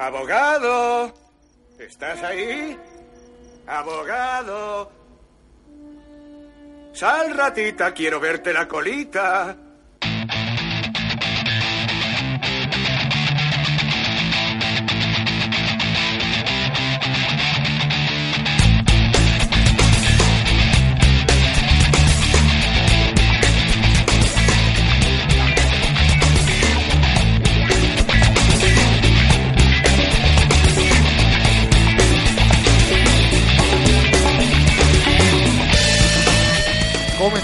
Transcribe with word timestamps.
Abogado, 0.00 1.12
¿estás 1.78 2.22
ahí? 2.22 2.74
Abogado. 3.66 4.90
Sal, 6.94 7.36
ratita, 7.36 7.92
quiero 7.92 8.18
verte 8.18 8.54
la 8.54 8.66
colita. 8.66 9.54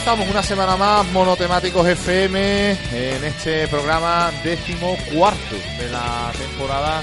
Comenzamos 0.06 0.34
una 0.34 0.42
semana 0.44 0.76
más 0.76 1.10
Monotemáticos 1.10 1.84
FM 1.84 2.70
en 2.92 3.24
este 3.24 3.66
programa 3.66 4.30
décimo 4.44 4.96
cuarto 5.12 5.56
de 5.80 5.90
la 5.90 6.30
temporada 6.38 7.02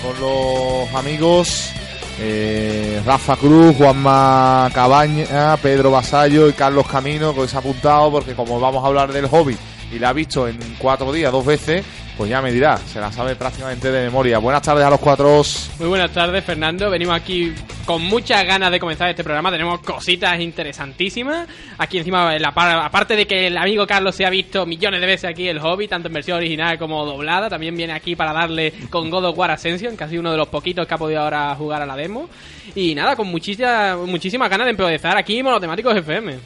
con 0.00 0.20
los 0.20 0.94
amigos 0.94 1.72
eh, 2.20 3.02
Rafa 3.04 3.34
Cruz, 3.34 3.74
Juanma 3.76 4.70
Cabaña, 4.72 5.56
Pedro 5.56 5.90
Basallo 5.90 6.48
y 6.48 6.52
Carlos 6.52 6.86
Camino 6.86 7.34
que 7.34 7.40
os 7.40 7.54
ha 7.56 7.58
apuntado 7.58 8.12
porque 8.12 8.34
como 8.34 8.60
vamos 8.60 8.84
a 8.84 8.86
hablar 8.86 9.12
del 9.12 9.26
hobby 9.26 9.56
y 9.90 9.98
la 9.98 10.10
ha 10.10 10.12
visto 10.12 10.46
en 10.46 10.56
cuatro 10.78 11.12
días, 11.12 11.32
dos 11.32 11.44
veces, 11.44 11.84
pues 12.16 12.30
ya 12.30 12.40
me 12.40 12.52
dirá, 12.52 12.76
se 12.76 13.00
la 13.00 13.10
sabe 13.10 13.34
prácticamente 13.34 13.90
de 13.90 14.04
memoria. 14.04 14.38
Buenas 14.38 14.62
tardes 14.62 14.84
a 14.84 14.90
los 14.90 15.00
cuatro. 15.00 15.42
Muy 15.78 15.88
buenas 15.88 16.12
tardes, 16.12 16.44
Fernando. 16.44 16.88
Venimos 16.88 17.16
aquí 17.16 17.52
con 17.84 18.02
muchas 18.02 18.44
ganas 18.44 18.70
de 18.70 18.78
comenzar 18.78 19.10
este 19.10 19.24
programa. 19.24 19.50
Tenemos 19.50 19.80
cositas 19.80 20.38
interesantísimas. 20.40 21.48
Aquí 21.78 21.98
encima, 21.98 22.36
aparte 22.84 23.16
de 23.16 23.26
que 23.26 23.48
el 23.48 23.56
amigo 23.56 23.86
Carlos 23.86 24.14
se 24.14 24.24
ha 24.24 24.30
visto 24.30 24.64
millones 24.64 25.00
de 25.00 25.06
veces 25.06 25.30
aquí 25.30 25.48
el 25.48 25.58
hobby, 25.58 25.88
tanto 25.88 26.08
en 26.08 26.14
versión 26.14 26.36
original 26.36 26.78
como 26.78 27.04
doblada, 27.04 27.48
también 27.48 27.76
viene 27.76 27.92
aquí 27.92 28.14
para 28.14 28.32
darle 28.32 28.72
con 28.90 29.10
God 29.10 29.26
of 29.26 29.38
War 29.38 29.50
Ascension, 29.50 29.96
casi 29.96 30.16
uno 30.16 30.30
de 30.30 30.36
los 30.36 30.48
poquitos 30.48 30.86
que 30.86 30.94
ha 30.94 30.98
podido 30.98 31.20
ahora 31.20 31.54
jugar 31.56 31.82
a 31.82 31.86
la 31.86 31.96
demo. 31.96 32.28
Y 32.76 32.94
nada, 32.94 33.16
con 33.16 33.26
muchísimas, 33.26 33.96
muchísimas 33.98 34.48
ganas 34.48 34.66
de 34.66 34.70
empezar 34.70 35.16
aquí 35.16 35.42
Monotemáticos 35.42 35.96
FM. 35.96 36.38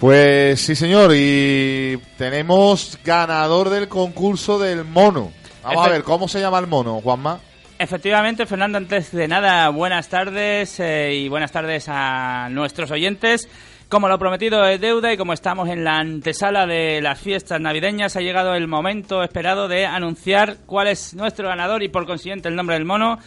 Pues 0.00 0.62
sí, 0.62 0.74
señor, 0.74 1.12
y 1.14 1.98
tenemos 2.16 2.98
ganador 3.04 3.68
del 3.68 3.86
concurso 3.86 4.58
del 4.58 4.86
mono. 4.86 5.30
Vamos 5.62 5.86
a 5.86 5.90
ver, 5.90 6.04
¿cómo 6.04 6.26
se 6.26 6.40
llama 6.40 6.58
el 6.58 6.66
mono, 6.66 7.02
Juanma? 7.02 7.38
Efectivamente, 7.78 8.46
Fernando, 8.46 8.78
antes 8.78 9.12
de 9.12 9.28
nada, 9.28 9.68
buenas 9.68 10.08
tardes 10.08 10.80
eh, 10.80 11.14
y 11.14 11.28
buenas 11.28 11.52
tardes 11.52 11.84
a 11.88 12.48
nuestros 12.50 12.90
oyentes. 12.90 13.46
Como 13.90 14.08
lo 14.08 14.18
prometido 14.18 14.64
es 14.64 14.80
deuda 14.80 15.12
y 15.12 15.18
como 15.18 15.34
estamos 15.34 15.68
en 15.68 15.84
la 15.84 15.98
antesala 15.98 16.66
de 16.66 17.02
las 17.02 17.20
fiestas 17.20 17.60
navideñas, 17.60 18.16
ha 18.16 18.20
llegado 18.20 18.54
el 18.54 18.68
momento 18.68 19.22
esperado 19.22 19.68
de 19.68 19.84
anunciar 19.84 20.58
cuál 20.64 20.88
es 20.88 21.12
nuestro 21.12 21.48
ganador 21.48 21.82
y 21.82 21.88
por 21.90 22.06
consiguiente 22.06 22.48
el 22.48 22.56
nombre 22.56 22.76
del 22.76 22.86
mono. 22.86 23.18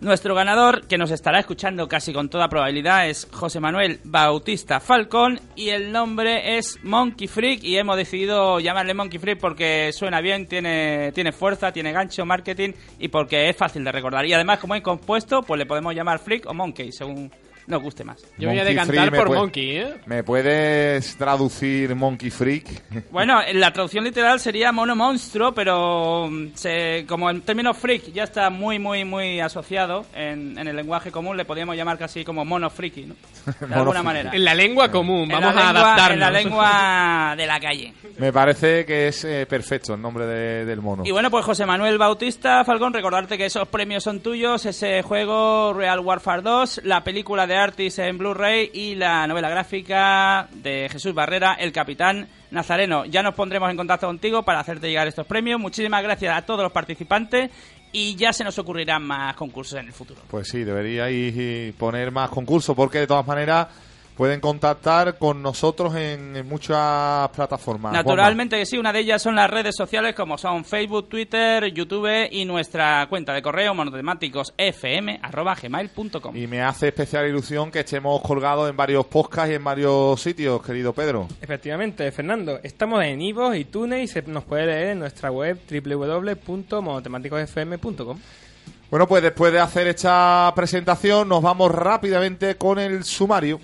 Nuestro 0.00 0.34
ganador, 0.34 0.86
que 0.86 0.96
nos 0.96 1.10
estará 1.10 1.40
escuchando 1.40 1.86
casi 1.86 2.14
con 2.14 2.30
toda 2.30 2.48
probabilidad, 2.48 3.06
es 3.06 3.28
José 3.30 3.60
Manuel 3.60 4.00
Bautista 4.02 4.80
Falcón 4.80 5.38
y 5.56 5.68
el 5.68 5.92
nombre 5.92 6.56
es 6.56 6.78
Monkey 6.82 7.28
Freak 7.28 7.62
y 7.62 7.76
hemos 7.76 7.98
decidido 7.98 8.60
llamarle 8.60 8.94
Monkey 8.94 9.18
Freak 9.18 9.38
porque 9.38 9.90
suena 9.92 10.22
bien, 10.22 10.46
tiene, 10.46 11.12
tiene 11.12 11.32
fuerza, 11.32 11.70
tiene 11.70 11.92
gancho, 11.92 12.24
marketing 12.24 12.70
y 12.98 13.08
porque 13.08 13.50
es 13.50 13.56
fácil 13.58 13.84
de 13.84 13.92
recordar. 13.92 14.24
Y 14.24 14.32
además, 14.32 14.58
como 14.58 14.74
es 14.74 14.80
compuesto, 14.80 15.42
pues 15.42 15.58
le 15.58 15.66
podemos 15.66 15.94
llamar 15.94 16.18
Freak 16.18 16.46
o 16.46 16.54
Monkey, 16.54 16.92
según 16.92 17.30
nos 17.70 17.82
guste 17.82 18.04
más. 18.04 18.22
Yo 18.36 18.48
voy 18.48 18.58
a 18.58 18.64
decantar 18.64 19.10
por 19.14 19.30
Monkey, 19.32 19.76
¿eh? 19.76 19.94
¿Me 20.06 20.22
puedes 20.22 21.16
traducir 21.16 21.94
Monkey 21.94 22.30
Freak? 22.30 22.66
Bueno, 23.10 23.40
la 23.54 23.72
traducción 23.72 24.04
literal 24.04 24.38
sería 24.40 24.72
mono 24.72 24.94
monstruo, 24.94 25.52
pero 25.52 26.28
mm, 26.30 26.54
se, 26.54 27.04
como 27.08 27.28
el 27.30 27.42
término 27.42 27.74
freak 27.74 28.12
ya 28.12 28.24
está 28.24 28.50
muy, 28.50 28.78
muy, 28.78 29.04
muy 29.04 29.40
asociado 29.40 30.06
en, 30.14 30.56
el 30.58 30.76
lenguaje 30.76 31.10
común, 31.10 31.36
le 31.36 31.44
podríamos 31.44 31.76
llamar 31.76 31.98
casi 31.98 32.24
como 32.24 32.44
mono 32.44 32.70
freaky, 32.70 33.06
¿no? 33.06 33.14
De 33.66 33.74
alguna 33.74 34.02
manera. 34.02 34.30
En 34.32 34.44
la 34.44 34.54
lengua 34.54 34.90
común, 34.90 35.28
vamos 35.28 35.56
a 35.56 35.70
adaptarnos. 35.70 36.14
En 36.14 36.20
la 36.20 36.30
lengua 36.30 37.34
de 37.36 37.46
la 37.46 37.60
calle. 37.60 37.94
Me 38.18 38.32
parece 38.32 38.84
que 38.84 39.08
es 39.08 39.24
eh, 39.24 39.46
perfecto 39.46 39.94
el 39.94 40.02
nombre 40.02 40.26
del 40.26 40.80
mono. 40.80 41.02
Y 41.04 41.10
bueno, 41.10 41.30
pues 41.30 41.44
José 41.44 41.66
Manuel 41.66 41.98
Bautista, 41.98 42.64
Falcón, 42.64 42.92
recordarte 42.92 43.38
que 43.38 43.46
esos 43.46 43.66
premios 43.68 44.04
son 44.04 44.20
tuyos, 44.20 44.66
ese 44.66 45.02
juego 45.02 45.72
Real 45.72 46.00
Warfare 46.00 46.42
2, 46.42 46.82
la 46.84 47.02
película 47.02 47.46
de 47.46 47.56
Artis 47.60 47.98
en 47.98 48.18
Blu-ray 48.18 48.70
y 48.72 48.94
la 48.94 49.26
novela 49.26 49.48
gráfica 49.48 50.48
de 50.52 50.88
Jesús 50.90 51.14
Barrera, 51.14 51.54
El 51.54 51.72
Capitán 51.72 52.26
Nazareno. 52.50 53.04
Ya 53.04 53.22
nos 53.22 53.34
pondremos 53.34 53.70
en 53.70 53.76
contacto 53.76 54.06
contigo 54.06 54.42
para 54.42 54.60
hacerte 54.60 54.88
llegar 54.88 55.06
estos 55.06 55.26
premios. 55.26 55.60
Muchísimas 55.60 56.02
gracias 56.02 56.36
a 56.36 56.42
todos 56.42 56.62
los 56.62 56.72
participantes 56.72 57.50
y 57.92 58.16
ya 58.16 58.32
se 58.32 58.44
nos 58.44 58.58
ocurrirán 58.58 59.02
más 59.02 59.36
concursos 59.36 59.78
en 59.78 59.86
el 59.86 59.92
futuro. 59.92 60.22
Pues 60.28 60.48
sí, 60.48 60.64
deberíais 60.64 61.74
poner 61.74 62.10
más 62.10 62.30
concursos 62.30 62.74
porque 62.74 63.00
de 63.00 63.06
todas 63.06 63.26
maneras 63.26 63.68
pueden 64.20 64.40
contactar 64.40 65.16
con 65.16 65.40
nosotros 65.40 65.96
en, 65.96 66.46
muchas 66.46 67.30
plataformas. 67.30 67.94
Naturalmente 67.94 68.58
que 68.58 68.66
sí, 68.66 68.76
una 68.76 68.92
de 68.92 69.00
ellas 69.00 69.22
son 69.22 69.34
las 69.34 69.48
redes 69.48 69.74
sociales 69.74 70.14
como 70.14 70.36
son 70.36 70.66
Facebook, 70.66 71.08
Twitter, 71.08 71.72
YouTube 71.72 72.28
y 72.30 72.44
nuestra 72.44 73.06
cuenta 73.08 73.32
de 73.32 73.40
correo 73.40 73.72
monotemáticosfm.gmail.com 73.72 76.36
Y 76.36 76.46
me 76.46 76.60
hace 76.60 76.88
especial 76.88 77.26
ilusión 77.26 77.70
que 77.70 77.80
estemos 77.80 78.20
colgados 78.20 78.68
en 78.68 78.76
varios 78.76 79.06
podcasts 79.06 79.52
y 79.52 79.54
en 79.54 79.64
varios 79.64 80.20
sitios, 80.20 80.62
querido 80.62 80.92
Pedro. 80.92 81.26
Efectivamente, 81.40 82.12
Fernando, 82.12 82.60
estamos 82.62 83.02
en 83.02 83.22
Ivo 83.22 83.54
y 83.54 83.64
Tune 83.64 84.02
y 84.02 84.06
se 84.06 84.20
nos 84.20 84.44
puede 84.44 84.66
leer 84.66 84.88
en 84.88 84.98
nuestra 84.98 85.30
web 85.30 85.58
www.monotemáticosfm.com. 85.66 88.18
Bueno, 88.90 89.08
pues 89.08 89.22
después 89.22 89.50
de 89.50 89.60
hacer 89.60 89.86
esta 89.86 90.52
presentación 90.54 91.26
nos 91.26 91.40
vamos 91.40 91.72
rápidamente 91.72 92.56
con 92.56 92.78
el 92.78 93.02
sumario. 93.04 93.58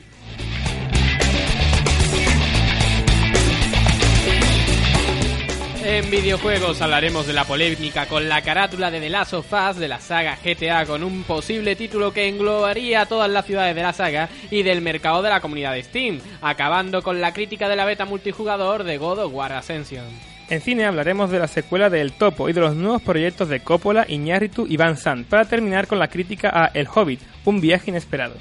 En 5.88 6.10
videojuegos 6.10 6.82
hablaremos 6.82 7.28
de 7.28 7.32
la 7.32 7.44
polémica 7.44 8.06
con 8.06 8.28
la 8.28 8.42
carátula 8.42 8.91
de 8.91 8.98
The 8.98 9.08
Last 9.08 9.34
of 9.34 9.52
Us 9.52 9.76
de 9.76 9.86
la 9.86 10.00
saga 10.00 10.36
GTA 10.44 10.84
con 10.84 11.04
un 11.04 11.22
posible 11.22 11.76
título 11.76 12.12
que 12.12 12.26
englobaría 12.26 13.06
todas 13.06 13.30
las 13.30 13.47
ciudades 13.47 13.76
de 13.76 13.82
la 13.84 13.92
saga 13.92 14.28
y 14.50 14.64
del 14.64 14.80
mercado 14.80 15.22
de 15.22 15.30
la 15.30 15.41
comunidad 15.41 15.74
de 15.74 15.84
Steam, 15.84 16.19
acabando 16.42 17.02
con 17.02 17.20
la 17.20 17.32
crítica 17.32 17.69
de 17.69 17.76
la 17.76 17.84
beta 17.84 18.04
multijugador 18.04 18.82
de 18.82 18.98
God 18.98 19.20
of 19.20 19.32
War 19.32 19.52
Ascension. 19.52 20.04
En 20.50 20.60
cine 20.60 20.86
hablaremos 20.86 21.30
de 21.30 21.38
la 21.38 21.47
secuela 21.47 21.88
de 21.88 22.00
El 22.00 22.14
Topo 22.14 22.48
y 22.48 22.53
de 22.53 22.62
los 22.62 22.74
nuevos 22.74 23.03
proyectos 23.03 23.48
de 23.48 23.60
Coppola, 23.60 24.06
Iñárritu 24.08 24.66
y 24.68 24.76
Van 24.76 24.97
Sant, 24.97 25.28
para 25.28 25.44
terminar 25.44 25.86
con 25.86 26.00
la 26.00 26.08
crítica 26.08 26.50
a 26.53 26.66
El 26.74 26.88
Hobbit, 26.92 27.20
un 27.44 27.60
viaje 27.60 27.91
inesperado. 27.91 28.34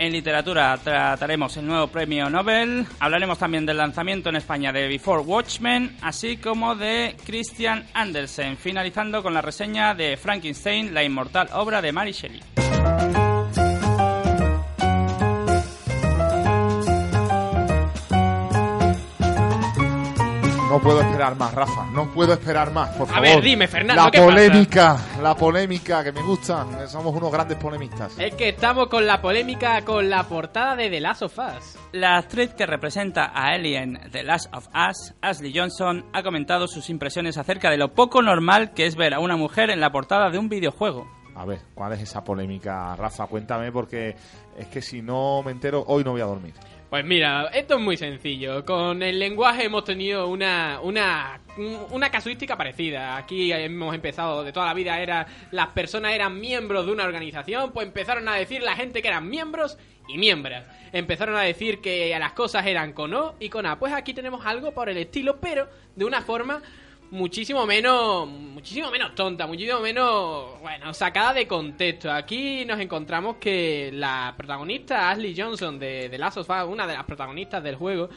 En 0.00 0.12
literatura 0.12 0.78
trataremos 0.82 1.58
el 1.58 1.66
nuevo 1.66 1.88
premio 1.88 2.30
Nobel, 2.30 2.86
hablaremos 3.00 3.38
también 3.38 3.66
del 3.66 3.76
lanzamiento 3.76 4.30
en 4.30 4.36
España 4.36 4.72
de 4.72 4.88
Before 4.88 5.20
Watchmen, 5.20 5.94
así 6.00 6.38
como 6.38 6.74
de 6.74 7.16
Christian 7.26 7.84
Andersen, 7.92 8.56
finalizando 8.56 9.22
con 9.22 9.34
la 9.34 9.42
reseña 9.42 9.94
de 9.94 10.16
Frankenstein, 10.16 10.94
la 10.94 11.04
inmortal 11.04 11.50
obra 11.52 11.82
de 11.82 11.92
Mary 11.92 12.12
Shelley. 12.12 12.40
No 20.70 20.78
puedo 20.78 21.00
esperar 21.00 21.34
más, 21.34 21.52
Rafa. 21.52 21.84
No 21.86 22.12
puedo 22.12 22.32
esperar 22.32 22.72
más, 22.72 22.90
por 22.90 23.08
favor. 23.08 23.18
A 23.18 23.20
ver, 23.20 23.42
dime, 23.42 23.66
Fernando. 23.66 24.04
La 24.04 24.10
polémica, 24.12 24.96
la 25.20 25.34
polémica 25.34 26.04
que 26.04 26.12
me 26.12 26.22
gusta. 26.22 26.64
Somos 26.86 27.12
unos 27.12 27.32
grandes 27.32 27.58
polemistas. 27.58 28.16
Es 28.16 28.36
que 28.36 28.50
estamos 28.50 28.86
con 28.86 29.04
la 29.04 29.20
polémica 29.20 29.84
con 29.84 30.08
la 30.08 30.22
portada 30.22 30.76
de 30.76 30.88
The 30.88 31.00
Last 31.00 31.22
of 31.22 31.36
Us. 31.36 31.76
La 31.90 32.18
actriz 32.18 32.54
que 32.54 32.66
representa 32.66 33.32
a 33.34 33.56
Ellie 33.56 33.78
en 33.78 33.98
The 34.12 34.22
Last 34.22 34.54
of 34.54 34.68
Us, 34.68 35.12
Ashley 35.20 35.52
Johnson, 35.52 36.04
ha 36.12 36.22
comentado 36.22 36.68
sus 36.68 36.88
impresiones 36.88 37.36
acerca 37.36 37.68
de 37.68 37.76
lo 37.76 37.92
poco 37.92 38.22
normal 38.22 38.72
que 38.72 38.86
es 38.86 38.94
ver 38.94 39.12
a 39.12 39.18
una 39.18 39.36
mujer 39.36 39.70
en 39.70 39.80
la 39.80 39.90
portada 39.90 40.30
de 40.30 40.38
un 40.38 40.48
videojuego. 40.48 41.04
A 41.34 41.44
ver, 41.46 41.62
¿cuál 41.74 41.94
es 41.94 42.00
esa 42.02 42.22
polémica, 42.22 42.94
Rafa? 42.94 43.26
Cuéntame, 43.26 43.72
porque 43.72 44.14
es 44.56 44.68
que 44.68 44.82
si 44.82 45.02
no 45.02 45.42
me 45.42 45.50
entero, 45.50 45.82
hoy 45.88 46.04
no 46.04 46.12
voy 46.12 46.20
a 46.20 46.26
dormir. 46.26 46.54
Pues 46.90 47.04
mira, 47.04 47.48
esto 47.54 47.76
es 47.76 47.80
muy 47.80 47.96
sencillo. 47.96 48.64
Con 48.64 49.00
el 49.04 49.20
lenguaje 49.20 49.66
hemos 49.66 49.84
tenido 49.84 50.26
una, 50.26 50.80
una, 50.82 51.40
una 51.90 52.10
casuística 52.10 52.56
parecida. 52.56 53.16
Aquí 53.16 53.52
hemos 53.52 53.94
empezado, 53.94 54.42
de 54.42 54.52
toda 54.52 54.66
la 54.66 54.74
vida 54.74 55.00
era 55.00 55.24
las 55.52 55.68
personas 55.68 56.14
eran 56.14 56.40
miembros 56.40 56.86
de 56.86 56.90
una 56.90 57.04
organización, 57.04 57.70
pues 57.70 57.86
empezaron 57.86 58.28
a 58.28 58.34
decir 58.34 58.60
la 58.64 58.74
gente 58.74 59.02
que 59.02 59.06
eran 59.06 59.28
miembros 59.28 59.78
y 60.08 60.18
miembros. 60.18 60.64
Empezaron 60.92 61.36
a 61.36 61.42
decir 61.42 61.80
que 61.80 62.12
las 62.18 62.32
cosas 62.32 62.66
eran 62.66 62.92
con 62.92 63.14
O 63.14 63.36
y 63.38 63.50
con 63.50 63.66
A. 63.66 63.78
Pues 63.78 63.92
aquí 63.92 64.12
tenemos 64.12 64.44
algo 64.44 64.72
por 64.72 64.88
el 64.88 64.96
estilo, 64.96 65.38
pero 65.40 65.68
de 65.94 66.04
una 66.04 66.22
forma 66.22 66.60
muchísimo 67.10 67.66
menos, 67.66 68.28
muchísimo 68.28 68.90
menos 68.90 69.14
tonta, 69.14 69.46
muchísimo 69.46 69.80
menos, 69.80 70.60
bueno, 70.60 70.92
sacada 70.94 71.32
de 71.34 71.46
contexto. 71.46 72.10
Aquí 72.12 72.64
nos 72.64 72.78
encontramos 72.80 73.36
que 73.36 73.90
la 73.92 74.34
protagonista 74.36 75.10
Ashley 75.10 75.34
Johnson 75.36 75.78
de 75.78 76.08
The 76.10 76.18
Last 76.18 76.38
of 76.38 76.48
Us, 76.50 76.64
una 76.68 76.86
de 76.86 76.94
las 76.94 77.04
protagonistas 77.04 77.62
del 77.62 77.76
juego, 77.76 78.08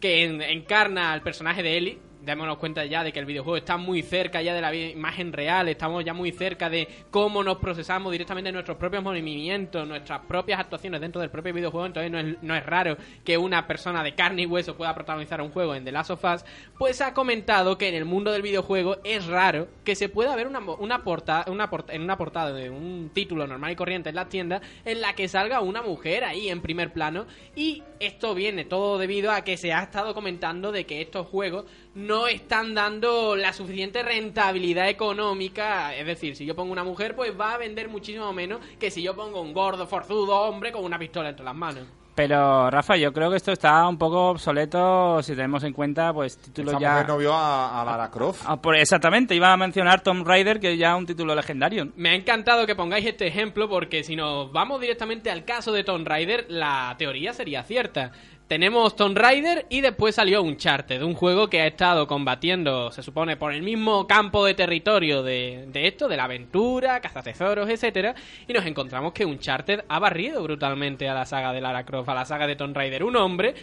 que 0.00 0.24
en- 0.24 0.42
encarna 0.42 1.12
al 1.12 1.22
personaje 1.22 1.62
de 1.62 1.76
Ellie, 1.76 1.98
démonos 2.22 2.58
cuenta 2.58 2.84
ya 2.84 3.02
de 3.04 3.12
que 3.12 3.18
el 3.18 3.26
videojuego 3.26 3.56
está 3.56 3.76
muy 3.76 4.02
cerca 4.02 4.42
ya 4.42 4.54
de 4.54 4.60
la 4.60 4.74
imagen 4.74 5.32
real, 5.32 5.68
estamos 5.68 6.04
ya 6.04 6.12
muy 6.14 6.32
cerca 6.32 6.68
de 6.68 6.86
cómo 7.10 7.42
nos 7.42 7.58
procesamos 7.58 8.12
directamente 8.12 8.52
nuestros 8.52 8.76
propios 8.76 9.02
movimientos, 9.02 9.86
nuestras 9.86 10.20
propias 10.20 10.60
actuaciones 10.60 11.00
dentro 11.00 11.20
del 11.20 11.30
propio 11.30 11.52
videojuego, 11.54 11.86
entonces 11.86 12.10
no 12.10 12.18
es, 12.18 12.36
no 12.42 12.54
es 12.54 12.64
raro 12.66 12.96
que 13.24 13.38
una 13.38 13.66
persona 13.66 14.02
de 14.02 14.14
carne 14.14 14.42
y 14.42 14.46
hueso 14.46 14.76
pueda 14.76 14.94
protagonizar 14.94 15.40
un 15.40 15.50
juego 15.50 15.74
en 15.74 15.84
The 15.84 15.92
Last 15.92 16.10
of 16.10 16.24
Us, 16.24 16.44
pues 16.78 17.00
ha 17.00 17.14
comentado 17.14 17.78
que 17.78 17.88
en 17.88 17.94
el 17.94 18.04
mundo 18.04 18.32
del 18.32 18.42
videojuego 18.42 18.98
es 19.04 19.26
raro 19.26 19.68
que 19.84 19.94
se 19.94 20.08
pueda 20.08 20.36
ver 20.36 20.46
una, 20.46 20.60
una 20.60 21.02
portada, 21.02 21.44
una 21.50 21.70
porta- 21.70 21.92
en 21.94 22.02
una 22.02 22.16
portada 22.18 22.52
de 22.52 22.70
un 22.70 23.10
título 23.14 23.46
normal 23.46 23.72
y 23.72 23.76
corriente 23.76 24.10
en 24.10 24.14
las 24.16 24.28
tiendas 24.28 24.62
en 24.84 25.00
la 25.00 25.14
que 25.14 25.28
salga 25.28 25.60
una 25.60 25.82
mujer 25.82 26.24
ahí 26.24 26.48
en 26.48 26.60
primer 26.60 26.92
plano 26.92 27.26
y 27.56 27.82
esto 27.98 28.34
viene 28.34 28.64
todo 28.64 28.98
debido 28.98 29.30
a 29.32 29.42
que 29.44 29.56
se 29.56 29.72
ha 29.72 29.82
estado 29.82 30.14
comentando 30.14 30.72
de 30.72 30.86
que 30.86 31.00
estos 31.00 31.26
juegos 31.26 31.64
no 31.94 32.26
están 32.28 32.74
dando 32.74 33.34
la 33.36 33.52
suficiente 33.52 34.02
rentabilidad 34.02 34.88
económica. 34.88 35.94
Es 35.94 36.06
decir, 36.06 36.36
si 36.36 36.46
yo 36.46 36.54
pongo 36.54 36.72
una 36.72 36.84
mujer, 36.84 37.14
pues 37.16 37.32
va 37.38 37.54
a 37.54 37.58
vender 37.58 37.88
muchísimo 37.88 38.32
menos 38.32 38.60
que 38.78 38.90
si 38.90 39.02
yo 39.02 39.14
pongo 39.16 39.40
un 39.40 39.52
gordo, 39.52 39.86
forzudo 39.86 40.40
hombre 40.42 40.72
con 40.72 40.84
una 40.84 40.98
pistola 40.98 41.30
entre 41.30 41.44
las 41.44 41.54
manos. 41.54 41.84
Pero, 42.12 42.68
Rafa, 42.70 42.96
yo 42.96 43.12
creo 43.14 43.30
que 43.30 43.36
esto 43.36 43.52
está 43.52 43.88
un 43.88 43.96
poco 43.96 44.30
obsoleto 44.30 45.22
si 45.22 45.34
tenemos 45.34 45.64
en 45.64 45.72
cuenta, 45.72 46.12
pues, 46.12 46.36
títulos 46.36 46.74
Esta 46.74 46.82
ya... 46.82 46.90
mujer 46.92 47.08
no 47.08 47.16
vio 47.18 47.32
a, 47.32 47.80
a 47.80 47.84
Lara 47.84 48.10
Croft. 48.10 48.42
Ah, 48.46 48.60
por- 48.60 48.76
exactamente, 48.76 49.34
iba 49.34 49.50
a 49.50 49.56
mencionar 49.56 50.02
Tomb 50.02 50.26
Raider, 50.26 50.60
que 50.60 50.72
es 50.72 50.78
ya 50.78 50.96
un 50.96 51.06
título 51.06 51.34
legendario. 51.34 51.88
Me 51.96 52.10
ha 52.10 52.14
encantado 52.14 52.66
que 52.66 52.74
pongáis 52.74 53.06
este 53.06 53.26
ejemplo 53.26 53.68
porque 53.70 54.04
si 54.04 54.16
nos 54.16 54.52
vamos 54.52 54.80
directamente 54.80 55.30
al 55.30 55.44
caso 55.46 55.72
de 55.72 55.82
Tomb 55.84 56.06
Raider, 56.06 56.44
la 56.48 56.94
teoría 56.98 57.32
sería 57.32 57.62
cierta. 57.62 58.12
Tenemos 58.50 58.96
Tomb 58.96 59.16
Raider 59.16 59.66
y 59.68 59.80
después 59.80 60.16
salió 60.16 60.42
Uncharted, 60.42 61.02
un 61.02 61.14
juego 61.14 61.48
que 61.48 61.60
ha 61.60 61.68
estado 61.68 62.08
combatiendo, 62.08 62.90
se 62.90 63.00
supone, 63.00 63.36
por 63.36 63.52
el 63.52 63.62
mismo 63.62 64.08
campo 64.08 64.44
de 64.44 64.54
territorio 64.54 65.22
de, 65.22 65.66
de 65.68 65.86
esto, 65.86 66.08
de 66.08 66.16
la 66.16 66.24
aventura, 66.24 66.98
cazatesoros, 66.98 67.70
etcétera, 67.70 68.12
y 68.48 68.52
nos 68.52 68.66
encontramos 68.66 69.12
que 69.12 69.24
Uncharted 69.24 69.84
ha 69.86 70.00
barrido 70.00 70.42
brutalmente 70.42 71.08
a 71.08 71.14
la 71.14 71.26
saga 71.26 71.52
de 71.52 71.60
Lara 71.60 71.86
Croft, 71.86 72.08
a 72.08 72.14
la 72.14 72.24
saga 72.24 72.48
de 72.48 72.56
Tomb 72.56 72.76
Raider. 72.76 73.04
Un 73.04 73.14
hombre 73.14 73.54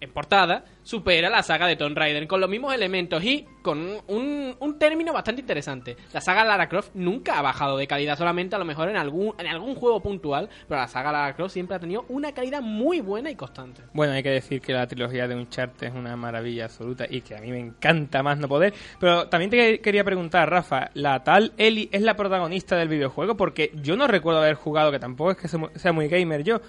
en 0.00 0.10
portada, 0.12 0.64
supera 0.82 1.28
la 1.30 1.42
saga 1.42 1.66
de 1.66 1.76
Tomb 1.76 1.96
Raider 1.96 2.26
con 2.26 2.40
los 2.40 2.48
mismos 2.48 2.74
elementos 2.74 3.22
y 3.22 3.46
con 3.62 3.78
un, 4.08 4.56
un- 4.58 4.78
término 4.78 5.12
bastante 5.12 5.42
interesante. 5.42 5.96
La 6.12 6.20
saga 6.22 6.42
Lara 6.44 6.68
Croft 6.68 6.90
nunca 6.94 7.38
ha 7.38 7.42
bajado 7.42 7.76
de 7.76 7.86
calidad, 7.86 8.16
solamente 8.16 8.56
a 8.56 8.58
lo 8.58 8.64
mejor 8.64 8.88
en 8.88 8.96
algún, 8.96 9.34
en 9.38 9.46
algún 9.46 9.74
juego 9.74 10.00
puntual, 10.00 10.48
pero 10.66 10.80
la 10.80 10.88
saga 10.88 11.12
Lara 11.12 11.34
Croft 11.36 11.52
siempre 11.52 11.76
ha 11.76 11.78
tenido 11.78 12.06
una 12.08 12.32
calidad 12.32 12.62
muy 12.62 13.00
buena 13.00 13.30
y 13.30 13.34
constante. 13.36 13.82
Bueno, 13.92 14.14
hay 14.14 14.22
que 14.22 14.30
decir 14.30 14.60
que 14.62 14.72
la 14.72 14.86
trilogía 14.86 15.28
de 15.28 15.34
Uncharted 15.36 15.88
es 15.88 15.94
una 15.94 16.16
maravilla 16.16 16.64
absoluta 16.64 17.04
y 17.08 17.20
que 17.20 17.36
a 17.36 17.40
mí 17.40 17.50
me 17.50 17.60
encanta 17.60 18.22
más 18.22 18.38
no 18.38 18.48
poder. 18.48 18.72
Pero 18.98 19.28
también 19.28 19.50
te 19.50 19.80
quería 19.80 20.02
preguntar, 20.04 20.48
Rafa, 20.48 20.90
¿la 20.94 21.22
tal 21.22 21.52
Ellie 21.58 21.90
es 21.92 22.00
la 22.02 22.16
protagonista 22.16 22.76
del 22.76 22.88
videojuego? 22.88 23.36
Porque 23.36 23.70
yo 23.82 23.96
no 23.96 24.06
recuerdo 24.06 24.40
haber 24.40 24.54
jugado, 24.54 24.90
que 24.90 24.98
tampoco 24.98 25.32
es 25.32 25.36
que 25.36 25.48
sea 25.78 25.92
muy 25.92 26.08
gamer 26.08 26.42
yo, 26.42 26.60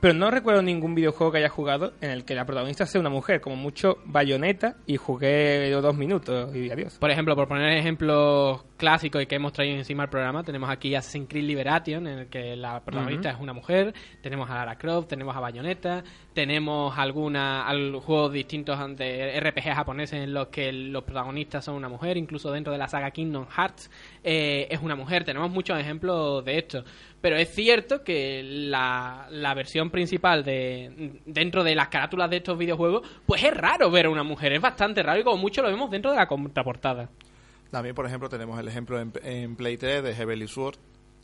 pero 0.00 0.14
no 0.14 0.30
recuerdo 0.30 0.62
ningún 0.62 0.94
videojuego 0.94 1.32
que 1.32 1.38
haya 1.38 1.48
jugado 1.48 1.92
en 2.00 2.10
el 2.10 2.24
que 2.24 2.34
la 2.34 2.44
protagonista 2.44 2.86
sea 2.86 3.00
una 3.00 3.10
mujer, 3.10 3.40
como 3.40 3.56
mucho 3.56 3.98
bayoneta 4.04 4.76
y 4.86 4.96
jugué 4.96 5.70
dos 5.70 5.96
minutos 5.96 6.54
y 6.54 6.70
adiós. 6.70 6.98
Por 6.98 7.10
ejemplo, 7.10 7.34
por 7.34 7.48
poner 7.48 7.76
ejemplos 7.76 8.64
clásicos 8.76 9.20
y 9.22 9.26
que 9.26 9.34
hemos 9.34 9.52
traído 9.52 9.76
encima 9.76 10.04
del 10.04 10.10
programa, 10.10 10.44
tenemos 10.44 10.70
aquí 10.70 10.94
Assassin's 10.94 11.28
Creed 11.28 11.44
Liberation, 11.44 12.06
en 12.06 12.18
el 12.20 12.26
que 12.28 12.54
la 12.54 12.80
protagonista 12.84 13.30
es 13.30 13.40
una 13.40 13.52
mujer, 13.52 13.92
tenemos 14.22 14.48
a 14.50 14.54
Lara 14.54 14.76
Croft, 14.78 15.08
tenemos 15.08 15.36
a 15.36 15.40
Bayonetta, 15.40 16.04
tenemos 16.32 16.96
alguna, 16.96 17.66
al- 17.66 17.96
juegos 17.96 18.32
distintos 18.32 18.78
de 18.96 19.40
RPG 19.40 19.74
japoneses 19.74 20.22
en 20.22 20.32
los 20.32 20.46
que 20.48 20.70
los 20.72 21.02
protagonistas 21.02 21.64
son 21.64 21.74
una 21.74 21.88
mujer, 21.88 22.16
incluso 22.16 22.52
dentro 22.52 22.72
de 22.72 22.78
la 22.78 22.86
saga 22.86 23.10
Kingdom 23.10 23.46
Hearts 23.48 23.90
eh, 24.22 24.68
es 24.70 24.80
una 24.80 24.94
mujer, 24.94 25.24
tenemos 25.24 25.50
muchos 25.50 25.78
ejemplos 25.78 26.44
de 26.44 26.58
esto. 26.58 26.84
Pero 27.20 27.36
es 27.36 27.52
cierto 27.52 28.04
que 28.04 28.42
la, 28.44 29.26
la 29.30 29.54
versión 29.54 29.90
principal 29.90 30.44
de 30.44 31.20
dentro 31.26 31.64
de 31.64 31.74
las 31.74 31.88
carátulas 31.88 32.30
de 32.30 32.36
estos 32.36 32.56
videojuegos, 32.56 33.08
pues 33.26 33.42
es 33.42 33.56
raro 33.56 33.90
ver 33.90 34.06
a 34.06 34.10
una 34.10 34.22
mujer, 34.22 34.52
es 34.52 34.60
bastante 34.60 35.02
raro 35.02 35.20
y 35.20 35.24
como 35.24 35.36
mucho 35.36 35.62
lo 35.62 35.68
vemos 35.68 35.90
dentro 35.90 36.12
de 36.12 36.16
la 36.16 36.28
contraportada. 36.28 37.08
También, 37.70 37.94
por 37.94 38.06
ejemplo, 38.06 38.28
tenemos 38.28 38.58
el 38.58 38.68
ejemplo 38.68 39.00
en, 39.00 39.12
en 39.22 39.56
Play 39.56 39.76
3 39.76 40.02
de 40.02 40.14
Heavenly 40.14 40.48
Sword. 40.48 40.76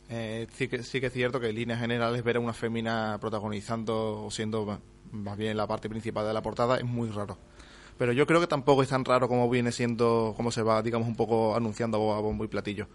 Eh, 0.09 0.47
sí, 0.53 0.67
que, 0.67 0.83
sí 0.83 0.99
que 0.99 1.07
es 1.07 1.13
cierto 1.13 1.39
que 1.39 1.49
en 1.49 1.55
líneas 1.55 1.79
generales 1.79 2.23
ver 2.23 2.37
a 2.37 2.39
una 2.39 2.53
fémina 2.53 3.17
protagonizando 3.19 4.25
o 4.25 4.29
siendo 4.29 4.79
más 5.11 5.37
bien 5.37 5.57
la 5.57 5.65
parte 5.65 5.89
principal 5.89 6.27
de 6.27 6.33
la 6.33 6.41
portada 6.41 6.77
es 6.77 6.83
muy 6.83 7.09
raro. 7.09 7.37
Pero 7.97 8.11
yo 8.11 8.27
creo 8.27 8.41
que 8.41 8.47
tampoco 8.47 8.83
es 8.83 8.89
tan 8.89 9.05
raro 9.05 9.27
como 9.27 9.49
viene 9.49 9.71
siendo, 9.71 10.33
como 10.35 10.51
se 10.51 10.61
va, 10.61 10.81
digamos, 10.81 11.07
un 11.07 11.15
poco 11.15 11.55
anunciando 11.55 12.13
a 12.13 12.19
bombo 12.19 12.43
y 12.43 12.47
platillo. 12.47 12.87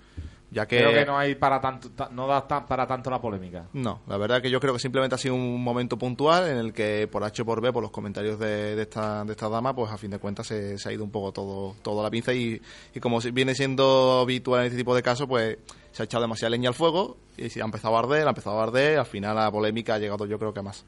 Ya 0.53 0.67
que, 0.67 0.79
Creo 0.79 0.93
que 0.93 1.05
no 1.07 1.17
hay 1.17 1.37
para 1.37 1.61
tanto, 1.61 1.91
ta- 1.91 2.09
no 2.11 2.27
da 2.27 2.47
tan- 2.47 2.67
para 2.67 2.85
tanto 2.87 3.09
la 3.09 3.21
polémica. 3.21 3.67
No, 3.73 4.01
la 4.09 4.17
verdad 4.17 4.43
que 4.43 4.51
yo 4.51 4.59
creo 4.59 4.73
que 4.73 4.81
simplemente 4.81 5.15
ha 5.15 5.19
sido 5.19 5.35
un 5.37 5.63
momento 5.63 5.97
puntual 5.97 6.49
en 6.49 6.57
el 6.57 6.73
que 6.73 7.07
por 7.07 7.23
H 7.23 7.43
o 7.43 7.45
por 7.45 7.61
B, 7.61 7.73
por 7.73 7.83
los 7.83 7.93
comentarios 7.93 8.37
de, 8.39 8.75
de 8.75 8.83
esta, 8.83 9.25
de 9.25 9.31
esta 9.31 9.49
dama, 9.49 9.75
pues 9.77 9.93
a 9.93 9.97
fin 9.99 10.11
de 10.11 10.19
cuentas 10.19 10.49
se, 10.49 10.77
se 10.77 10.89
ha 10.89 10.93
ido 10.93 11.05
un 11.05 11.11
poco 11.13 11.31
todo, 11.31 11.77
todo 11.83 12.01
a 12.01 12.03
la 12.03 12.11
pinza 12.11 12.33
y, 12.35 12.61
y 12.95 12.99
como 13.01 13.21
viene 13.21 13.55
siendo 13.55 14.21
habitual 14.23 14.63
en 14.63 14.67
este 14.67 14.79
tipo 14.79 14.95
de 14.95 15.03
casos, 15.05 15.29
pues 15.29 15.59
se 15.93 16.03
ha 16.03 16.05
echado 16.05 16.23
demasiada 16.23 16.51
leña 16.51 16.69
al 16.71 16.75
fuego 16.75 17.17
y 17.37 17.49
se 17.49 17.63
ha 17.63 17.65
empezado 17.65 17.95
a 17.97 18.01
arder, 18.01 18.27
ha 18.27 18.31
empezado 18.31 18.59
a 18.59 18.65
arder, 18.65 18.99
al 18.99 19.07
final 19.07 19.37
la 19.37 19.51
polémica 19.53 19.95
ha 19.95 19.99
llegado 19.99 20.27
yo 20.27 20.39
creo 20.39 20.53
que 20.53 20.59
a 20.61 20.63
más. 20.65 20.85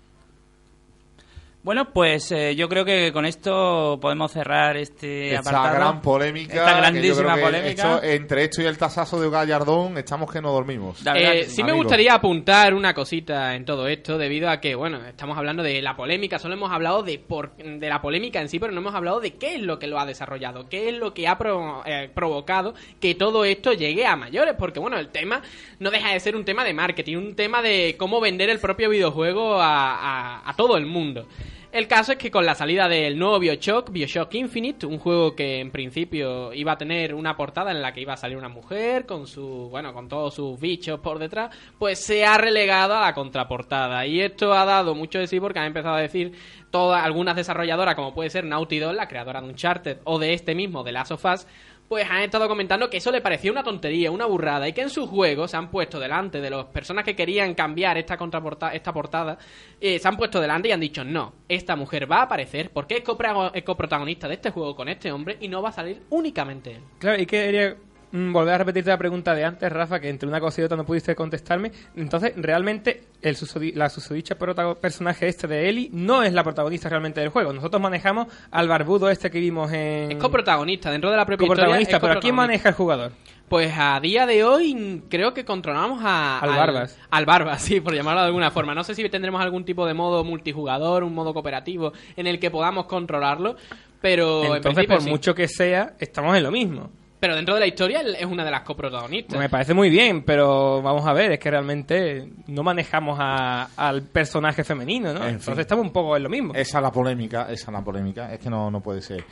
Bueno, 1.65 1.93
pues 1.93 2.33
eh, 2.33 2.57
yo 2.57 2.69
creo 2.69 2.85
que 2.85 3.13
con 3.13 3.25
esto 3.25 3.97
podemos 4.03 4.33
cerrar 4.33 4.77
este 4.77 5.33
Esta 5.35 5.51
apartado. 5.51 5.75
gran 5.77 6.03
polémica. 6.03 6.55
Esta 6.55 6.65
que 6.67 6.71
yo 6.73 6.77
grandísima 6.81 7.23
creo 7.35 7.37
que 7.37 7.43
polémica. 7.43 7.71
esto- 7.95 8.03
entre 8.03 8.45
esto 8.45 8.63
y 8.63 8.65
el 8.65 8.77
tasazo 8.77 9.21
de 9.21 9.31
Gallardón, 9.31 9.97
estamos 9.97 10.33
que 10.33 10.41
no 10.43 10.51
dormimos. 10.51 11.01
Eh, 11.07 11.43
que 11.43 11.45
sí. 11.45 11.63
me 11.63 11.71
gustaría 11.73 12.15
apuntar 12.15 12.75
una 12.75 12.93
cosita 12.95 13.55
en 13.55 13.65
todo 13.65 13.87
esto, 13.87 14.19
debido 14.19 14.51
a 14.51 14.59
que, 14.61 14.75
bueno, 14.75 14.99
estamos 15.07 15.39
hablando 15.39 15.63
de 15.63 15.81
la 15.81 15.95
polémica, 15.95 16.41
solo 16.41 16.55
hemos 16.55 16.73
hablado 16.73 17.05
de, 17.05 17.21
por, 17.21 17.55
de 17.55 17.89
la 17.89 18.03
polémica 18.03 18.41
en 18.41 18.49
sí, 18.49 18.59
pero 18.59 18.73
no 18.73 18.81
hemos 18.81 18.97
hablado 18.97 19.21
de 19.21 19.35
qué 19.35 19.55
es 19.55 19.61
lo 19.63 19.79
que 19.79 19.87
lo 19.87 20.01
ha 20.01 20.05
desarrollado, 20.05 20.69
qué 20.69 20.89
es 20.89 20.97
lo 20.97 21.15
que 21.15 21.29
ha 21.29 21.39
pro- 21.39 21.85
eh, 21.87 22.11
provocado 22.13 22.75
que 23.01 23.15
todo 23.15 23.45
esto 23.45 23.73
llegue 23.73 24.05
a 24.05 24.17
mayores, 24.17 24.57
porque, 24.59 24.81
bueno, 24.81 24.99
el 24.99 25.11
tema 25.11 25.43
no 25.79 25.93
deja 25.93 26.13
de 26.13 26.19
ser 26.19 26.35
un 26.35 26.45
tema 26.45 26.65
de 26.65 26.75
marketing, 26.75 27.19
un 27.19 27.37
tema 27.37 27.63
de 27.63 27.95
cómo 27.97 28.21
vender 28.21 28.51
el 28.51 28.59
propio 28.59 28.89
videojuego 28.91 29.61
a, 29.61 29.95
a- 30.41 30.51
a 30.51 30.57
todo 30.57 30.77
el 30.77 30.87
mundo. 30.87 31.29
El 31.73 31.89
caso 31.89 32.13
es 32.13 32.19
que 32.19 32.31
con 32.31 32.45
la 32.45 32.55
salida 32.55 32.87
del 32.87 33.19
nuevo 33.19 33.39
Bioshock, 33.39 33.91
Bioshock 33.91 34.35
Infinite, 34.35 34.85
un 34.85 34.99
juego 34.99 35.35
que 35.35 35.59
en 35.59 35.71
principio 35.71 36.53
iba 36.53 36.73
a 36.73 36.77
tener 36.77 37.15
una 37.15 37.35
portada 37.35 37.71
en 37.71 37.81
la 37.81 37.95
que 37.95 38.03
iba 38.03 38.13
a 38.13 38.19
salir 38.19 38.37
una 38.37 38.51
mujer 38.51 39.07
con 39.07 39.27
su, 39.27 39.69
bueno, 39.71 39.95
con 39.95 40.07
todos 40.07 40.35
sus 40.35 40.61
bichos 40.61 41.01
por 41.01 41.19
detrás, 41.19 41.49
pues 41.79 41.99
se 41.99 42.27
ha 42.27 42.37
relegado 42.37 42.95
a 42.95 43.01
la 43.01 43.15
contraportada. 43.15 44.05
Y 44.05 44.21
esto 44.21 44.53
ha 44.53 44.67
dado 44.67 44.95
mucho 44.95 45.19
de 45.19 45.27
sí 45.27 45.41
porque 45.41 45.61
han 45.61 45.65
empezado 45.65 45.95
a 45.95 46.01
decir 46.03 46.35
todas 46.71 47.03
algunas 47.03 47.37
desarrolladoras, 47.37 47.95
como 47.95 48.13
puede 48.13 48.29
ser 48.29 48.45
Naughty 48.45 48.79
Dog, 48.79 48.93
la 48.93 49.09
creadora 49.09 49.41
de 49.41 49.49
Uncharted, 49.49 49.99
o 50.05 50.19
de 50.19 50.35
este 50.35 50.55
mismo, 50.55 50.85
de 50.85 50.93
Last 50.93 51.13
of 51.13 51.25
Us, 51.25 51.47
pues 51.93 52.11
han 52.11 52.23
estado 52.23 52.49
comentando 52.49 52.89
que 52.89 52.97
eso 52.97 53.11
le 53.11 53.21
parecía 53.21 53.53
una 53.53 53.63
tontería, 53.63 54.11
una 54.11 54.25
burrada, 54.25 54.67
y 54.67 54.73
que 54.73 54.81
en 54.81 54.89
sus 54.89 55.11
juegos 55.11 55.51
se 55.51 55.59
han 55.59 55.71
puesto 55.71 56.01
delante 56.01 56.41
de 56.41 56.49
las 56.49 56.65
personas 56.65 57.05
que 57.05 57.15
querían 57.15 57.53
cambiar 57.53 57.99
esta 57.99 58.17
contraporta 58.17 58.73
esta 58.73 58.95
portada, 58.95 59.37
eh, 59.79 59.99
se 59.99 60.09
han 60.09 60.17
puesto 60.17 60.41
delante 60.41 60.71
y 60.71 60.73
han 60.73 60.81
dicho, 60.81 61.05
no, 61.05 61.35
esta 61.47 61.77
mujer 61.77 62.11
va 62.11 62.21
a 62.21 62.23
aparecer 62.23 62.71
porque 62.71 62.97
es, 62.97 63.63
coprotagonista 63.63 64.27
de 64.27 64.37
este 64.37 64.51
juego 64.51 64.75
con 64.75 64.89
este 64.89 65.13
hombre 65.13 65.37
y 65.39 65.49
no 65.49 65.61
va 65.61 65.69
a 65.69 65.73
salir 65.73 66.01
únicamente 66.09 66.71
él. 66.71 66.83
Claro, 66.99 67.21
y 67.21 67.27
mm, 67.27 67.92
volver 68.13 68.55
a 68.55 68.59
repetirte 68.59 68.91
la 68.91 68.99
pregunta 68.99 69.35
de 69.35 69.45
antes, 69.45 69.73
Rafa, 69.73 69.99
que 70.01 70.09
entre 70.09 70.29
una 70.29 70.41
cosa 70.41 70.61
y 70.61 70.65
otra 70.65 70.77
no 70.77 70.85
pudiste 70.85 71.15
contestarme. 71.15 71.73
Entonces, 71.97 72.33
realmente, 72.37 73.05
el 73.23 73.37
susodi- 73.37 73.75
la 73.75 73.89
susodicha 73.89 74.37
personaje 74.37 75.29
este 75.29 75.47
de 75.47 75.69
Ellie 75.69 75.89
no 75.93 76.23
es 76.23 76.33
la 76.33 76.45
protagonista 76.45 76.89
realmente 76.89 77.21
del 77.21 77.31
juego. 77.31 77.53
Nosotros 77.53 77.81
manejamos 77.81 78.27
al 78.51 78.69
barbudo 78.69 79.09
este 79.11 79.31
que 79.31 79.39
vimos 79.41 79.73
en... 79.73 80.13
Es 80.13 80.19
coprotagonista, 80.19 80.91
dentro 80.91 81.11
de 81.11 81.17
la 81.17 81.25
propia 81.27 81.47
coprotagonista, 81.47 81.99
pero 82.01 82.21
¿quién 82.21 82.35
coprotagonista. 82.35 82.47
maneja 82.47 82.69
el 82.69 82.75
jugador? 82.75 83.13
Pues 83.49 83.73
a 83.77 84.01
día 84.01 84.25
de 84.25 84.45
hoy 84.45 84.75
mm, 84.75 85.09
creo 85.11 85.35
que 85.35 85.45
controlamos 85.45 86.01
a, 86.03 86.39
Al 86.39 86.51
Barbas. 86.51 86.99
Al 87.11 87.27
Barbas, 87.27 87.61
sí, 87.63 87.81
por 87.81 87.95
llamarlo 87.95 88.21
de 88.23 88.27
alguna 88.29 88.51
forma. 88.51 88.75
No 88.75 88.83
sé 88.83 88.95
si 88.95 89.07
tendremos 89.11 89.43
algún 89.43 89.65
tipo 89.65 89.87
de 89.87 89.93
modo 89.95 90.25
multijugador, 90.25 91.05
un 91.05 91.15
modo 91.15 91.35
cooperativo 91.35 91.93
en 92.17 92.27
el 92.27 92.39
que 92.39 92.51
podamos 92.51 92.87
controlarlo, 92.87 93.57
pero 94.01 94.41
en 94.41 94.57
Entonces, 94.57 94.63
principio 94.87 94.97
por 94.97 95.03
sí. 95.05 95.11
mucho 95.11 95.35
que 95.35 95.49
sea, 95.49 95.95
estamos 95.99 96.35
en 96.37 96.43
lo 96.45 96.51
mismo. 96.51 96.91
Pero 97.23 97.37
dentro 97.37 97.55
de 97.55 97.61
la 97.61 97.69
historia 97.69 98.01
él 98.01 98.17
es 98.19 98.27
una 98.27 98.45
de 98.45 98.51
las 98.51 98.63
coprotagonistas. 98.63 99.39
Me 99.39 99.49
parece 99.49 99.75
muy 99.75 99.89
bien, 99.91 100.25
pero 100.25 100.83
vamos 100.83 101.07
a 101.07 101.13
ver, 101.13 101.31
es 101.31 101.39
que 101.39 101.53
realmente 101.53 102.29
no 102.49 102.65
manejamos 102.65 103.17
a- 103.21 103.69
al 103.77 104.03
personaje 104.03 104.65
femenino, 104.65 105.13
¿no? 105.13 105.21
En 105.21 105.25
fin. 105.27 105.35
Entonces 105.35 105.59
estamos 105.61 105.87
un 105.87 105.93
poco 105.93 106.17
en 106.17 106.25
lo 106.25 106.29
mismo. 106.29 106.53
Esa 106.53 106.79
es 106.79 106.83
la 106.83 106.91
polémica, 106.91 107.43
esa 107.43 107.67
es 107.71 107.73
la 107.73 107.81
polémica. 107.85 108.33
Es 108.35 108.41
que 108.41 108.51
no, 108.51 108.73
no 108.73 108.81
puede 108.81 109.03
ser. 109.03 109.25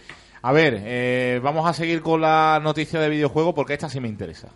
A 0.42 0.52
ver, 0.52 0.80
eh, 0.85 1.40
vamos 1.42 1.68
a 1.68 1.73
seguir 1.73 2.00
con 2.00 2.20
la 2.20 2.61
noticia 2.62 3.00
de 3.00 3.09
videojuego 3.09 3.52
porque 3.56 3.73
esta 3.73 3.88
sí 3.88 3.99
me 3.99 4.06
interesa. 4.06 4.47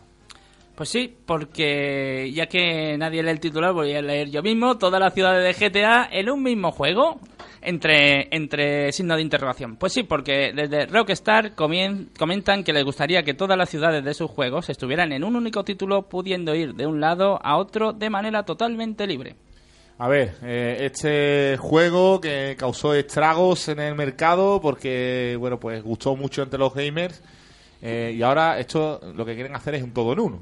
Pues 0.74 0.88
sí, 0.88 1.14
porque 1.24 2.32
ya 2.34 2.46
que 2.46 2.98
nadie 2.98 3.22
lee 3.22 3.30
el 3.30 3.38
titular, 3.40 3.72
voy 3.72 3.94
a 3.94 4.02
leer 4.02 4.28
yo 4.30 4.42
mismo 4.42 4.76
todas 4.76 5.00
las 5.00 5.14
ciudades 5.14 5.56
de 5.56 5.68
GTA 5.70 6.08
en 6.10 6.28
un 6.28 6.42
mismo 6.42 6.72
juego, 6.72 7.20
entre, 7.62 8.26
entre 8.34 8.90
signos 8.90 9.16
de 9.18 9.22
interrogación. 9.22 9.76
Pues 9.76 9.92
sí, 9.92 10.02
porque 10.02 10.52
desde 10.52 10.86
Rockstar 10.86 11.54
comien- 11.54 12.08
comentan 12.18 12.64
que 12.64 12.72
les 12.72 12.82
gustaría 12.84 13.22
que 13.22 13.34
todas 13.34 13.56
las 13.56 13.70
ciudades 13.70 14.04
de 14.04 14.14
sus 14.14 14.28
juegos 14.30 14.68
estuvieran 14.68 15.12
en 15.12 15.22
un 15.22 15.36
único 15.36 15.62
título, 15.62 16.02
pudiendo 16.08 16.56
ir 16.56 16.74
de 16.74 16.88
un 16.88 17.00
lado 17.00 17.38
a 17.44 17.56
otro 17.56 17.92
de 17.92 18.10
manera 18.10 18.42
totalmente 18.42 19.06
libre. 19.06 19.36
A 19.98 20.08
ver, 20.08 20.34
eh, 20.42 20.78
este 20.80 21.56
juego 21.56 22.20
que 22.20 22.56
causó 22.58 22.94
estragos 22.94 23.68
en 23.68 23.78
el 23.78 23.94
mercado 23.94 24.60
porque, 24.60 25.36
bueno, 25.38 25.60
pues 25.60 25.84
gustó 25.84 26.16
mucho 26.16 26.42
entre 26.42 26.58
los 26.58 26.74
gamers 26.74 27.22
eh, 27.84 28.14
y 28.16 28.22
ahora 28.22 28.58
esto 28.58 28.98
lo 29.14 29.26
que 29.26 29.34
quieren 29.34 29.54
hacer 29.54 29.74
es 29.74 29.82
un 29.82 29.92
todo 29.92 30.14
en 30.14 30.20
uno. 30.20 30.40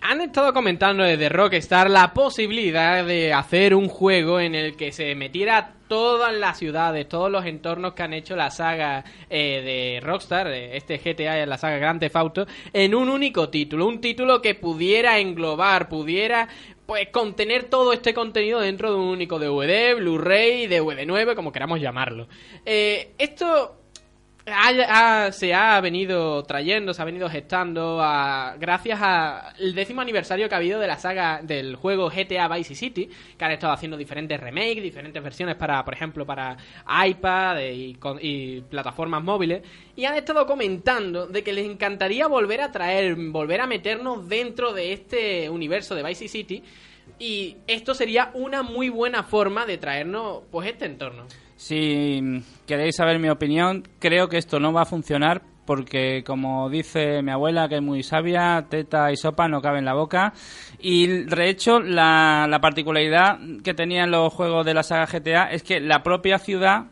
Han 0.00 0.20
estado 0.20 0.52
comentando 0.52 1.04
desde 1.04 1.28
Rockstar 1.28 1.88
la 1.88 2.12
posibilidad 2.12 3.04
de 3.04 3.32
hacer 3.32 3.74
un 3.74 3.88
juego 3.88 4.40
en 4.40 4.54
el 4.54 4.76
que 4.76 4.92
se 4.92 5.14
metiera 5.14 5.74
todas 5.88 6.34
las 6.34 6.58
ciudades, 6.58 7.08
todos 7.08 7.30
los 7.30 7.46
entornos 7.46 7.94
que 7.94 8.02
han 8.02 8.12
hecho 8.12 8.34
la 8.34 8.50
saga 8.50 9.04
eh, 9.30 9.62
de 10.00 10.06
Rockstar, 10.06 10.48
eh, 10.48 10.76
este 10.76 10.98
GTA, 10.98 11.46
la 11.46 11.56
saga 11.56 11.78
Grand 11.78 12.00
Theft 12.00 12.16
Auto, 12.16 12.46
en 12.72 12.94
un 12.94 13.08
único 13.08 13.48
título, 13.48 13.86
un 13.86 14.00
título 14.00 14.42
que 14.42 14.56
pudiera 14.56 15.18
englobar, 15.18 15.88
pudiera 15.88 16.48
pues 16.84 17.08
contener 17.08 17.64
todo 17.64 17.92
este 17.92 18.12
contenido 18.12 18.60
dentro 18.60 18.90
de 18.90 18.96
un 18.96 19.08
único 19.08 19.38
DVD, 19.38 19.94
Blu-ray, 19.96 20.66
DVD 20.66 21.06
9, 21.06 21.34
como 21.34 21.52
queramos 21.52 21.80
llamarlo. 21.80 22.28
Eh, 22.64 23.12
esto 23.18 23.85
ha- 24.52 25.32
se 25.32 25.52
ha 25.54 25.80
venido 25.80 26.42
trayendo, 26.44 26.94
se 26.94 27.02
ha 27.02 27.04
venido 27.04 27.28
gestando 27.28 27.98
a- 28.00 28.54
gracias 28.58 29.00
al 29.02 29.74
décimo 29.74 30.00
aniversario 30.00 30.48
que 30.48 30.54
ha 30.54 30.58
habido 30.58 30.78
de 30.78 30.86
la 30.86 30.98
saga 30.98 31.40
del 31.42 31.76
juego 31.76 32.08
GTA 32.10 32.48
Vice 32.48 32.74
City, 32.74 33.10
que 33.36 33.44
han 33.44 33.50
estado 33.52 33.72
haciendo 33.72 33.96
diferentes 33.96 34.38
remakes, 34.38 34.82
diferentes 34.82 35.22
versiones 35.22 35.56
para, 35.56 35.84
por 35.84 35.94
ejemplo, 35.94 36.24
para 36.24 36.56
iPad 37.06 37.58
y, 37.60 37.98
y 38.20 38.60
plataformas 38.62 39.22
móviles, 39.22 39.62
y 39.96 40.04
han 40.04 40.14
estado 40.16 40.46
comentando 40.46 41.26
de 41.26 41.42
que 41.42 41.52
les 41.52 41.66
encantaría 41.66 42.26
volver 42.28 42.60
a 42.60 42.70
traer, 42.70 43.16
volver 43.16 43.60
a 43.60 43.66
meternos 43.66 44.28
dentro 44.28 44.72
de 44.72 44.92
este 44.92 45.50
universo 45.50 45.94
de 45.94 46.02
Vice 46.04 46.28
City, 46.28 46.62
y 47.18 47.56
esto 47.66 47.94
sería 47.94 48.30
una 48.34 48.62
muy 48.62 48.88
buena 48.90 49.22
forma 49.22 49.64
de 49.66 49.78
traernos 49.78 50.42
pues 50.50 50.68
este 50.68 50.84
entorno. 50.86 51.24
Si 51.56 52.20
queréis 52.66 52.96
saber 52.96 53.18
mi 53.18 53.28
opinión, 53.28 53.82
creo 53.98 54.28
que 54.28 54.38
esto 54.38 54.60
no 54.60 54.72
va 54.72 54.82
a 54.82 54.86
funcionar 54.86 55.42
porque, 55.64 56.22
como 56.24 56.70
dice 56.70 57.22
mi 57.22 57.32
abuela, 57.32 57.68
que 57.68 57.76
es 57.76 57.82
muy 57.82 58.02
sabia, 58.04 58.66
teta 58.70 59.10
y 59.10 59.16
sopa 59.16 59.48
no 59.48 59.60
caben 59.60 59.80
en 59.80 59.84
la 59.86 59.94
boca. 59.94 60.32
Y, 60.78 61.06
de 61.24 61.48
hecho, 61.48 61.80
la, 61.80 62.46
la 62.48 62.60
particularidad 62.60 63.38
que 63.64 63.74
tenían 63.74 64.10
los 64.12 64.32
juegos 64.32 64.64
de 64.64 64.74
la 64.74 64.84
saga 64.84 65.06
GTA 65.06 65.44
es 65.50 65.62
que 65.64 65.80
la 65.80 66.02
propia 66.04 66.38
ciudad 66.38 66.84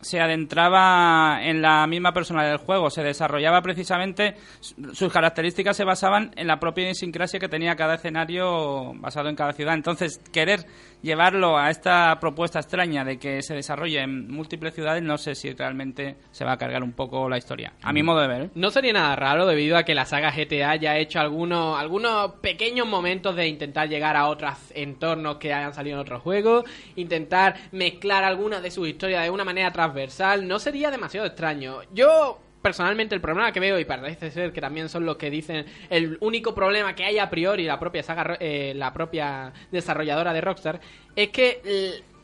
se 0.00 0.20
adentraba 0.20 1.38
en 1.42 1.62
la 1.62 1.86
misma 1.86 2.12
personalidad 2.12 2.52
del 2.58 2.66
juego, 2.66 2.90
se 2.90 3.02
desarrollaba 3.02 3.62
precisamente, 3.62 4.34
su- 4.60 4.94
sus 4.94 5.12
características 5.12 5.76
se 5.76 5.84
basaban 5.84 6.32
en 6.36 6.46
la 6.48 6.60
propia 6.60 6.84
idiosincrasia 6.84 7.40
que 7.40 7.48
tenía 7.48 7.76
cada 7.76 7.94
escenario 7.94 8.92
basado 8.94 9.28
en 9.28 9.36
cada 9.36 9.52
ciudad. 9.52 9.74
Entonces, 9.74 10.20
querer 10.32 10.66
llevarlo 11.06 11.56
a 11.56 11.70
esta 11.70 12.18
propuesta 12.20 12.58
extraña 12.58 13.04
de 13.04 13.18
que 13.18 13.40
se 13.40 13.54
desarrolle 13.54 14.00
en 14.00 14.28
múltiples 14.28 14.74
ciudades, 14.74 15.02
no 15.02 15.16
sé 15.16 15.34
si 15.34 15.52
realmente 15.54 16.16
se 16.32 16.44
va 16.44 16.52
a 16.52 16.58
cargar 16.58 16.82
un 16.82 16.92
poco 16.92 17.28
la 17.28 17.38
historia. 17.38 17.72
A 17.82 17.92
mi 17.92 18.02
modo 18.02 18.20
de 18.20 18.28
ver. 18.28 18.42
¿eh? 18.42 18.50
No 18.54 18.70
sería 18.70 18.92
nada 18.92 19.16
raro 19.16 19.46
debido 19.46 19.76
a 19.76 19.84
que 19.84 19.94
la 19.94 20.04
saga 20.04 20.30
GTA 20.30 20.76
ya 20.76 20.90
ha 20.90 20.98
hecho 20.98 21.20
algunos, 21.20 21.78
algunos 21.78 22.32
pequeños 22.42 22.86
momentos 22.86 23.36
de 23.36 23.46
intentar 23.46 23.88
llegar 23.88 24.16
a 24.16 24.26
otros 24.26 24.54
entornos 24.74 25.36
que 25.36 25.54
hayan 25.54 25.72
salido 25.72 25.96
en 25.96 26.00
otros 26.02 26.22
juegos, 26.22 26.64
intentar 26.96 27.54
mezclar 27.72 28.24
algunas 28.24 28.62
de 28.62 28.70
sus 28.70 28.88
historias 28.88 29.22
de 29.22 29.30
una 29.30 29.44
manera 29.44 29.70
transversal, 29.70 30.46
no 30.46 30.58
sería 30.58 30.90
demasiado 30.90 31.26
extraño. 31.26 31.78
Yo 31.94 32.40
personalmente 32.66 33.14
el 33.14 33.20
problema 33.20 33.52
que 33.52 33.60
veo 33.60 33.78
y 33.78 33.84
parece 33.84 34.28
ser 34.32 34.52
que 34.52 34.60
también 34.60 34.88
son 34.88 35.06
los 35.06 35.16
que 35.16 35.30
dicen 35.30 35.64
el 35.88 36.18
único 36.18 36.52
problema 36.52 36.96
que 36.96 37.04
hay 37.04 37.16
a 37.16 37.30
priori 37.30 37.62
la 37.62 37.78
propia 37.78 38.02
saga 38.02 38.36
eh, 38.40 38.72
la 38.74 38.92
propia 38.92 39.52
desarrolladora 39.70 40.32
de 40.32 40.40
Rockstar 40.40 40.80
es 41.14 41.28
que 41.28 41.60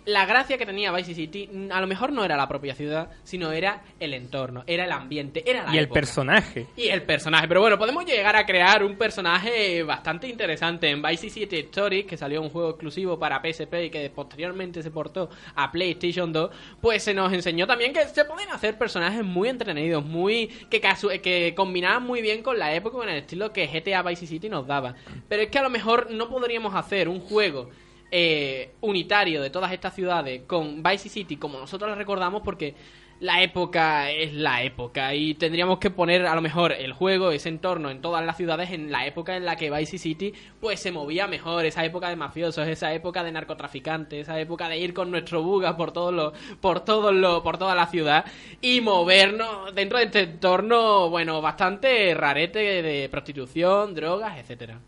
la 0.05 0.27
gracia 0.27 0.59
que 0.59 0.67
tenía 0.67 0.91
Vice 0.93 1.15
City 1.15 1.49
a 1.71 1.81
lo 1.81 1.87
mejor 1.87 2.13
no 2.13 2.25
era 2.25 2.37
la 2.37 2.49
propia 2.49 2.75
ciudad, 2.75 3.11
sino 3.23 3.53
era 3.53 3.83
el 4.01 4.15
entorno, 4.15 4.65
era 4.67 4.85
el 4.85 4.93
ambiente, 4.93 5.49
era 5.49 5.63
la 5.65 5.75
Y 5.75 5.79
el 5.79 5.89
personaje. 5.89 6.67
Y 6.77 6.89
el 6.89 7.03
personaje. 7.03 7.47
Pero 7.47 7.61
bueno, 7.61 7.79
podemos 7.79 8.05
llegar 8.05 8.35
a 8.37 8.45
crear 8.45 8.83
un 8.85 8.97
personaje 8.97 9.83
bastante 9.85 10.29
interesante 10.29 10.91
en 10.91 11.01
Vice 11.03 11.31
City 11.31 11.59
Stories, 11.59 12.05
que 12.07 12.17
salió 12.17 12.43
un 12.43 12.51
juego 12.51 12.71
exclusivo 12.71 13.19
para 13.19 13.41
PSP 13.41 13.75
y 13.85 13.91
que 13.91 14.11
posteriormente 14.11 14.83
se 14.83 14.91
portó 14.91 15.31
a 15.55 15.71
PlayStation 15.71 16.33
2. 16.33 16.51
Pues 16.81 17.03
se 17.05 17.15
nos 17.15 17.33
enseñó 17.33 17.67
también 17.67 17.93
que 17.93 18.05
se 18.09 18.25
pueden 18.25 18.51
hacer 18.51 18.77
personajes 18.77 19.25
muy 19.25 19.49
entretenidos, 19.49 20.05
muy 20.05 20.49
que, 20.71 20.81
casu- 20.83 21.21
que 21.21 21.55
combinaban 21.57 22.03
muy 22.05 22.23
bien 22.23 22.43
con 22.43 22.59
la 22.59 22.75
época, 22.75 22.99
con 22.99 23.09
el 23.09 23.17
estilo 23.19 23.53
que 23.53 23.67
GTA 23.69 24.03
Vice 24.03 24.27
City 24.27 24.49
nos 24.49 24.67
daba. 24.67 24.95
Pero 25.29 25.43
es 25.43 25.49
que 25.51 25.59
a 25.59 25.63
lo 25.63 25.71
mejor 25.71 26.11
no 26.11 26.29
podríamos 26.29 26.75
hacer 26.75 27.09
un 27.09 27.21
juego 27.21 27.71
eh, 28.15 28.75
unitario 28.83 29.41
de 29.41 29.49
todas 29.49 29.73
estas 29.73 29.95
ciudades 29.95 30.43
con 30.47 30.83
Vice 30.83 31.09
City 31.09 31.39
como 31.39 31.59
nosotros 31.59 31.89
la 31.89 31.97
recordamos 31.97 32.43
porque 32.43 32.75
la 33.21 33.41
época 33.43 34.11
es 34.11 34.35
la 34.35 34.65
época 34.65 35.15
y 35.15 35.35
tendríamos 35.35 35.79
que 35.79 35.91
poner 35.91 36.27
a 36.27 36.35
lo 36.35 36.43
mejor 36.43 36.73
el 36.73 36.93
juego, 36.93 37.31
ese 37.31 37.49
entorno 37.49 37.89
en 37.89 38.03
todas 38.03 38.23
las 38.27 38.37
ciudades 38.37 38.71
en 38.73 38.93
la 38.93 39.07
época 39.07 39.37
en 39.37 39.47
la 39.47 39.57
que 39.57 39.71
Vice 39.71 39.97
City 39.97 40.35
pues 40.61 40.81
se 40.81 40.93
movía 40.93 41.27
mejor, 41.27 41.65
esa 41.65 41.85
época 41.87 42.11
de 42.11 42.17
mafiosos, 42.17 42.69
esa 42.69 42.93
época 42.93 43.25
de 43.25 43.33
narcotraficantes, 43.33 44.23
esa 44.23 44.39
época 44.39 44.69
de 44.69 44.77
ir 44.77 44.93
con 44.93 45.11
nuestro 45.11 45.43
buga 45.43 45.75
por 45.77 45.93
todos 45.93 46.13
los 46.13 46.33
por 46.61 46.81
todos 46.81 47.15
los 47.15 47.43
por 47.43 47.57
toda 47.57 47.75
la 47.75 47.87
ciudad 47.87 48.27
y 48.61 48.83
movernos 48.83 49.75
dentro 49.75 49.99
de 49.99 50.05
este 50.05 50.21
entorno, 50.21 51.09
bueno, 51.09 51.41
bastante 51.41 52.13
rarete 52.15 52.83
de 52.83 53.09
prostitución, 53.09 53.95
drogas, 53.95 54.37
etcétera. 54.39 54.81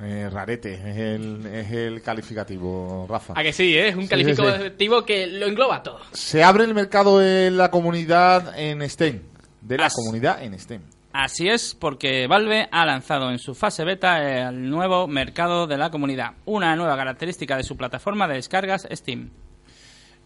Eh, 0.00 0.28
rarete 0.30 0.74
es 0.74 0.96
el, 0.96 1.46
es 1.46 1.72
el 1.72 2.02
calificativo, 2.02 3.06
Rafa. 3.08 3.32
A 3.36 3.42
que 3.42 3.52
sí, 3.52 3.74
¿eh? 3.76 3.88
es 3.88 3.96
un 3.96 4.02
Sí, 4.02 4.08
calificativo 4.08 5.04
que 5.04 5.26
lo 5.26 5.46
engloba 5.46 5.82
todo. 5.82 6.00
Se 6.12 6.44
abre 6.44 6.64
el 6.64 6.74
mercado 6.74 7.22
en 7.22 7.56
la 7.56 7.70
comunidad 7.70 8.58
en 8.58 8.82
STEM. 8.88 9.22
De 9.62 9.78
la 9.78 9.86
As- 9.86 9.94
comunidad 9.94 10.42
en 10.42 10.58
STEM. 10.58 10.82
Así 11.12 11.48
es, 11.48 11.74
porque 11.74 12.26
Valve 12.26 12.68
ha 12.70 12.84
lanzado 12.84 13.30
en 13.30 13.38
su 13.38 13.54
fase 13.54 13.84
beta 13.84 14.48
el 14.48 14.68
nuevo 14.68 15.08
mercado 15.08 15.66
de 15.66 15.78
la 15.78 15.88
comunidad, 15.90 16.32
una 16.44 16.76
nueva 16.76 16.94
característica 16.94 17.56
de 17.56 17.62
su 17.64 17.74
plataforma 17.74 18.28
de 18.28 18.34
descargas 18.34 18.86
Steam. 18.92 19.30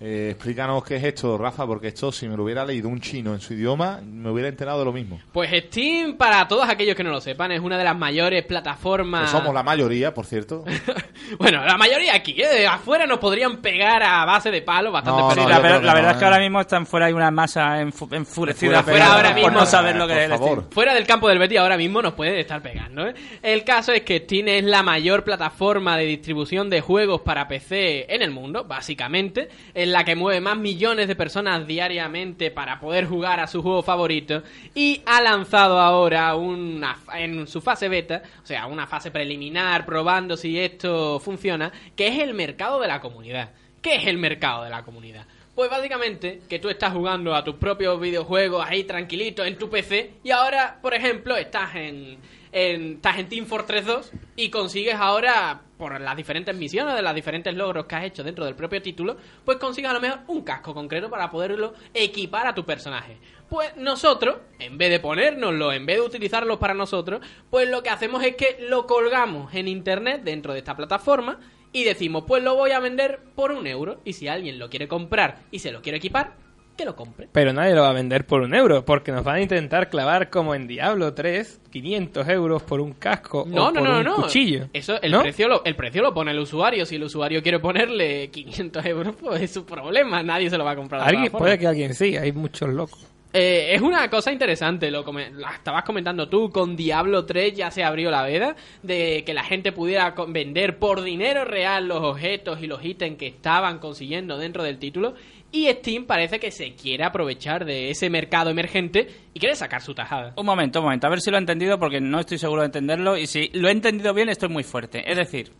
Eh, 0.02 0.30
explícanos 0.30 0.83
qué 0.83 0.97
es 0.97 1.04
esto, 1.04 1.37
Rafa, 1.37 1.66
porque 1.66 1.88
esto, 1.88 2.11
si 2.11 2.26
me 2.26 2.35
lo 2.35 2.45
hubiera 2.45 2.64
leído 2.64 2.88
un 2.88 3.02
chino 3.02 3.35
en 3.35 3.40
su 3.40 3.52
idioma, 3.52 4.00
me 4.02 4.30
hubiera 4.30 4.49
enterado 4.49 4.78
de 4.78 4.87
lo 4.87 4.92
mismo. 4.95 5.21
Pues 5.30 5.50
Steam, 5.66 6.16
para 6.16 6.49
todos 6.49 6.66
aquellos 6.69 6.97
que 6.97 7.04
no 7.04 7.11
lo 7.11 7.21
sepan, 7.21 7.52
es 7.52 7.61
una 7.61 7.76
de 7.76 7.85
las 7.85 7.95
mayores 7.95 8.42
plataformas. 8.45 9.30
Que 9.30 9.37
somos 9.37 9.52
la 9.52 9.62
mayoría, 9.62 10.14
por 10.14 10.25
cierto. 10.25 10.64
bueno, 11.38 11.62
la 11.66 11.76
mayoría 11.76 12.14
aquí, 12.14 12.35
¿eh? 12.40 12.66
Afuera 12.66 13.07
nos 13.07 13.19
podrían 13.19 13.59
pegar 13.59 14.02
a 14.02 14.25
base 14.25 14.50
de 14.50 14.62
palo 14.62 14.90
bastante 14.90 15.21
No, 15.21 15.30
Sí, 15.33 15.40
la, 15.47 15.59
ver- 15.59 15.83
no, 15.83 15.92
verdad 15.92 16.11
es 16.12 16.16
que 16.16 16.23
eh. 16.23 16.26
ahora 16.28 16.38
mismo 16.38 16.61
están 16.62 16.87
fuera 16.87 17.04
hay 17.07 17.12
una 17.12 17.30
masa 17.30 17.83
enfu- 17.83 18.14
enfurecida 18.16 18.83
Fuera 18.83 19.04
por- 19.07 19.14
ahora 19.16 19.28
por 19.30 19.37
mismo. 19.37 19.50
no 19.50 19.66
saber 19.66 19.97
lo 19.97 20.07
Por 20.07 20.16
que 20.16 20.25
es. 20.25 20.33
Steam. 20.33 20.64
Fuera 20.71 20.95
del 20.95 21.07
campo 21.07 21.28
del 21.28 21.38
Betis 21.38 21.59
ahora 21.59 21.76
mismo 21.76 22.00
nos 22.00 22.14
pueden 22.14 22.37
estar 22.37 22.62
pegando, 22.62 23.07
¿eh? 23.07 23.14
El 23.42 23.64
caso 23.64 23.92
es 23.92 24.00
que 24.00 24.21
Steam 24.21 24.49
es 24.49 24.64
la 24.64 24.83
mayor 24.83 25.25
plataforma 25.25 25.99
de 25.99 26.07
distribución 26.07 26.71
de 26.71 26.80
juegos 26.80 27.21
para 27.21 27.47
PC 27.49 28.07
en 28.14 28.23
el 28.23 28.30
mundo, 28.30 28.64
básicamente, 28.64 29.50
la 29.93 30.05
que 30.05 30.17
mueve 30.17 30.41
más 30.41 30.57
millones 30.57 31.09
de 31.09 31.17
personas 31.17 31.67
diariamente 31.67 32.51
para 32.51 32.81
poder 32.81 33.07
jugar 33.07 33.41
a 33.41 33.47
su 33.47 33.63
juego 33.63 33.83
favorito 33.83 34.43
y 34.75 35.03
ha 35.07 35.21
lanzado 35.21 35.79
ahora 35.79 36.35
una 36.35 36.99
en 37.15 37.47
su 37.47 37.61
fase 37.61 37.89
beta, 37.89 38.23
o 38.43 38.47
sea, 38.47 38.67
una 38.67 38.87
fase 38.87 39.11
preliminar 39.11 39.87
probando 39.87 40.37
si 40.37 40.59
esto 40.59 41.21
funciona, 41.21 41.73
que 41.97 42.09
es 42.09 42.19
el 42.19 42.35
mercado 42.35 42.81
de 42.81 42.89
la 42.89 43.01
comunidad. 43.01 43.51
¿Qué 43.81 43.97
es 43.97 44.07
el 44.07 44.19
mercado 44.19 44.65
de 44.65 44.71
la 44.71 44.83
comunidad? 44.83 45.27
Pues 45.55 45.71
básicamente 45.71 46.43
que 46.49 46.59
tú 46.59 46.69
estás 46.69 46.93
jugando 46.93 47.35
a 47.35 47.45
tus 47.45 47.57
propios 47.57 48.01
videojuegos 48.01 48.65
ahí 48.67 48.85
tranquilito 48.85 49.45
en 49.45 49.59
tu 49.59 49.69
PC 49.69 50.13
y 50.23 50.31
ahora, 50.31 50.79
por 50.81 50.95
ejemplo, 50.95 51.37
estás 51.37 51.75
en, 51.77 52.19
en- 52.52 53.00
Team 53.28 53.47
Fortress 53.47 53.87
2 53.87 54.12
y 54.37 54.50
consigues 54.50 54.95
ahora 54.95 55.62
por 55.78 55.99
las 56.00 56.16
diferentes 56.16 56.54
misiones 56.54 56.95
de 56.95 57.02
los 57.02 57.14
diferentes 57.14 57.54
logros 57.54 57.87
que 57.87 57.95
has 57.95 58.04
hecho 58.04 58.23
dentro 58.23 58.45
del 58.45 58.54
propio 58.54 58.83
título, 58.83 59.16
pues 59.45 59.57
consigues 59.59 59.90
a 59.90 59.95
lo 59.95 60.00
mejor 60.00 60.21
un 60.26 60.42
casco 60.42 60.75
concreto 60.75 61.09
para 61.09 61.30
poderlo 61.30 61.73
equipar 61.95 62.47
a 62.47 62.54
tu 62.54 62.64
personaje. 62.66 63.16
Pues 63.49 63.75
nosotros, 63.76 64.37
en 64.59 64.76
vez 64.78 64.90
de 64.90 65.00
ponérnoslo, 65.00 65.73
en 65.73 65.87
vez 65.87 65.97
de 65.97 66.02
utilizarlo 66.02 66.59
para 66.59 66.75
nosotros, 66.75 67.21
pues 67.50 67.69
lo 67.69 67.83
que 67.83 67.90
hacemos 67.90 68.23
es 68.23 68.37
que 68.37 68.59
lo 68.69 68.87
colgamos 68.87 69.54
en 69.54 69.69
internet 69.69 70.23
dentro 70.23 70.52
de 70.52 70.59
esta 70.59 70.76
plataforma 70.76 71.40
y 71.73 71.85
decimos, 71.85 72.25
pues 72.26 72.42
lo 72.42 72.54
voy 72.57 72.73
a 72.73 72.80
vender 72.80 73.21
por 73.35 73.52
un 73.52 73.66
euro. 73.66 74.00
Y 74.04 74.12
si 74.12 74.28
alguien 74.28 74.59
lo 74.59 74.69
quiere 74.71 74.87
comprar 74.88 75.38
y 75.50 75.61
se 75.61 75.73
lo 75.73 75.83
quiere 75.83 75.99
equipar, 75.99 76.35
que 76.81 76.87
lo 76.87 76.97
compre. 76.97 77.29
Pero 77.31 77.53
nadie 77.53 77.75
lo 77.75 77.83
va 77.83 77.91
a 77.91 77.93
vender 77.93 78.27
por 78.27 78.41
un 78.41 78.55
euro, 78.55 78.85
porque 78.85 79.13
nos 79.13 79.23
van 79.23 79.37
a 79.37 79.41
intentar 79.43 79.91
clavar 79.91 80.31
como 80.31 80.55
en 80.55 80.67
Diablo 80.67 81.13
3, 81.13 81.61
500 81.71 82.29
euros 82.29 82.63
por 82.63 82.81
un 82.81 82.95
casco 82.95 83.45
No, 83.47 83.67
o 83.69 83.71
no, 83.71 83.81
por 83.81 83.89
no, 83.89 83.99
un 83.99 84.05
no. 84.05 84.15
cuchillo. 84.17 84.69
Eso, 84.73 85.01
el, 85.03 85.13
¿No? 85.13 85.21
precio 85.23 85.47
lo, 85.49 85.63
el 85.65 85.77
precio 85.77 86.03
lo 86.03 86.15
pone 86.15 86.31
el 86.31 86.39
usuario. 86.39 86.87
Si 86.87 86.97
el 86.97 87.05
usuario 87.05 87.43
quiere 87.43 87.59
ponerle 87.59 88.31
500 88.31 88.87
euros, 88.87 89.15
pues 89.21 89.43
es 89.43 89.51
su 89.53 89.65
problema. 89.67 90.23
Nadie 90.23 90.49
se 90.49 90.57
lo 90.57 90.65
va 90.65 90.73
a 90.73 90.77
comprar. 90.77 91.03
Alguien, 91.03 91.31
puede 91.31 91.59
que 91.59 91.67
alguien 91.67 91.95
sí, 91.95 92.17
hay 92.17 92.33
muchos 92.33 92.71
locos. 92.71 93.11
Eh, 93.33 93.75
es 93.75 93.81
una 93.81 94.11
cosa 94.11 94.33
interesante, 94.33 94.91
lo, 94.91 95.05
la 95.05 95.53
estabas 95.53 95.85
comentando 95.85 96.29
tú, 96.29 96.51
con 96.51 96.75
Diablo 96.75 97.27
3 97.27 97.55
ya 97.55 97.71
se 97.71 97.85
abrió 97.85 98.11
la 98.11 98.25
veda 98.25 98.57
de 98.83 99.23
que 99.25 99.35
la 99.35 99.45
gente 99.45 99.71
pudiera 99.71 100.13
vender 100.27 100.79
por 100.81 101.03
dinero 101.03 101.45
real 101.45 101.87
los 101.87 102.03
objetos 102.03 102.61
y 102.61 102.67
los 102.67 102.85
ítems 102.85 103.19
que 103.19 103.29
estaban 103.29 103.79
consiguiendo 103.79 104.37
dentro 104.37 104.65
del 104.65 104.81
título 104.81 105.15
y 105.52 105.66
Steam 105.69 106.07
parece 106.07 106.38
que 106.38 106.50
se 106.50 106.75
quiere 106.75 107.04
aprovechar 107.04 107.64
de 107.64 107.90
ese 107.90 108.09
mercado 108.11 108.50
emergente 108.50 109.09
y 109.35 109.40
quiere 109.40 109.57
sacar 109.57 109.83
su 109.83 109.95
tajada. 109.95 110.33
Un 110.37 110.47
momento, 110.47 110.78
un 110.80 110.85
momento, 110.87 111.07
a 111.07 111.11
ver 111.11 111.21
si 111.21 111.30
lo 111.30 111.37
he 111.37 111.40
entendido 111.40 111.78
porque 111.78 112.00
no 112.00 112.21
estoy 112.21 112.38
seguro 112.38 112.62
de 112.62 112.66
entenderlo 112.66 113.16
y 113.16 113.26
si 113.26 113.49
lo 113.54 113.69
he 113.69 113.73
entendido 113.73 114.14
bien 114.14 114.28
estoy 114.28 114.49
muy 114.49 114.62
fuerte. 114.62 115.11
Es 115.11 115.16
decir, 115.16 115.52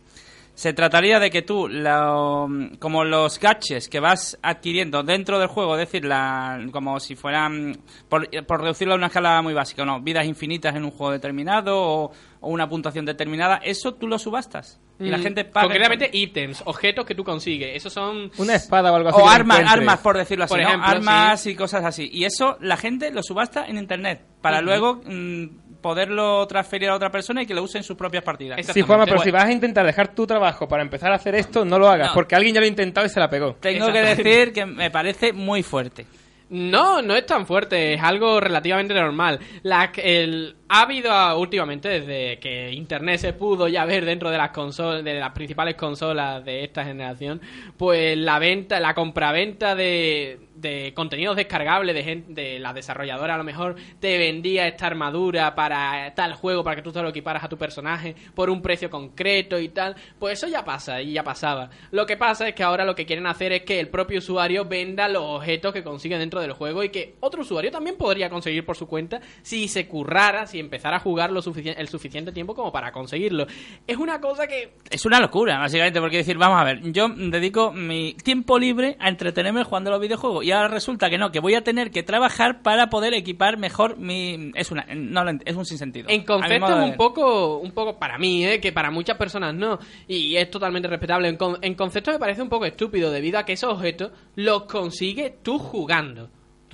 se 0.53 0.73
trataría 0.73 1.19
de 1.19 1.29
que 1.29 1.41
tú, 1.41 1.67
la- 1.67 2.45
como 2.79 3.03
los 3.05 3.39
gadgets 3.39 3.87
que 3.89 3.99
vas 3.99 4.37
adquiriendo 4.41 5.01
dentro 5.01 5.39
del 5.39 5.47
juego, 5.47 5.75
es 5.77 5.87
decir, 5.87 6.05
la, 6.05 6.59
como 6.71 6.99
si 6.99 7.15
fueran, 7.15 7.77
por, 8.09 8.29
por 8.45 8.61
reducirlo 8.61 8.93
a 8.93 8.97
una 8.97 9.07
escala 9.07 9.41
muy 9.41 9.53
básica, 9.53 9.85
¿no? 9.85 10.01
Vidas 10.01 10.25
infinitas 10.25 10.75
en 10.75 10.83
un 10.83 10.91
juego 10.91 11.11
determinado 11.13 11.81
o, 11.81 12.11
o 12.41 12.49
una 12.49 12.67
puntuación 12.69 13.05
determinada, 13.05 13.57
eso 13.63 13.93
tú 13.93 14.07
lo 14.07 14.19
subastas. 14.19 14.79
Y 15.01 15.09
la 15.09 15.17
Mm, 15.17 15.23
gente 15.23 15.45
paga. 15.45 15.65
Concretamente 15.65 16.09
ítems, 16.13 16.61
objetos 16.65 17.05
que 17.05 17.15
tú 17.15 17.23
consigues. 17.23 17.75
Esos 17.75 17.91
son... 17.91 18.31
Una 18.37 18.55
espada 18.55 18.91
o 18.91 18.95
algo 18.95 19.09
así. 19.09 19.19
O 19.19 19.23
que 19.25 19.29
armas, 19.29 19.57
encuentres. 19.59 19.79
armas, 19.81 19.99
por 19.99 20.17
decirlo 20.17 20.43
así, 20.45 20.53
Por 20.53 20.61
¿no? 20.61 20.67
ejemplo, 20.67 20.89
armas 20.89 21.45
y 21.47 21.55
cosas 21.55 21.83
así. 21.83 22.09
Y 22.13 22.25
eso 22.25 22.57
la 22.61 22.77
gente 22.77 23.11
lo 23.11 23.23
subasta 23.23 23.65
en 23.65 23.77
internet 23.77 24.21
para 24.41 24.61
luego 24.61 25.01
mm, 25.03 25.45
poderlo 25.81 26.45
transferir 26.45 26.89
a 26.89 26.95
otra 26.95 27.09
persona 27.09 27.41
y 27.41 27.47
que 27.47 27.55
lo 27.55 27.63
use 27.63 27.79
en 27.79 27.83
sus 27.83 27.97
propias 27.97 28.23
partidas. 28.23 28.63
Sí, 28.67 28.81
Juanma, 28.81 29.05
pero 29.05 29.17
Bueno. 29.17 29.23
si 29.25 29.31
vas 29.31 29.45
a 29.45 29.51
intentar 29.51 29.85
dejar 29.85 30.13
tu 30.13 30.27
trabajo 30.27 30.67
para 30.67 30.83
empezar 30.83 31.11
a 31.11 31.15
hacer 31.15 31.33
esto, 31.33 31.65
no 31.65 31.79
lo 31.79 31.87
hagas, 31.89 32.09
No. 32.09 32.13
porque 32.13 32.35
alguien 32.35 32.53
ya 32.53 32.61
lo 32.61 32.65
ha 32.65 32.69
intentado 32.69 33.05
y 33.07 33.09
se 33.09 33.19
la 33.19 33.29
pegó. 33.29 33.55
Tengo 33.59 33.91
que 33.91 34.01
decir 34.03 34.53
que 34.53 34.65
me 34.67 34.91
parece 34.91 35.33
muy 35.33 35.63
fuerte. 35.63 36.05
No, 36.51 37.01
no 37.01 37.15
es 37.15 37.25
tan 37.25 37.47
fuerte, 37.47 37.93
es 37.93 38.01
algo 38.03 38.41
relativamente 38.41 38.93
normal. 38.93 39.39
La, 39.63 39.89
el, 39.95 40.57
ha 40.67 40.81
habido 40.81 41.39
últimamente, 41.39 41.87
desde 41.87 42.39
que 42.39 42.73
Internet 42.73 43.21
se 43.21 43.31
pudo 43.31 43.69
ya 43.69 43.85
ver 43.85 44.03
dentro 44.03 44.29
de 44.29 44.37
las 44.37 44.49
consolas, 44.49 45.01
de 45.01 45.17
las 45.17 45.31
principales 45.31 45.75
consolas 45.75 46.43
de 46.43 46.65
esta 46.65 46.83
generación, 46.83 47.39
pues 47.77 48.17
la 48.17 48.37
venta, 48.37 48.81
la 48.81 48.93
compraventa 48.93 49.75
de, 49.75 50.39
de 50.61 50.93
contenidos 50.93 51.35
descargables 51.35 51.95
de, 51.95 52.03
gen- 52.03 52.33
de 52.35 52.59
la 52.59 52.73
desarrolladora 52.73 53.35
a 53.35 53.37
lo 53.37 53.43
mejor 53.43 53.75
te 53.99 54.17
vendía 54.17 54.67
esta 54.67 54.87
armadura 54.87 55.55
para 55.55 56.13
tal 56.15 56.33
juego 56.33 56.63
para 56.63 56.75
que 56.75 56.81
tú 56.81 56.91
te 56.91 57.01
lo 57.01 57.09
equiparas 57.09 57.43
a 57.43 57.49
tu 57.49 57.57
personaje 57.57 58.15
por 58.35 58.49
un 58.49 58.61
precio 58.61 58.89
concreto 58.89 59.59
y 59.59 59.69
tal, 59.69 59.95
pues 60.19 60.33
eso 60.39 60.47
ya 60.47 60.63
pasa 60.63 61.01
y 61.01 61.13
ya 61.13 61.23
pasaba. 61.23 61.69
Lo 61.91 62.05
que 62.05 62.17
pasa 62.17 62.47
es 62.47 62.55
que 62.55 62.63
ahora 62.63 62.85
lo 62.85 62.95
que 62.95 63.05
quieren 63.05 63.25
hacer 63.27 63.51
es 63.51 63.63
que 63.63 63.79
el 63.79 63.89
propio 63.89 64.19
usuario 64.19 64.65
venda 64.65 65.07
los 65.09 65.23
objetos 65.23 65.73
que 65.73 65.83
consigue 65.83 66.17
dentro 66.17 66.39
del 66.41 66.53
juego 66.53 66.83
y 66.83 66.89
que 66.89 67.15
otro 67.19 67.41
usuario 67.41 67.71
también 67.71 67.97
podría 67.97 68.29
conseguir 68.29 68.65
por 68.65 68.77
su 68.77 68.87
cuenta 68.87 69.19
si 69.41 69.67
se 69.67 69.87
currara, 69.87 70.45
si 70.47 70.59
empezara 70.59 70.97
a 70.97 70.99
jugar 70.99 71.31
lo 71.31 71.41
sufici- 71.41 71.73
el 71.77 71.87
suficiente 71.87 72.31
tiempo 72.31 72.53
como 72.55 72.71
para 72.71 72.91
conseguirlo. 72.91 73.47
Es 73.87 73.97
una 73.97 74.21
cosa 74.21 74.47
que 74.47 74.73
Es 74.89 75.05
una 75.05 75.19
locura, 75.19 75.57
básicamente, 75.57 75.99
porque 75.99 76.17
decir, 76.17 76.37
vamos 76.37 76.59
a 76.61 76.63
ver, 76.63 76.81
yo 76.91 77.07
dedico 77.09 77.71
mi 77.71 78.13
tiempo 78.13 78.59
libre 78.59 78.95
a 78.99 79.09
entretenerme 79.09 79.63
jugando 79.63 79.89
los 79.91 79.99
videojuegos 80.01 80.45
y 80.45 80.50
ahora 80.51 80.67
resulta 80.67 81.09
que 81.09 81.17
no, 81.17 81.31
que 81.31 81.39
voy 81.39 81.55
a 81.55 81.63
tener 81.63 81.91
que 81.91 82.03
trabajar 82.03 82.61
para 82.61 82.89
poder 82.89 83.13
equipar 83.13 83.57
mejor 83.57 83.97
mi... 83.97 84.51
Es 84.55 84.71
una... 84.71 84.85
No, 84.95 85.23
lo 85.23 85.31
es 85.45 85.55
un 85.55 85.65
sinsentido. 85.65 86.07
En 86.09 86.23
concepto 86.23 86.79
es 86.79 86.89
un 86.91 86.95
poco, 86.95 87.57
un 87.57 87.71
poco 87.71 87.97
para 87.99 88.17
mí, 88.17 88.45
¿eh? 88.45 88.59
que 88.59 88.71
para 88.71 88.91
muchas 88.91 89.17
personas 89.17 89.53
no, 89.55 89.79
y 90.07 90.35
es 90.35 90.49
totalmente 90.51 90.87
respetable. 90.87 91.29
En, 91.29 91.37
con- 91.37 91.57
en 91.61 91.75
concepto 91.75 92.11
me 92.11 92.19
parece 92.19 92.41
un 92.41 92.49
poco 92.49 92.65
estúpido 92.65 93.11
debido 93.11 93.39
a 93.39 93.45
que 93.45 93.53
esos 93.53 93.73
objetos 93.73 94.11
los 94.35 94.63
consigues 94.63 95.41
tú 95.43 95.57
jugando. 95.59 96.29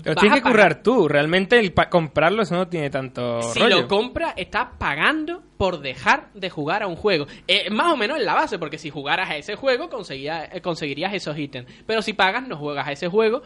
Vas 0.05 0.15
tienes 0.17 0.43
que 0.43 0.49
currar 0.49 0.83
tú. 0.83 1.07
Realmente 1.07 1.57
el 1.59 1.73
pa- 1.73 1.89
comprarlo 1.89 2.43
eso 2.43 2.53
no 2.53 2.67
tiene 2.67 2.91
tanto 2.91 3.41
Si 3.41 3.59
rollo. 3.59 3.81
lo 3.81 3.87
compras, 3.87 4.33
estás 4.37 4.67
pagando 4.77 5.41
por 5.57 5.79
dejar 5.79 6.31
de 6.33 6.49
jugar 6.49 6.83
a 6.83 6.87
un 6.87 6.95
juego. 6.95 7.27
Eh, 7.47 7.69
más 7.69 7.93
o 7.93 7.97
menos 7.97 8.17
en 8.17 8.25
la 8.25 8.33
base, 8.33 8.59
porque 8.59 8.77
si 8.77 8.89
jugaras 8.89 9.29
a 9.29 9.37
ese 9.37 9.55
juego, 9.55 9.89
conseguirías, 9.89 10.49
eh, 10.53 10.61
conseguirías 10.61 11.13
esos 11.13 11.37
ítems. 11.37 11.69
Pero 11.85 12.01
si 12.01 12.13
pagas, 12.13 12.47
no 12.47 12.57
juegas 12.57 12.87
a 12.87 12.91
ese 12.91 13.07
juego 13.07 13.41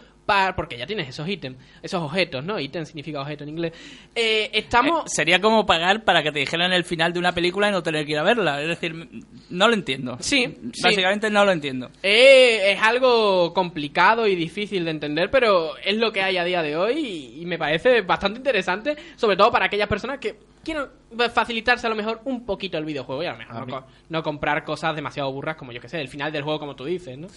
porque 0.56 0.78
ya 0.78 0.86
tienes 0.86 1.10
esos 1.10 1.28
ítems, 1.28 1.58
esos 1.82 2.02
objetos, 2.02 2.43
¿no? 2.43 2.60
Ítem 2.60 2.86
significa 2.86 3.21
objeto 3.21 3.43
en 3.43 3.50
inglés. 3.50 3.74
Eh, 4.15 4.50
estamos... 4.54 5.06
Eh, 5.06 5.10
sería 5.10 5.41
como 5.41 5.65
pagar 5.65 6.04
para 6.04 6.24
que 6.24 6.32
te 6.32 6.39
dijeran 6.39 6.71
el 6.74 6.86
final 6.86 7.12
de 7.12 7.19
una 7.19 7.34
película 7.34 7.67
y 7.67 7.71
no 7.71 7.84
tener 7.84 8.06
que 8.06 8.13
ir 8.13 8.17
a 8.17 8.24
verla. 8.24 8.62
Es 8.62 8.67
decir, 8.67 8.93
no 9.50 9.67
lo 9.67 9.74
entiendo. 9.74 10.17
Sí, 10.19 10.58
sí. 10.74 10.84
Básicamente 10.84 11.30
no 11.30 11.43
lo 11.43 11.52
entiendo. 11.52 11.89
Eh, 12.02 12.71
es 12.71 12.82
algo 12.82 13.54
complicado 13.54 14.28
y 14.28 14.36
difícil 14.36 14.86
de 14.86 14.91
entender, 14.91 15.30
pero 15.30 15.78
es 15.78 15.97
lo 15.97 16.12
que 16.12 16.21
hay 16.21 16.38
a 16.38 16.43
día 16.43 16.62
de 16.62 16.78
hoy 16.78 16.93
y, 16.93 17.41
y 17.41 17.45
me 17.45 17.58
parece 17.58 18.02
bastante 18.02 18.38
interesante, 18.39 18.95
sobre 19.15 19.36
todo 19.36 19.52
para 19.52 19.65
aquellas 19.65 19.89
personas 19.89 20.19
que 20.19 20.38
quieren 20.63 20.86
facilitarse 21.34 21.88
a 21.88 21.89
lo 21.89 21.95
mejor 21.95 22.21
un 22.26 22.45
poquito 22.45 22.78
el 22.78 22.86
videojuego 22.86 23.24
y 23.24 23.26
a 23.26 23.32
lo 23.34 23.38
mejor 23.38 23.56
no, 23.56 23.62
co- 23.82 23.88
no 24.10 24.24
comprar 24.24 24.63
cosas 24.63 24.95
demasiado 24.95 25.32
burras 25.32 25.56
como 25.56 25.71
yo 25.71 25.82
que 25.82 25.89
sé, 25.89 26.00
el 26.02 26.08
final 26.08 26.32
del 26.32 26.43
juego 26.43 26.60
como 26.60 26.76
tú 26.76 26.86
dices, 26.86 27.17
¿no? 27.17 27.28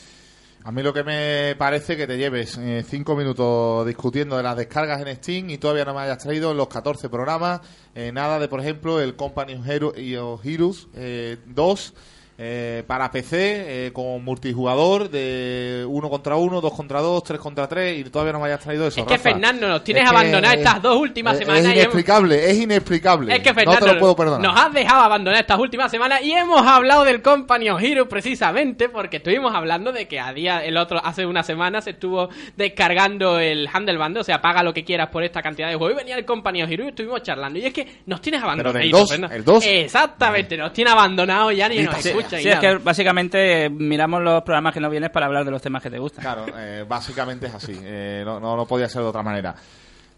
A 0.66 0.72
mí 0.72 0.82
lo 0.82 0.94
que 0.94 1.04
me 1.04 1.54
parece 1.58 1.94
que 1.94 2.06
te 2.06 2.16
lleves 2.16 2.56
eh, 2.56 2.82
cinco 2.88 3.14
minutos 3.16 3.86
discutiendo 3.86 4.38
de 4.38 4.42
las 4.42 4.56
descargas 4.56 5.02
en 5.06 5.14
Steam 5.16 5.50
y 5.50 5.58
todavía 5.58 5.84
no 5.84 5.92
me 5.92 6.00
hayas 6.00 6.16
traído 6.18 6.54
los 6.54 6.68
14 6.68 7.10
programas, 7.10 7.60
eh, 7.94 8.10
nada 8.12 8.38
de, 8.38 8.48
por 8.48 8.60
ejemplo, 8.60 8.98
el 8.98 9.14
Company 9.14 9.54
of 9.56 9.68
Heroes 9.68 10.88
eh, 10.94 11.36
2 11.46 11.94
eh, 12.36 12.82
para 12.86 13.10
PC 13.12 13.86
eh, 13.86 13.92
con 13.92 14.24
multijugador 14.24 15.08
de 15.08 15.84
uno 15.88 16.10
contra 16.10 16.34
uno, 16.36 16.60
dos 16.60 16.72
contra 16.72 17.00
dos, 17.00 17.22
tres 17.22 17.38
contra 17.40 17.68
tres 17.68 17.98
y 17.98 18.04
todavía 18.10 18.32
no 18.32 18.40
me 18.40 18.46
hayas 18.46 18.60
traído 18.60 18.86
eso. 18.88 19.00
Es 19.00 19.06
que, 19.06 19.16
Rafa. 19.16 19.30
Fernando, 19.30 19.68
nos 19.68 19.84
tienes 19.84 20.02
Es 20.04 20.10
que, 20.10 20.16
abandonadas 20.16 20.56
eh, 20.56 20.58
estas 20.58 20.82
dos 20.82 20.96
últimas 21.00 21.34
es- 21.34 21.38
semanas 21.40 21.60
Es 21.60 21.66
y 21.66 21.68
hemos- 21.70 21.76
inexplicable, 21.78 22.50
es 22.50 22.58
inexplicable. 22.58 23.34
Es 23.36 23.40
que 23.42 23.54
Fernando 23.54 23.80
no 23.80 23.86
te 23.86 23.94
lo 23.94 24.00
puedo 24.00 24.16
perdonar. 24.16 24.40
nos 24.40 24.60
has 24.60 24.72
dejado 24.72 25.02
abandonar 25.02 25.40
estas 25.40 25.58
últimas 25.60 25.90
semanas 25.90 26.22
y 26.22 26.32
hemos 26.32 26.66
hablado 26.66 27.04
del 27.04 27.22
Company 27.22 27.70
of 27.70 27.80
Heroes 27.82 28.08
precisamente 28.08 28.88
porque 28.88 29.18
estuvimos 29.18 29.54
hablando 29.54 29.92
de 29.92 30.08
que 30.08 30.18
a 30.18 30.32
día 30.32 30.64
el 30.64 30.76
otro 30.76 31.00
hace 31.04 31.24
una 31.26 31.42
semana 31.44 31.80
se 31.80 31.90
estuvo 31.90 32.28
descargando 32.56 33.38
el 33.38 33.68
Handle 33.72 33.98
Bundle, 33.98 34.20
o 34.20 34.24
sea, 34.24 34.40
paga 34.40 34.62
lo 34.62 34.74
que 34.74 34.84
quieras 34.84 35.08
por 35.10 35.22
esta 35.22 35.40
cantidad 35.42 35.68
de 35.68 35.76
juegos 35.76 35.94
y 35.94 35.98
venía 35.98 36.16
el 36.16 36.24
Company 36.24 36.62
of 36.62 36.70
Heroes 36.70 36.86
y 36.86 36.90
estuvimos 36.90 37.22
charlando 37.22 37.58
y 37.58 37.66
es 37.66 37.72
que 37.72 37.86
nos 38.06 38.20
tienes 38.20 38.42
abandonados. 38.42 38.80
del 38.80 38.90
dos, 38.90 39.10
el 39.12 39.44
dos. 39.44 39.64
Exactamente, 39.66 40.56
nos 40.56 40.72
tiene 40.72 40.90
abandonados 40.90 41.54
ya 41.54 41.68
ni 41.68 41.78
nos 41.82 41.94
Sí, 41.96 42.10
escucha 42.24 42.42
sí, 42.42 42.48
es 42.48 42.58
que 42.58 42.74
básicamente 42.76 43.64
eh, 43.66 43.70
miramos 43.70 44.22
los 44.22 44.42
programas 44.42 44.74
que 44.74 44.80
no 44.80 44.90
vienes 44.90 45.10
para 45.10 45.26
hablar 45.26 45.44
de 45.44 45.50
los 45.50 45.62
temas 45.62 45.82
que 45.82 45.90
te 45.90 45.98
gustan. 45.98 46.22
Claro, 46.22 46.46
eh, 46.56 46.84
básicamente 46.88 47.46
es 47.46 47.54
así. 47.54 47.78
eh, 47.82 48.22
no, 48.24 48.40
no, 48.40 48.56
no 48.56 48.66
podía 48.66 48.88
ser 48.88 49.02
de 49.02 49.08
otra 49.08 49.22
manera. 49.22 49.54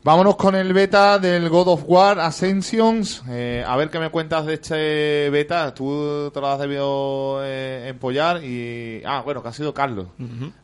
Vámonos 0.03 0.37
con 0.37 0.55
el 0.55 0.73
beta 0.73 1.19
del 1.19 1.49
God 1.49 1.66
of 1.69 1.83
War 1.87 2.21
Ascensions. 2.21 3.25
eh, 3.29 3.64
a 3.66 3.75
ver 3.77 3.90
qué 3.90 3.99
me 3.99 4.09
cuentas 4.11 4.47
de 4.47 4.55
este 4.55 5.31
beta. 5.31 5.75
Tú 5.75 6.31
te 6.33 6.40
lo 6.40 6.47
has 6.47 6.61
debido 6.61 7.40
eh, 7.42 7.88
empollar 7.88 8.45
y... 8.45 9.03
Ah, 9.05 9.23
bueno, 9.25 9.42
que 9.42 9.49
ha 9.49 9.53
sido 9.53 9.75
Carlos. 9.75 10.07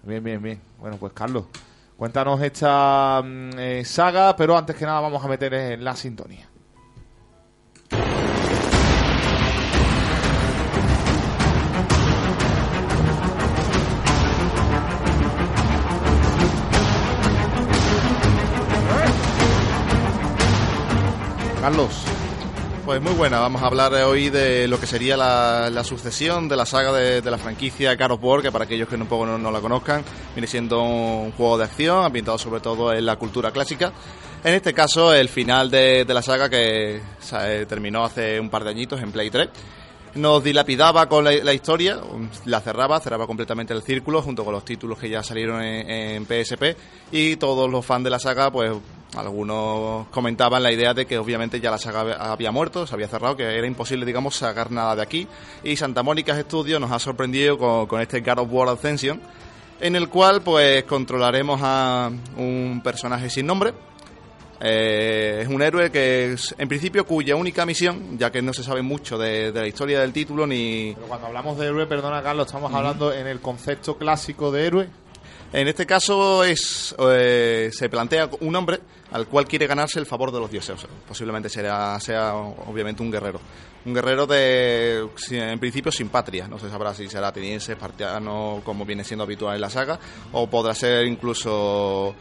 Bien, 0.04 0.22
bien, 0.22 0.40
bien. 0.40 0.60
Bueno, 0.78 0.96
pues 0.96 1.12
Carlos, 1.12 1.46
cuéntanos 1.96 2.40
esta 2.40 3.20
mm, 3.24 3.50
eh, 3.58 3.84
saga, 3.84 4.36
pero 4.36 4.56
antes 4.56 4.76
que 4.76 4.84
nada 4.86 5.00
vamos 5.00 5.24
a 5.24 5.26
meter 5.28 5.52
en 5.54 5.82
la 5.82 5.96
sintonía. 5.96 6.46
Carlos, 21.62 22.02
Pues 22.84 23.00
muy 23.00 23.12
buena, 23.12 23.38
vamos 23.38 23.62
a 23.62 23.66
hablar 23.66 23.94
hoy 23.94 24.30
de 24.30 24.66
lo 24.66 24.80
que 24.80 24.88
sería 24.88 25.16
la, 25.16 25.84
sucesión 25.84 26.48
de 26.48 26.56
la 26.56 26.66
saga 26.66 26.92
de, 26.92 27.30
la 27.30 27.38
franquicia 27.38 27.92
of 27.92 28.18
War, 28.20 28.42
que 28.42 28.50
para 28.50 28.64
aquellos 28.64 28.88
que 28.88 28.96
un 28.96 29.06
poco 29.06 29.26
no, 29.26 29.48
la 29.48 29.60
conozcan, 29.60 30.02
viene 30.34 30.48
siendo 30.48 30.82
un 30.82 31.30
juego 31.30 31.58
de 31.58 31.64
acción 31.66 32.04
ambientado 32.04 32.36
sobre 32.36 32.60
todo 32.60 32.92
en 32.92 33.06
la 33.06 33.14
cultura 33.14 33.52
clásica. 33.52 33.92
En 34.42 34.54
este 34.54 34.74
caso, 34.74 35.14
el 35.14 35.28
final 35.28 35.70
de, 35.70 36.04
la 36.04 36.20
saga 36.20 36.50
que 36.50 36.96
eh, 36.96 37.66
terminó 37.68 38.04
hace 38.04 38.40
un 38.40 38.50
par 38.50 38.64
de 38.64 38.70
añitos 38.70 39.00
en 39.00 39.12
Play 39.12 39.30
3 39.30 39.48
nos 40.14 40.44
dilapidaba 40.44 41.08
con 41.08 41.24
la, 41.24 41.52
historia, 41.54 41.98
la 42.44 42.60
cerraba, 42.60 43.00
cerraba 43.00 43.26
completamente 43.26 43.72
el 43.72 43.82
círculo 43.82 44.20
junto 44.22 44.44
con 44.44 44.52
los 44.52 44.64
títulos 44.64 44.98
que 44.98 45.08
ya 45.08 45.22
salieron 45.22 45.62
en, 45.62 46.26
PSP 46.26 46.76
y 47.10 47.36
todos 47.36 47.70
los 47.70 47.84
fans 47.84 48.04
de 48.04 48.10
la 48.10 48.18
saga, 48.18 48.50
pues 48.50 48.72
algunos 49.16 50.08
comentaban 50.08 50.62
la 50.62 50.72
idea 50.72 50.94
de 50.94 51.06
que 51.06 51.18
obviamente 51.18 51.60
ya 51.60 51.70
la 51.70 51.78
saga 51.78 52.00
había- 52.00 52.16
había 52.16 52.50
muerto, 52.50 52.86
se 52.86 52.94
había 52.94 53.08
cerrado, 53.08 53.36
que 53.36 53.44
era 53.44 53.66
imposible, 53.66 54.04
digamos, 54.06 54.36
sacar 54.36 54.70
nada 54.70 54.96
de 54.96 55.02
aquí 55.02 55.26
y 55.64 55.76
Santa 55.76 56.02
Mónica 56.02 56.38
Studios 56.40 56.80
nos 56.80 56.90
ha 56.92 56.98
sorprendido 56.98 57.56
con, 57.58 57.86
con 57.86 58.00
este 58.00 58.20
God 58.20 58.38
of 58.40 58.48
War 58.50 58.68
Ascension 58.68 59.20
en 59.80 59.96
el 59.96 60.08
cual 60.08 60.42
pues 60.42 60.84
controlaremos 60.84 61.60
a 61.62 62.10
un 62.36 62.80
personaje 62.84 63.28
sin 63.30 63.46
nombre. 63.46 63.72
Eh, 64.64 65.40
es 65.42 65.48
un 65.48 65.60
héroe 65.60 65.90
que 65.90 66.34
es, 66.34 66.54
en 66.56 66.68
principio 66.68 67.04
cuya 67.04 67.34
única 67.34 67.66
misión, 67.66 68.16
ya 68.16 68.30
que 68.30 68.40
no 68.40 68.52
se 68.52 68.62
sabe 68.62 68.80
mucho 68.80 69.18
de, 69.18 69.50
de 69.50 69.60
la 69.60 69.66
historia 69.66 70.00
del 70.00 70.12
título 70.12 70.46
ni 70.46 70.92
Pero 70.94 71.08
cuando 71.08 71.26
hablamos 71.26 71.58
de 71.58 71.66
héroe, 71.66 71.86
perdona 71.86 72.22
Carlos, 72.22 72.46
estamos 72.46 72.72
hablando 72.72 73.12
en 73.12 73.26
el 73.26 73.40
concepto 73.40 73.98
clásico 73.98 74.52
de 74.52 74.66
héroe. 74.66 74.88
En 75.52 75.68
este 75.68 75.84
caso 75.84 76.44
es 76.44 76.94
eh, 76.98 77.70
se 77.72 77.88
plantea 77.90 78.30
un 78.40 78.56
hombre 78.56 78.80
al 79.10 79.26
cual 79.26 79.46
quiere 79.46 79.66
ganarse 79.66 79.98
el 79.98 80.06
favor 80.06 80.32
de 80.32 80.40
los 80.40 80.50
dioses. 80.50 80.76
O 80.76 80.78
sea, 80.78 80.88
posiblemente 81.06 81.48
será, 81.48 81.98
sea 82.00 82.34
obviamente 82.34 83.02
un 83.02 83.10
guerrero. 83.10 83.40
Un 83.84 83.92
guerrero 83.92 84.26
de, 84.26 85.06
en 85.30 85.58
principio 85.58 85.92
sin 85.92 86.08
patria. 86.08 86.48
No 86.48 86.58
se 86.58 86.70
sabrá 86.70 86.94
si 86.94 87.08
será 87.08 87.28
ateniense, 87.28 87.72
espartiano, 87.72 88.62
como 88.64 88.86
viene 88.86 89.04
siendo 89.04 89.24
habitual 89.24 89.56
en 89.56 89.60
la 89.60 89.68
saga, 89.68 89.98
o 90.32 90.48
podrá 90.48 90.74
ser 90.74 91.04
incluso 91.04 92.14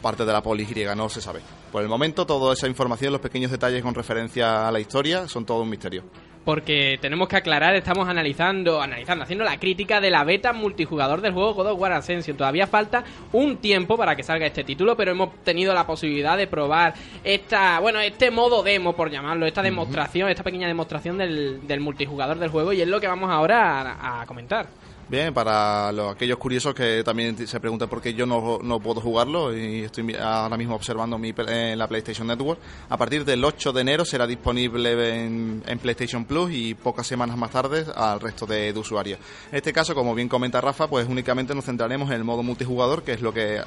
parte 0.00 0.24
de 0.24 0.32
la 0.32 0.42
polis 0.42 0.68
griega, 0.68 0.94
no 0.94 1.08
se 1.08 1.20
sabe. 1.20 1.40
Por 1.70 1.82
el 1.82 1.88
momento, 1.88 2.26
toda 2.26 2.52
esa 2.52 2.66
información, 2.66 3.12
los 3.12 3.20
pequeños 3.20 3.50
detalles 3.50 3.82
con 3.82 3.94
referencia 3.94 4.66
a 4.66 4.72
la 4.72 4.80
historia, 4.80 5.28
son 5.28 5.44
todo 5.44 5.62
un 5.62 5.70
misterio. 5.70 6.04
Porque 6.44 6.98
tenemos 7.02 7.28
que 7.28 7.36
aclarar, 7.36 7.74
estamos 7.74 8.08
analizando, 8.08 8.80
analizando, 8.80 9.24
haciendo 9.24 9.44
la 9.44 9.58
crítica 9.58 10.00
de 10.00 10.10
la 10.10 10.24
beta 10.24 10.54
multijugador 10.54 11.20
del 11.20 11.34
juego 11.34 11.52
God 11.52 11.72
of 11.72 11.78
War 11.78 11.92
Ascension. 11.92 12.34
Todavía 12.34 12.66
falta 12.66 13.04
un 13.32 13.58
tiempo 13.58 13.96
para 13.98 14.16
que 14.16 14.22
salga 14.22 14.46
este 14.46 14.64
título, 14.64 14.96
pero 14.96 15.10
hemos 15.10 15.34
tenido 15.44 15.74
la 15.74 15.86
posibilidad 15.86 16.38
de 16.38 16.46
probar 16.46 16.94
esta, 17.22 17.78
bueno, 17.80 18.00
este 18.00 18.30
modo 18.30 18.62
demo, 18.62 18.96
por 18.96 19.10
llamarlo, 19.10 19.46
esta 19.46 19.62
demostración, 19.62 20.30
esta 20.30 20.42
pequeña 20.42 20.66
demostración 20.66 21.18
del, 21.18 21.66
del 21.66 21.80
multijugador 21.80 22.38
del 22.38 22.48
juego, 22.48 22.72
y 22.72 22.80
es 22.80 22.88
lo 22.88 23.00
que 23.00 23.06
vamos 23.06 23.30
ahora 23.30 23.92
a, 23.92 24.22
a 24.22 24.26
comentar. 24.26 24.66
Bien, 25.10 25.34
para 25.34 25.90
los, 25.90 26.14
aquellos 26.14 26.38
curiosos 26.38 26.72
que 26.72 27.02
también 27.02 27.36
se 27.44 27.58
preguntan 27.58 27.88
por 27.88 28.00
qué 28.00 28.14
yo 28.14 28.26
no, 28.26 28.60
no 28.62 28.78
puedo 28.78 29.00
jugarlo 29.00 29.52
y 29.52 29.80
estoy 29.80 30.14
ahora 30.14 30.56
mismo 30.56 30.76
observando 30.76 31.18
mi, 31.18 31.34
en 31.48 31.76
la 31.76 31.88
PlayStation 31.88 32.28
Network, 32.28 32.60
a 32.88 32.96
partir 32.96 33.24
del 33.24 33.44
8 33.44 33.72
de 33.72 33.80
enero 33.80 34.04
será 34.04 34.24
disponible 34.24 35.24
en, 35.24 35.64
en 35.66 35.78
PlayStation 35.80 36.24
Plus 36.26 36.52
y 36.52 36.74
pocas 36.74 37.08
semanas 37.08 37.36
más 37.36 37.50
tarde 37.50 37.86
al 37.92 38.20
resto 38.20 38.46
de, 38.46 38.72
de 38.72 38.78
usuarios. 38.78 39.18
En 39.50 39.56
este 39.56 39.72
caso, 39.72 39.96
como 39.96 40.14
bien 40.14 40.28
comenta 40.28 40.60
Rafa, 40.60 40.86
pues 40.86 41.08
únicamente 41.08 41.56
nos 41.56 41.64
centraremos 41.64 42.08
en 42.10 42.14
el 42.14 42.22
modo 42.22 42.44
multijugador, 42.44 43.02
que 43.02 43.14
es 43.14 43.20
lo 43.20 43.34
que 43.34 43.60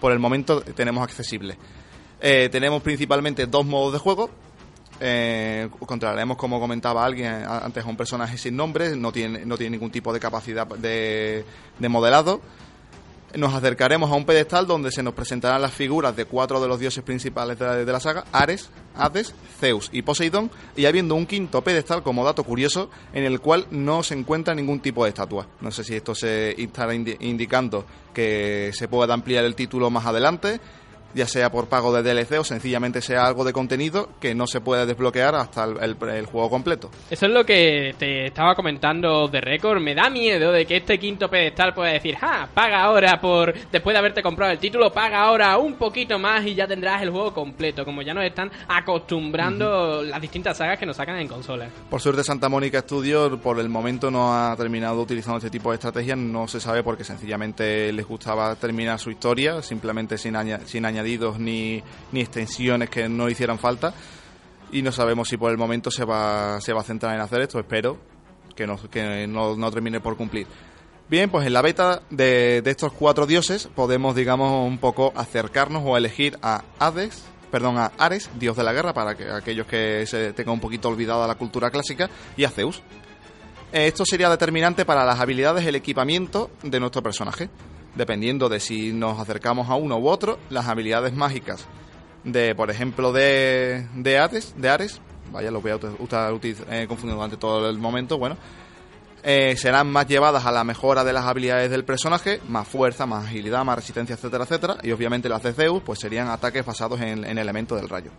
por 0.00 0.12
el 0.12 0.18
momento 0.18 0.62
tenemos 0.62 1.04
accesible. 1.04 1.58
Eh, 2.18 2.48
tenemos 2.50 2.82
principalmente 2.82 3.46
dos 3.46 3.66
modos 3.66 3.92
de 3.92 3.98
juego. 3.98 4.30
Eh, 5.00 5.68
controlaremos, 5.86 6.36
como 6.36 6.58
comentaba 6.58 7.04
alguien 7.04 7.32
antes, 7.48 7.84
a 7.84 7.88
un 7.88 7.96
personaje 7.96 8.36
sin 8.36 8.56
nombre, 8.56 8.96
no 8.96 9.12
tiene, 9.12 9.46
no 9.46 9.56
tiene 9.56 9.76
ningún 9.76 9.90
tipo 9.90 10.12
de 10.12 10.18
capacidad 10.20 10.66
de, 10.66 11.44
de 11.78 11.88
modelado. 11.88 12.40
Nos 13.34 13.52
acercaremos 13.52 14.10
a 14.10 14.14
un 14.14 14.24
pedestal 14.24 14.66
donde 14.66 14.90
se 14.90 15.02
nos 15.02 15.12
presentarán 15.12 15.60
las 15.60 15.74
figuras 15.74 16.16
de 16.16 16.24
cuatro 16.24 16.62
de 16.62 16.66
los 16.66 16.80
dioses 16.80 17.04
principales 17.04 17.58
de 17.58 17.66
la, 17.66 17.76
de 17.76 17.92
la 17.92 18.00
saga, 18.00 18.24
Ares, 18.32 18.70
Hades, 18.96 19.34
Zeus 19.60 19.90
y 19.92 20.00
Poseidón, 20.00 20.50
y 20.74 20.86
habiendo 20.86 21.14
un 21.14 21.26
quinto 21.26 21.62
pedestal 21.62 22.02
como 22.02 22.24
dato 22.24 22.42
curioso 22.42 22.88
en 23.12 23.24
el 23.24 23.38
cual 23.40 23.66
no 23.70 24.02
se 24.02 24.14
encuentra 24.14 24.54
ningún 24.54 24.80
tipo 24.80 25.04
de 25.04 25.10
estatua. 25.10 25.46
No 25.60 25.70
sé 25.70 25.84
si 25.84 25.94
esto 25.94 26.14
se 26.14 26.60
estará 26.60 26.94
indi- 26.94 27.18
indicando 27.20 27.84
que 28.14 28.70
se 28.72 28.88
pueda 28.88 29.12
ampliar 29.12 29.44
el 29.44 29.54
título 29.54 29.90
más 29.90 30.06
adelante, 30.06 30.58
ya 31.14 31.26
sea 31.26 31.50
por 31.50 31.68
pago 31.68 31.92
de 31.92 32.02
DLC 32.02 32.38
o 32.38 32.44
sencillamente 32.44 33.00
sea 33.00 33.26
algo 33.26 33.44
de 33.44 33.52
contenido 33.52 34.08
que 34.20 34.34
no 34.34 34.46
se 34.46 34.60
puede 34.60 34.86
desbloquear 34.86 35.34
hasta 35.34 35.64
el, 35.64 35.76
el- 35.82 36.08
el 36.10 36.26
juego 36.26 36.50
completo. 36.50 36.90
Eso 37.10 37.26
es 37.26 37.32
lo 37.32 37.44
que 37.44 37.94
te 37.98 38.26
estaba 38.26 38.54
comentando 38.54 39.26
de 39.28 39.40
récord. 39.40 39.80
Me 39.80 39.94
da 39.94 40.10
miedo 40.10 40.52
de 40.52 40.66
que 40.66 40.76
este 40.76 40.98
quinto 40.98 41.28
pedestal 41.28 41.74
pueda 41.74 41.92
decir, 41.92 42.16
ja, 42.16 42.48
paga 42.52 42.82
ahora 42.82 43.20
por, 43.20 43.54
después 43.70 43.94
de 43.94 43.98
haberte 43.98 44.22
comprado 44.22 44.52
el 44.52 44.58
título, 44.58 44.92
paga 44.92 45.22
ahora 45.22 45.56
un 45.58 45.74
poquito 45.74 46.18
más 46.18 46.44
y 46.46 46.54
ya 46.54 46.66
tendrás 46.66 47.02
el 47.02 47.10
juego 47.10 47.32
completo, 47.34 47.84
como 47.84 48.02
ya 48.02 48.14
nos 48.14 48.24
están 48.24 48.50
acostumbrando 49.12 50.02
las 50.02 50.20
distintas 50.20 50.56
sagas 50.56 50.78
que 50.78 50.86
nos 50.86 50.96
sacan 50.96 51.16
en 51.18 51.28
consolas. 51.28 51.70
Por 51.90 52.00
suerte 52.00 52.22
Santa 52.22 52.48
Mónica 52.48 52.80
Studios 52.80 53.38
por 53.40 53.58
el 53.58 53.68
momento 53.68 54.10
no 54.10 54.34
ha 54.34 54.54
terminado 54.56 55.00
utilizando 55.00 55.38
este 55.38 55.50
tipo 55.50 55.70
de 55.70 55.74
estrategias, 55.76 56.16
no 56.18 56.46
se 56.46 56.60
sabe 56.60 56.82
porque 56.82 57.04
sencillamente 57.04 57.92
les 57.92 58.06
gustaba 58.06 58.54
terminar 58.56 58.98
su 58.98 59.10
historia, 59.10 59.62
simplemente 59.62 60.18
sin, 60.18 60.36
sin 60.66 60.84
añadidos 60.98 61.38
ni, 61.38 61.82
extensiones 62.12 62.90
que 62.90 63.08
no 63.08 63.28
hicieran 63.28 63.58
falta. 63.58 63.94
Y 64.70 64.82
no 64.82 64.92
sabemos 64.92 65.28
si 65.28 65.36
por 65.36 65.50
el 65.50 65.56
momento 65.56 65.90
se 65.90 66.04
va, 66.04 66.60
se 66.60 66.72
va 66.72 66.80
a 66.80 66.84
centrar 66.84 67.14
en 67.14 67.20
hacer 67.20 67.40
esto, 67.40 67.58
espero 67.58 67.98
que 68.54 68.66
no, 68.66 68.76
que 68.90 69.26
no, 69.26 69.56
no 69.56 69.70
termine 69.70 70.00
por 70.00 70.16
cumplir. 70.16 70.46
Bien, 71.08 71.30
pues 71.30 71.46
en 71.46 71.54
la 71.54 71.62
beta 71.62 72.02
de, 72.10 72.62
estos 72.66 72.92
cuatro 72.92 73.26
dioses 73.26 73.68
podemos, 73.74 74.14
digamos, 74.14 74.66
un 74.66 74.76
poco 74.76 75.12
acercarnos 75.16 75.82
o 75.86 75.96
elegir 75.96 76.38
a 76.42 76.64
Hades, 76.78 77.24
perdón, 77.50 77.78
a 77.78 77.92
Ares, 77.96 78.28
dios 78.38 78.56
de 78.56 78.64
la 78.64 78.74
guerra, 78.74 78.92
para 78.92 79.16
que 79.16 79.30
aquellos 79.30 79.66
que 79.66 80.04
se 80.06 80.34
tengan 80.34 80.54
un 80.54 80.60
poquito 80.60 80.90
olvidada 80.90 81.26
la 81.26 81.36
cultura 81.36 81.70
clásica, 81.70 82.10
y 82.36 82.44
a 82.44 82.50
Zeus. 82.50 82.82
Esto 83.72 84.04
sería 84.04 84.28
determinante 84.28 84.84
para 84.84 85.04
las 85.04 85.18
habilidades 85.18 85.64
el 85.66 85.76
equipamiento 85.76 86.50
de 86.62 86.78
nuestro 86.78 87.02
personaje. 87.02 87.48
Dependiendo 87.94 88.48
de 88.48 88.60
si 88.60 88.92
nos 88.92 89.18
acercamos 89.18 89.68
a 89.68 89.74
uno 89.74 89.98
u 89.98 90.08
otro, 90.08 90.38
las 90.50 90.68
habilidades 90.68 91.14
mágicas 91.14 91.66
de, 92.24 92.54
por 92.54 92.70
ejemplo, 92.70 93.12
de, 93.12 93.86
de 93.94 94.18
Hades, 94.18 94.54
de 94.56 94.68
Ares, 94.68 95.00
vaya, 95.32 95.50
lo 95.50 95.60
voy 95.60 95.72
a 95.72 95.74
estar 95.74 96.32
eh, 96.32 96.86
confundiendo 96.86 97.16
durante 97.16 97.36
todo 97.36 97.68
el 97.68 97.78
momento, 97.78 98.18
bueno, 98.18 98.36
eh, 99.22 99.56
serán 99.56 99.90
más 99.90 100.06
llevadas 100.06 100.46
a 100.46 100.52
la 100.52 100.64
mejora 100.64 101.04
de 101.04 101.12
las 101.12 101.24
habilidades 101.24 101.70
del 101.70 101.84
personaje, 101.84 102.40
más 102.48 102.68
fuerza, 102.68 103.04
más 103.04 103.26
agilidad, 103.26 103.64
más 103.64 103.76
resistencia, 103.76 104.14
etcétera, 104.14 104.44
etcétera. 104.44 104.76
Y 104.82 104.92
obviamente 104.92 105.28
las 105.28 105.42
de 105.42 105.52
Zeus, 105.52 105.82
pues 105.82 105.98
serían 105.98 106.28
ataques 106.28 106.64
basados 106.64 107.00
en, 107.00 107.24
en 107.24 107.38
elementos 107.38 107.80
del 107.80 107.88
rayo. 107.88 108.10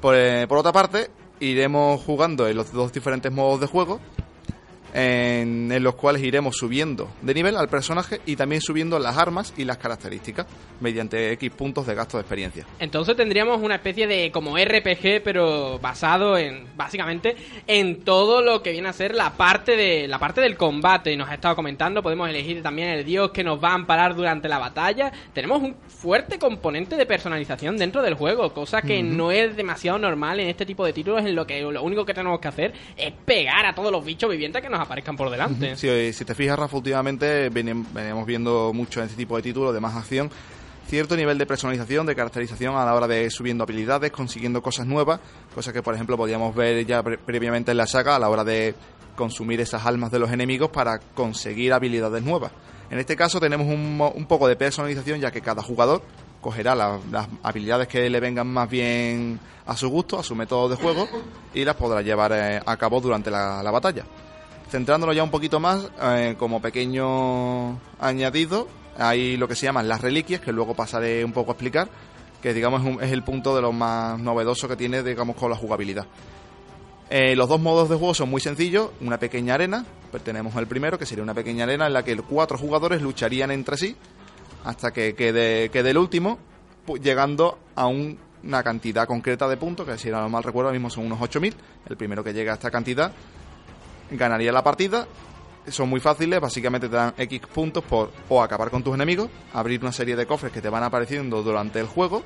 Por, 0.00 0.16
eh, 0.16 0.46
por 0.48 0.58
otra 0.58 0.72
parte, 0.72 1.10
iremos 1.38 2.02
jugando 2.02 2.48
en 2.48 2.56
los 2.56 2.72
dos 2.72 2.92
diferentes 2.92 3.32
modos 3.32 3.60
de 3.60 3.66
juego, 3.66 4.00
en, 4.94 5.70
en 5.72 5.82
los 5.82 5.94
cuales 5.94 6.22
iremos 6.22 6.56
subiendo 6.56 7.08
de 7.22 7.34
nivel 7.34 7.56
al 7.56 7.68
personaje 7.68 8.20
y 8.26 8.36
también 8.36 8.60
subiendo 8.60 8.98
las 8.98 9.16
armas 9.16 9.54
y 9.56 9.64
las 9.64 9.78
características 9.78 10.46
mediante 10.80 11.32
X 11.32 11.50
puntos 11.50 11.86
de 11.86 11.94
gasto 11.94 12.16
de 12.16 12.22
experiencia. 12.22 12.66
Entonces 12.78 13.16
tendríamos 13.16 13.60
una 13.62 13.76
especie 13.76 14.06
de 14.06 14.30
como 14.30 14.56
RPG, 14.56 15.22
pero 15.22 15.78
basado 15.78 16.36
en 16.36 16.66
básicamente 16.76 17.36
en 17.66 18.02
todo 18.02 18.42
lo 18.42 18.62
que 18.62 18.72
viene 18.72 18.88
a 18.88 18.92
ser 18.92 19.14
la 19.14 19.34
parte 19.34 19.76
de 19.76 20.08
la 20.08 20.18
parte 20.18 20.40
del 20.40 20.56
combate. 20.56 21.16
Nos 21.16 21.28
ha 21.28 21.34
estado 21.34 21.56
comentando, 21.56 22.02
podemos 22.02 22.28
elegir 22.28 22.62
también 22.62 22.88
el 22.88 23.04
dios 23.04 23.30
que 23.30 23.44
nos 23.44 23.62
va 23.62 23.70
a 23.70 23.74
amparar 23.74 24.14
durante 24.14 24.48
la 24.48 24.58
batalla. 24.58 25.12
Tenemos 25.32 25.62
un 25.62 25.76
fuerte 25.86 26.38
componente 26.38 26.96
de 26.96 27.06
personalización 27.06 27.76
dentro 27.76 28.02
del 28.02 28.14
juego, 28.14 28.52
cosa 28.52 28.82
que 28.82 29.02
no 29.02 29.30
es 29.30 29.56
demasiado 29.56 29.98
normal 29.98 30.40
en 30.40 30.48
este 30.48 30.64
tipo 30.64 30.84
de 30.84 30.92
títulos 30.92 31.24
en 31.24 31.34
lo 31.34 31.46
que 31.46 31.60
lo 31.60 31.82
único 31.82 32.04
que 32.04 32.14
tenemos 32.14 32.40
que 32.40 32.48
hacer 32.48 32.72
es 32.96 33.12
pegar 33.24 33.66
a 33.66 33.74
todos 33.74 33.92
los 33.92 34.04
bichos 34.04 34.30
vivientes 34.30 34.62
que 34.62 34.68
nos 34.68 34.79
aparezcan 34.80 35.16
por 35.16 35.30
delante. 35.30 35.76
Si, 35.76 36.24
te 36.24 36.34
fijas, 36.34 36.58
Rafa, 36.58 36.76
últimamente 36.76 37.48
venimos 37.50 38.26
viendo 38.26 38.72
mucho 38.74 39.00
en 39.00 39.06
este 39.06 39.16
tipo 39.16 39.36
de 39.36 39.42
títulos 39.42 39.72
de 39.74 39.80
más 39.80 39.94
acción 39.96 40.30
cierto 40.88 41.16
nivel 41.16 41.38
de 41.38 41.46
personalización, 41.46 42.04
de 42.04 42.16
caracterización 42.16 42.74
a 42.74 42.84
la 42.84 42.94
hora 42.94 43.06
de 43.06 43.30
subiendo 43.30 43.62
habilidades, 43.62 44.10
consiguiendo 44.10 44.60
cosas 44.60 44.86
nuevas, 44.86 45.20
cosas 45.54 45.72
que 45.72 45.82
por 45.84 45.94
ejemplo 45.94 46.16
podíamos 46.16 46.52
ver 46.52 46.84
ya 46.84 47.00
pre- 47.00 47.16
previamente 47.16 47.70
en 47.70 47.76
la 47.76 47.86
saga 47.86 48.16
a 48.16 48.18
la 48.18 48.28
hora 48.28 48.42
de 48.42 48.74
consumir 49.14 49.60
esas 49.60 49.86
almas 49.86 50.10
de 50.10 50.18
los 50.18 50.32
enemigos 50.32 50.70
para 50.70 50.98
conseguir 50.98 51.72
habilidades 51.72 52.24
nuevas. 52.24 52.50
En 52.90 52.98
este 52.98 53.14
caso 53.14 53.38
tenemos 53.38 53.68
un, 53.68 54.00
un 54.14 54.26
poco 54.26 54.48
de 54.48 54.56
personalización 54.56 55.20
ya 55.20 55.30
que 55.30 55.40
cada 55.40 55.62
jugador 55.62 56.02
cogerá 56.40 56.74
la- 56.74 56.98
las 57.12 57.28
habilidades 57.44 57.86
que 57.86 58.10
le 58.10 58.18
vengan 58.18 58.48
más 58.48 58.68
bien 58.68 59.38
a 59.66 59.76
su 59.76 59.88
gusto, 59.90 60.18
a 60.18 60.24
su 60.24 60.34
método 60.34 60.70
de 60.70 60.74
juego 60.74 61.06
y 61.54 61.64
las 61.64 61.76
podrá 61.76 62.02
llevar 62.02 62.32
eh, 62.34 62.60
a 62.66 62.76
cabo 62.76 63.00
durante 63.00 63.30
la 63.30 63.70
batalla. 63.70 64.04
Centrándonos 64.70 65.16
ya 65.16 65.24
un 65.24 65.30
poquito 65.30 65.58
más, 65.58 65.88
eh, 66.00 66.36
como 66.38 66.62
pequeño 66.62 67.80
añadido, 67.98 68.68
hay 68.96 69.36
lo 69.36 69.48
que 69.48 69.56
se 69.56 69.66
llaman 69.66 69.88
las 69.88 70.00
reliquias, 70.00 70.40
que 70.40 70.52
luego 70.52 70.74
pasaré 70.74 71.24
un 71.24 71.32
poco 71.32 71.50
a 71.50 71.54
explicar, 71.54 71.88
que 72.40 72.54
digamos 72.54 72.82
es, 72.82 72.86
un- 72.96 73.02
es 73.02 73.10
el 73.10 73.24
punto 73.24 73.54
de 73.56 73.62
lo 73.62 73.72
más 73.72 74.18
novedoso 74.20 74.68
que 74.68 74.76
tiene, 74.76 75.02
digamos, 75.02 75.34
con 75.36 75.50
la 75.50 75.56
jugabilidad. 75.56 76.06
Eh, 77.10 77.34
los 77.34 77.48
dos 77.48 77.60
modos 77.60 77.88
de 77.88 77.96
juego 77.96 78.14
son 78.14 78.30
muy 78.30 78.40
sencillos, 78.40 78.90
una 79.00 79.18
pequeña 79.18 79.54
arena, 79.54 79.84
pues 80.12 80.22
tenemos 80.22 80.54
el 80.54 80.68
primero, 80.68 80.96
que 80.96 81.06
sería 81.06 81.24
una 81.24 81.34
pequeña 81.34 81.64
arena 81.64 81.88
en 81.88 81.92
la 81.92 82.04
que 82.04 82.16
cuatro 82.18 82.56
jugadores 82.56 83.02
lucharían 83.02 83.50
entre 83.50 83.76
sí 83.76 83.96
hasta 84.64 84.92
que 84.92 85.14
quede, 85.16 85.64
el 85.72 85.98
último, 85.98 86.38
llegando 87.02 87.58
a 87.74 87.88
un- 87.88 88.16
una 88.44 88.62
cantidad 88.62 89.06
concreta 89.08 89.48
de 89.48 89.56
puntos, 89.56 89.84
que 89.86 89.98
si 89.98 90.10
no 90.10 90.28
mal 90.28 90.44
recuerdo 90.44 90.68
ahora 90.68 90.78
mismo 90.78 90.88
son 90.90 91.06
unos 91.06 91.20
8.000, 91.20 91.54
el 91.88 91.96
primero 91.96 92.22
que 92.22 92.32
llega 92.32 92.52
a 92.52 92.54
esta 92.54 92.70
cantidad 92.70 93.12
ganaría 94.10 94.52
la 94.52 94.62
partida. 94.62 95.06
Son 95.68 95.88
muy 95.88 96.00
fáciles, 96.00 96.40
básicamente 96.40 96.88
te 96.88 96.96
dan 96.96 97.14
X 97.16 97.40
puntos 97.52 97.84
por 97.84 98.10
o 98.28 98.42
acabar 98.42 98.70
con 98.70 98.82
tus 98.82 98.94
enemigos, 98.94 99.28
abrir 99.52 99.80
una 99.82 99.92
serie 99.92 100.16
de 100.16 100.26
cofres 100.26 100.52
que 100.52 100.60
te 100.60 100.68
van 100.68 100.82
apareciendo 100.82 101.42
durante 101.42 101.78
el 101.78 101.86
juego 101.86 102.22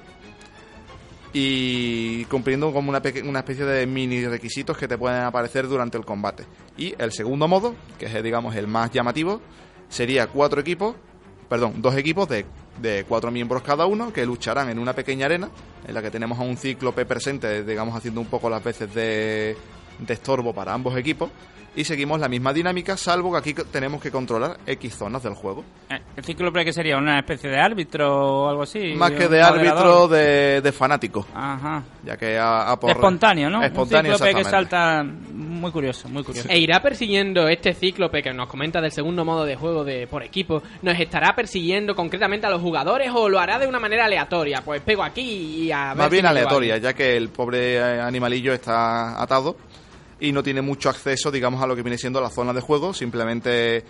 y 1.32 2.24
cumpliendo 2.26 2.72
como 2.72 2.90
una, 2.90 3.02
una 3.24 3.40
especie 3.40 3.64
de 3.64 3.86
mini 3.86 4.24
requisitos 4.24 4.78
que 4.78 4.86
te 4.86 4.96
pueden 4.96 5.22
aparecer 5.22 5.66
durante 5.66 5.98
el 5.98 6.04
combate. 6.04 6.46
Y 6.76 6.94
el 6.96 7.10
segundo 7.10 7.48
modo, 7.48 7.74
que 7.98 8.06
es 8.06 8.22
digamos 8.22 8.54
el 8.54 8.68
más 8.68 8.92
llamativo, 8.92 9.40
sería 9.88 10.28
cuatro 10.28 10.60
equipos 10.60 10.94
perdón, 11.48 11.74
dos 11.82 11.96
equipos 11.96 12.28
de, 12.28 12.46
de 12.80 13.04
cuatro 13.04 13.30
miembros 13.30 13.62
cada 13.62 13.86
uno 13.86 14.12
que 14.12 14.26
lucharán 14.26 14.68
en 14.70 14.78
una 14.78 14.92
pequeña 14.92 15.26
arena 15.26 15.50
en 15.86 15.94
la 15.94 16.02
que 16.02 16.10
tenemos 16.10 16.38
a 16.38 16.42
un 16.42 16.56
cíclope 16.56 17.04
presente, 17.06 17.64
digamos, 17.64 17.94
haciendo 17.94 18.20
un 18.20 18.26
poco 18.26 18.48
las 18.48 18.62
veces 18.62 18.92
de, 18.94 19.56
de 19.98 20.14
estorbo 20.14 20.52
para 20.52 20.72
ambos 20.72 20.96
equipos 20.96 21.30
y 21.76 21.84
seguimos 21.84 22.20
la 22.20 22.28
misma 22.28 22.52
dinámica, 22.52 22.96
salvo 22.96 23.32
que 23.32 23.38
aquí 23.38 23.54
tenemos 23.70 24.00
que 24.00 24.10
controlar 24.10 24.58
X 24.66 24.94
zonas 24.96 25.22
del 25.22 25.34
juego. 25.34 25.64
Eh, 25.90 25.98
¿El 26.16 26.24
cíclope 26.24 26.64
que 26.64 26.72
sería? 26.72 26.96
¿Una 26.96 27.18
especie 27.18 27.50
de 27.50 27.58
árbitro 27.58 28.44
o 28.44 28.48
algo 28.48 28.62
así? 28.62 28.94
Más 28.96 29.10
que 29.12 29.26
¿Un 29.26 29.32
de 29.32 29.42
árbitro, 29.42 30.08
de, 30.08 30.60
de 30.60 30.72
fanático, 30.72 31.26
Ajá. 31.34 31.82
ya 32.04 32.16
que 32.16 32.38
a, 32.38 32.70
a 32.70 32.78
por- 32.80 32.90
Espontáneo, 32.90 33.50
¿no? 33.50 33.62
Espontáneo, 33.62 34.12
Un 34.12 34.18
cíclope 34.18 34.34
que 34.42 34.44
salta... 34.50 35.02
Muy 35.04 35.70
curioso, 35.72 36.08
muy 36.08 36.22
curioso. 36.22 36.48
E 36.50 36.58
irá 36.58 36.82
persiguiendo 36.82 37.48
este 37.48 37.72
cíclope 37.74 38.22
que 38.22 38.32
nos 38.34 38.48
comenta 38.48 38.80
del 38.80 38.92
segundo 38.92 39.24
modo 39.24 39.44
de 39.44 39.56
juego 39.56 39.82
de 39.82 40.06
por 40.06 40.22
equipo. 40.22 40.62
¿Nos 40.82 40.98
estará 41.00 41.34
persiguiendo 41.34 41.94
concretamente 41.94 42.46
a 42.46 42.50
los 42.50 42.60
jugadores 42.60 43.10
o 43.14 43.28
lo 43.28 43.40
hará 43.40 43.58
de 43.58 43.66
una 43.66 43.80
manera 43.80 44.04
aleatoria? 44.04 44.62
Pues 44.64 44.82
pego 44.82 45.02
aquí 45.02 45.22
y 45.64 45.72
a 45.72 45.88
ver 45.88 45.96
Más 45.96 46.06
si 46.08 46.12
bien 46.12 46.26
aleatoria, 46.26 46.76
ya 46.78 46.92
que 46.92 47.16
el 47.16 47.30
pobre 47.30 47.76
eh, 47.76 48.00
animalillo 48.00 48.52
está 48.52 49.20
atado 49.22 49.56
y 50.20 50.33
no 50.33 50.42
tiene 50.42 50.62
mucho 50.62 50.88
acceso, 50.88 51.31
digamos, 51.31 51.62
a 51.62 51.66
lo 51.66 51.74
que 51.77 51.83
viene 51.83 51.98
siendo 51.98 52.20
la 52.20 52.31
zona 52.31 52.53
de 52.53 52.61
juego. 52.61 52.94
Simplemente 52.94 53.85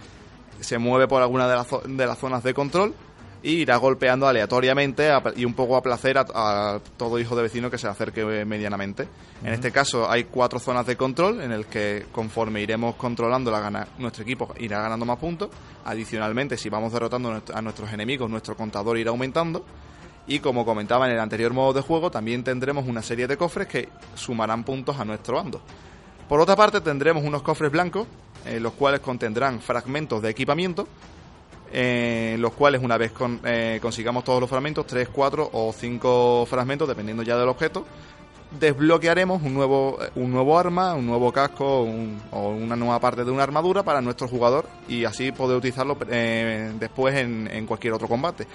se 0.61 0.79
mueve 0.79 1.09
por 1.09 1.23
alguna 1.23 1.49
de 1.49 1.57
las, 1.57 1.69
zo- 1.71 1.83
de 1.83 2.07
las 2.07 2.19
zonas 2.19 2.43
de 2.43 2.55
control 2.55 2.95
y 3.43 3.57
irá 3.57 3.77
golpeando 3.77 4.27
aleatoriamente 4.27 5.11
a- 5.11 5.23
y 5.37 5.45
un 5.45 5.53
poco 5.53 5.77
a 5.77 5.83
placer 5.83 6.17
a, 6.17 6.25
a 6.33 6.81
todo 6.97 7.19
hijo 7.19 7.37
de 7.37 7.43
vecino 7.43 7.71
que 7.71 7.77
se 7.77 7.87
acerque 7.87 8.23
eh, 8.23 8.45
medianamente. 8.47 9.07
En 9.45 9.53
este 9.53 9.71
caso 9.71 10.11
hay 10.11 10.25
cuatro 10.25 10.59
zonas 10.59 10.87
de 10.87 10.97
control 10.97 11.43
en 11.43 11.53
el 11.53 11.67
que 11.67 12.07
conforme 12.11 12.63
iremos 12.63 12.95
controlando 12.95 13.51
la 13.51 13.61
gana, 13.61 13.87
nuestro 13.99 14.23
equipo 14.23 14.55
irá 14.59 14.81
ganando 14.81 15.05
más 15.05 15.19
puntos. 15.19 15.51
Adicionalmente, 15.85 16.57
si 16.57 16.71
vamos 16.71 16.93
derrotando 16.95 17.43
a 17.53 17.61
nuestros 17.61 17.93
enemigos, 17.93 18.31
nuestro 18.31 18.57
contador 18.57 18.97
irá 18.97 19.11
aumentando. 19.11 19.63
Y 20.27 20.39
como 20.39 20.65
comentaba 20.65 21.05
en 21.07 21.13
el 21.13 21.21
anterior 21.21 21.53
modo 21.53 21.75
de 21.75 21.83
juego, 21.83 22.11
también 22.11 22.43
tendremos 22.45 22.87
una 22.89 23.03
serie 23.03 23.27
de 23.27 23.37
cofres 23.37 23.69
que 23.69 23.91
sumarán 24.15 24.65
puntos 24.65 24.99
a 24.99 25.05
nuestro 25.05 25.37
bando. 25.37 25.61
Por 26.29 26.41
otra 26.41 26.57
parte, 26.57 26.81
tendremos 26.81 27.23
unos 27.25 27.43
cofres 27.43 27.71
blancos, 27.71 28.07
eh, 28.47 28.59
los 28.61 28.73
cuales 28.73 29.01
contendrán 29.01 29.61
fragmentos 29.61 30.23
de 30.23 30.31
equipamiento, 30.31 30.87
eh, 31.73 32.37
los 32.39 32.53
cuales 32.53 32.83
una 32.83 32.97
vez 32.97 33.13
con- 33.13 33.41
eh, 33.45 33.79
consigamos 33.83 34.25
todos 34.25 34.41
los 34.41 34.49
fragmentos, 34.49 34.87
3, 34.87 35.09
4 35.09 35.51
o 35.53 35.73
5 35.73 36.47
fragmentos, 36.49 36.89
dependiendo 36.89 37.23
ya 37.23 37.37
del 37.37 37.49
objeto, 37.49 37.85
desbloquearemos 38.59 39.43
un 39.43 39.55
nuevo, 39.55 39.99
eh, 40.03 40.11
un 40.17 40.31
nuevo 40.31 40.59
arma, 40.59 40.95
un 40.95 41.07
nuevo 41.07 41.33
casco 41.33 41.83
un- 41.83 42.21
o 42.31 42.51
una 42.51 42.77
nueva 42.77 43.01
parte 43.01 43.25
de 43.25 43.31
una 43.31 43.43
armadura 43.43 43.83
para 43.83 44.01
nuestro 44.01 44.29
jugador 44.29 44.67
y 44.89 45.05
así 45.05 45.33
poder 45.33 45.57
utilizarlo 45.59 45.97
eh, 46.11 46.73
después 46.79 47.15
en, 47.17 47.49
en 47.53 47.67
cualquier 47.67 47.93
otro 47.95 48.09
combate, 48.09 48.47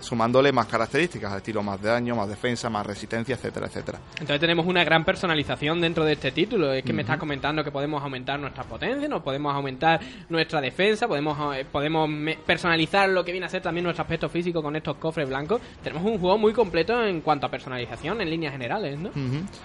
sumándole 0.00 0.52
más 0.52 0.66
características, 0.66 1.30
al 1.32 1.38
estilo 1.38 1.62
más 1.62 1.80
daño, 1.80 2.14
más 2.16 2.28
defensa, 2.28 2.68
más 2.70 2.86
resistencia, 2.86 3.34
etcétera, 3.34 3.66
etcétera. 3.66 3.98
Entonces 4.12 4.40
tenemos 4.40 4.66
una 4.66 4.84
gran 4.84 5.04
personalización 5.04 5.80
dentro 5.80 6.04
de 6.04 6.12
este 6.14 6.32
título. 6.32 6.72
Es 6.72 6.84
que 6.84 6.92
me 6.92 7.02
estás 7.02 7.18
comentando 7.18 7.62
que 7.64 7.70
podemos 7.70 8.02
aumentar 8.02 8.38
nuestra 8.38 8.64
potencia, 8.64 9.08
nos 9.08 9.22
podemos 9.22 9.54
aumentar 9.54 10.00
nuestra 10.28 10.60
defensa, 10.60 11.06
podemos 11.08 11.36
eh, 11.56 11.64
podemos 11.70 12.08
personalizar 12.46 13.08
lo 13.08 13.24
que 13.24 13.32
viene 13.32 13.46
a 13.46 13.48
ser 13.48 13.62
también 13.62 13.84
nuestro 13.84 14.02
aspecto 14.02 14.28
físico 14.28 14.62
con 14.62 14.76
estos 14.76 14.96
cofres 14.96 15.28
blancos. 15.28 15.60
Tenemos 15.82 16.04
un 16.04 16.18
juego 16.18 16.38
muy 16.38 16.52
completo 16.52 17.02
en 17.04 17.20
cuanto 17.20 17.46
a 17.46 17.50
personalización 17.50 18.20
en 18.20 18.30
líneas 18.30 18.52
generales, 18.52 18.98
¿no? 18.98 19.10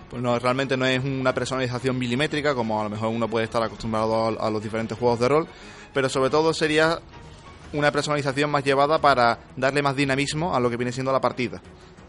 Pues 0.10 0.22
no, 0.22 0.38
realmente 0.40 0.78
no 0.78 0.86
es 0.86 1.04
una 1.04 1.34
personalización 1.34 1.98
milimétrica 1.98 2.54
como 2.54 2.80
a 2.80 2.84
lo 2.84 2.90
mejor 2.90 3.10
uno 3.10 3.28
puede 3.28 3.46
estar 3.46 3.64
acostumbrado 3.64 4.40
a 4.40 4.50
los 4.50 4.62
diferentes 4.64 4.98
juegos 4.98 5.20
de 5.20 5.28
rol, 5.28 5.48
pero 5.94 6.10
sobre 6.10 6.30
todo 6.30 6.54
sería 6.54 7.00
una 7.74 7.92
personalización 7.92 8.52
más 8.52 8.64
llevada 8.64 9.00
para 9.00 9.40
darle 9.56 9.82
más 9.82 9.96
dinamismo 9.96 10.56
a 10.56 10.60
lo 10.60 10.70
que 10.70 10.78
viene 10.78 10.92
siendo 10.92 11.12
la 11.12 11.22
partida. 11.22 11.62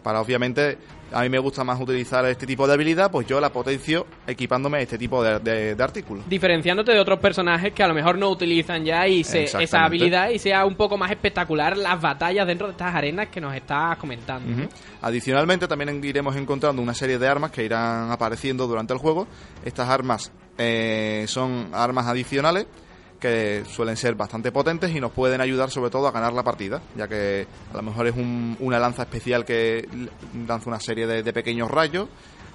Para 0.05 0.21
obviamente, 0.21 0.77
a 1.11 1.23
mí 1.23 1.29
me 1.29 1.39
gusta 1.39 1.63
más 1.63 1.81
utilizar 1.81 2.23
este 2.27 2.45
tipo 2.45 2.67
de 2.67 2.73
habilidad, 2.73 3.09
pues 3.09 3.25
yo 3.25 3.39
la 3.41 3.49
potencio 3.51 4.05
equipándome 4.27 4.79
este 4.83 4.99
tipo 4.99 5.23
de, 5.23 5.39
de- 5.39 5.73
de 5.73 5.83
artículos. 5.83 6.29
Diferenciándote 6.29 6.91
de 6.91 6.99
otros 6.99 7.17
personajes 7.17 7.73
que 7.73 7.81
a 7.81 7.87
lo 7.87 7.95
mejor 7.95 8.15
no 8.19 8.29
utilizan 8.29 8.85
ya 8.85 9.07
y 9.07 9.23
se- 9.23 9.45
esa 9.45 9.83
habilidad 9.83 10.29
y 10.29 10.37
sea 10.37 10.63
un 10.63 10.75
poco 10.75 10.95
más 10.95 11.09
espectacular 11.09 11.75
las 11.75 11.99
batallas 11.99 12.45
dentro 12.45 12.67
de 12.67 12.73
estas 12.73 12.93
arenas 12.93 13.29
que 13.29 13.41
nos 13.41 13.55
estás 13.55 13.97
comentando. 13.97 14.67
Adicionalmente, 15.01 15.67
también 15.67 16.03
iremos 16.03 16.35
encontrando 16.35 16.83
una 16.83 16.93
serie 16.93 17.17
de 17.17 17.27
armas 17.27 17.49
que 17.49 17.63
irán 17.65 18.11
apareciendo 18.11 18.67
durante 18.67 18.93
el 18.93 18.99
juego. 18.99 19.27
Estas 19.65 19.89
armas 19.89 20.31
eh, 20.59 21.25
son 21.27 21.69
armas 21.73 22.05
adicionales 22.05 22.67
que 23.25 23.63
suelen 23.69 23.97
ser 23.97 24.15
bastante 24.15 24.51
potentes 24.51 24.95
y 24.95 24.99
nos 24.99 25.11
pueden 25.11 25.41
ayudar 25.41 25.69
sobre 25.71 25.89
todo 25.89 26.07
a 26.07 26.11
ganar 26.11 26.33
la 26.33 26.43
partida, 26.43 26.81
ya 26.95 27.07
que 27.07 27.47
a 27.73 27.77
lo 27.77 27.81
mejor 27.83 28.07
es 28.07 28.15
un- 28.15 28.55
una 28.59 28.79
lanza 28.79 29.03
especial 29.03 29.43
que 29.45 29.87
lanza 30.47 30.69
una 30.69 30.79
serie 30.79 31.07
de 31.07 31.33
pequeños 31.33 31.69
rayos 31.71 32.07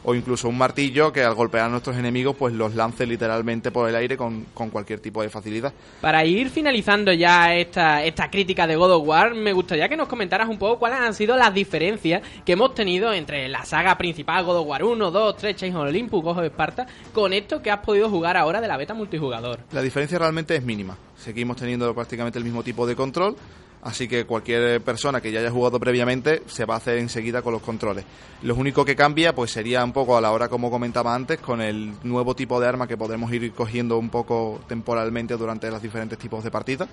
o 0.04 0.14
incluso 0.14 0.48
un 0.48 0.58
martillo 0.58 1.12
que 1.12 1.22
al 1.22 1.34
golpear 1.34 1.66
a 1.66 1.68
nuestros 1.68 1.96
enemigos 1.96 2.36
pues 2.36 2.54
los 2.54 2.74
lance 2.74 3.06
literalmente 3.06 3.70
por 3.70 3.88
el 3.88 3.96
aire 3.96 4.16
con, 4.16 4.46
con 4.54 4.70
cualquier 4.70 5.00
tipo 5.00 5.22
de 5.22 5.28
facilidad. 5.28 5.72
Para 6.00 6.24
ir 6.24 6.50
finalizando 6.50 7.12
ya 7.12 7.54
esta, 7.54 8.02
esta 8.04 8.30
crítica 8.30 8.66
de 8.66 8.76
God 8.76 8.92
of 8.92 9.06
War, 9.06 9.34
me 9.34 9.52
gustaría 9.52 9.88
que 9.88 9.96
nos 9.96 10.08
comentaras 10.08 10.48
un 10.48 10.58
poco 10.58 10.78
cuáles 10.78 11.00
han 11.00 11.14
sido 11.14 11.36
las 11.36 11.52
diferencias 11.52 12.22
que 12.44 12.52
hemos 12.52 12.74
tenido 12.74 13.12
entre 13.12 13.48
la 13.48 13.64
saga 13.64 13.96
principal 13.98 14.44
God 14.44 14.58
of 14.58 14.66
War 14.66 14.84
1, 14.84 15.10
2, 15.10 15.36
3, 15.36 15.56
Chains 15.56 15.76
of 15.76 15.82
Olympus, 15.82 16.22
Ghost 16.22 16.40
of 16.40 16.46
Sparta, 16.46 16.86
con 17.12 17.32
esto 17.32 17.62
que 17.62 17.70
has 17.70 17.80
podido 17.80 18.08
jugar 18.08 18.36
ahora 18.36 18.60
de 18.60 18.68
la 18.68 18.76
beta 18.76 18.94
multijugador. 18.94 19.60
La 19.72 19.82
diferencia 19.82 20.18
realmente 20.18 20.56
es 20.56 20.64
mínima. 20.64 20.96
Seguimos 21.16 21.56
teniendo 21.56 21.94
prácticamente 21.94 22.38
el 22.38 22.44
mismo 22.44 22.62
tipo 22.62 22.86
de 22.86 22.96
control, 22.96 23.36
así 23.82 24.08
que 24.08 24.24
cualquier 24.24 24.82
persona 24.82 25.20
que 25.20 25.32
ya 25.32 25.40
haya 25.40 25.50
jugado 25.50 25.80
previamente 25.80 26.42
se 26.46 26.64
va 26.64 26.74
a 26.74 26.76
hacer 26.78 26.98
enseguida 26.98 27.42
con 27.42 27.52
los 27.52 27.62
controles. 27.62 28.04
Lo 28.42 28.54
único 28.54 28.84
que 28.84 28.96
cambia 28.96 29.34
pues 29.34 29.50
sería 29.50 29.84
un 29.84 29.92
poco 29.92 30.16
a 30.16 30.20
la 30.20 30.32
hora, 30.32 30.48
como 30.48 30.70
comentaba 30.70 31.14
antes, 31.14 31.38
con 31.40 31.60
el 31.60 31.94
nuevo 32.02 32.34
tipo 32.34 32.60
de 32.60 32.68
arma 32.68 32.86
que 32.86 32.96
podremos 32.96 33.32
ir 33.32 33.52
cogiendo 33.52 33.98
un 33.98 34.10
poco 34.10 34.60
temporalmente 34.68 35.36
durante 35.36 35.70
los 35.70 35.82
diferentes 35.82 36.18
tipos 36.18 36.44
de 36.44 36.50
partidas. 36.50 36.88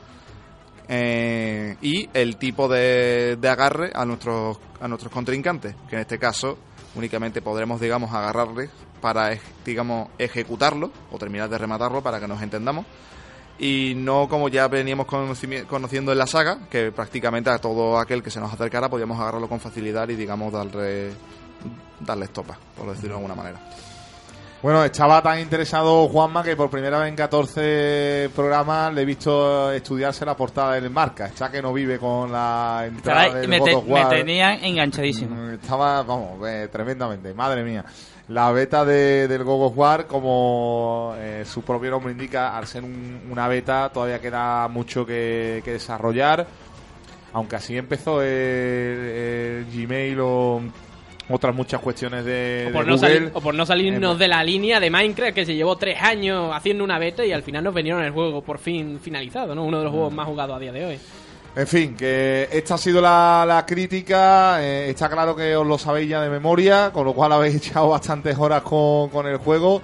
Eh, 0.90 1.76
y 1.82 2.10
el 2.14 2.38
tipo 2.38 2.70
de, 2.70 3.38
de 3.40 3.50
agarre 3.50 3.92
a 3.94 4.06
nuestros, 4.06 4.58
a 4.80 4.88
nuestros 4.88 5.12
contrincantes, 5.12 5.76
que 5.90 5.96
en 5.96 6.02
este 6.02 6.18
caso 6.18 6.58
únicamente 6.96 7.42
podremos, 7.42 7.82
digamos, 7.82 8.14
agarrarles 8.14 8.70
para, 9.02 9.38
digamos, 9.66 10.10
ejecutarlo 10.18 10.92
o 11.12 11.18
terminar 11.18 11.50
de 11.50 11.58
rematarlo 11.58 12.02
para 12.02 12.20
que 12.20 12.28
nos 12.28 12.42
entendamos. 12.42 12.86
Y 13.60 13.94
no 13.96 14.28
como 14.30 14.50
ya 14.50 14.68
veníamos 14.68 15.08
conocimi- 15.08 15.66
conociendo 15.66 16.12
en 16.12 16.18
la 16.20 16.28
saga, 16.28 16.60
que 16.70 16.92
prácticamente 16.92 17.50
a 17.50 17.58
todo 17.58 17.98
aquel 17.98 18.22
que 18.22 18.30
se 18.30 18.40
nos 18.40 18.54
acercara 18.54 18.88
podíamos 18.90 19.20
agarrarlo 19.20 19.50
con 19.50 19.60
facilidad 19.60 20.08
y, 20.10 20.16
digamos, 20.16 20.54
darle, 20.54 21.12
darle 22.00 22.26
estopa, 22.26 22.58
por 22.78 22.88
decirlo 22.90 23.10
de 23.10 23.16
alguna 23.16 23.36
manera. 23.36 23.60
Bueno, 24.62 24.84
estaba 24.84 25.22
tan 25.22 25.40
interesado 25.40 26.08
Juanma 26.08 26.44
que 26.44 26.56
por 26.56 26.70
primera 26.70 26.98
vez 27.00 27.10
en 27.10 27.16
14 27.16 28.30
programas 28.36 28.92
le 28.94 29.04
he 29.04 29.06
visto 29.06 29.72
estudiarse 29.72 30.26
la 30.26 30.36
portada 30.36 30.74
del 30.74 30.90
marca. 30.90 31.28
Está 31.28 31.52
que 31.52 31.62
no 31.62 31.72
vive 31.74 32.00
con 32.00 32.32
la 32.32 32.84
entrada 32.88 33.28
Caray, 33.28 33.42
del 33.42 33.50
me, 33.50 33.60
te- 33.62 33.76
me 33.84 34.06
tenían 34.10 34.64
enganchadísimo. 34.64 35.36
Mm, 35.36 35.54
Estaba, 35.54 36.02
vamos, 36.02 36.48
eh, 36.48 36.70
tremendamente, 36.72 37.34
madre 37.36 37.64
mía. 37.64 37.86
La 38.30 38.52
beta 38.52 38.84
de, 38.84 39.28
del 39.30 39.44
God 39.46 39.68
of 39.68 39.78
War, 39.78 40.06
como 40.06 41.14
eh, 41.18 41.44
su 41.46 41.62
propio 41.62 41.92
nombre 41.92 42.12
indica, 42.12 42.58
al 42.58 42.68
ser 42.68 42.84
un- 42.84 43.22
una 43.32 43.48
beta 43.48 43.90
todavía 43.94 44.20
queda 44.20 44.68
mucho 44.68 45.06
que, 45.06 45.62
que 45.64 45.72
desarrollar. 45.74 46.46
Aunque 47.34 47.56
así 47.56 47.78
empezó 47.78 48.22
el, 48.22 48.28
el 48.28 49.66
Gmail 49.74 50.18
o 50.20 50.62
otras 51.30 51.54
muchas 51.56 51.80
cuestiones 51.82 52.26
de, 52.26 52.68
O 52.70 52.74
por, 52.74 52.86
de 52.86 52.92
no 52.92 52.98
Google. 52.98 53.14
salir- 53.16 53.32
o 53.34 53.42
por 53.42 53.54
no 53.56 53.66
salirnos 53.66 54.16
Eh, 54.16 54.20
de 54.20 54.28
la 54.28 54.44
línea 54.44 54.80
de 54.82 54.90
Minecraft 54.90 55.34
que 55.34 55.46
se 55.46 55.56
llevó 55.56 55.78
tres 55.78 56.02
años 56.02 56.52
haciendo 56.54 56.84
una 56.84 57.00
beta 57.00 57.26
y 57.26 57.32
al 57.32 57.44
final 57.44 57.64
nos 57.64 57.74
vinieron 57.74 58.04
el 58.04 58.12
juego 58.12 58.42
por 58.42 58.60
fin 58.60 59.00
finalizado, 59.02 59.56
¿no? 59.56 59.64
Uno 59.64 59.78
de 59.78 59.84
los 59.86 59.94
juegos 59.94 60.14
más 60.14 60.26
jugados 60.26 60.56
a 60.58 60.60
día 60.60 60.72
de 60.74 60.86
hoy. 60.86 61.00
En 61.58 61.66
fin, 61.66 61.96
que 61.96 62.48
esta 62.52 62.76
ha 62.76 62.78
sido 62.78 63.02
la, 63.02 63.44
la 63.48 63.66
crítica. 63.66 64.64
eh, 64.64 64.92
está 64.92 65.10
claro 65.10 65.36
que 65.36 65.56
os 65.56 65.66
lo 65.66 65.80
sabéis 65.80 66.08
ya 66.08 66.22
de 66.22 66.30
memoria, 66.30 66.92
con 66.94 67.04
lo 67.04 67.14
cual 67.16 67.32
habéis 67.32 67.56
echado 67.68 67.90
bastantes 67.90 68.38
horas 68.38 68.62
con, 68.62 69.10
con 69.10 69.26
el 69.26 69.38
juego. 69.38 69.82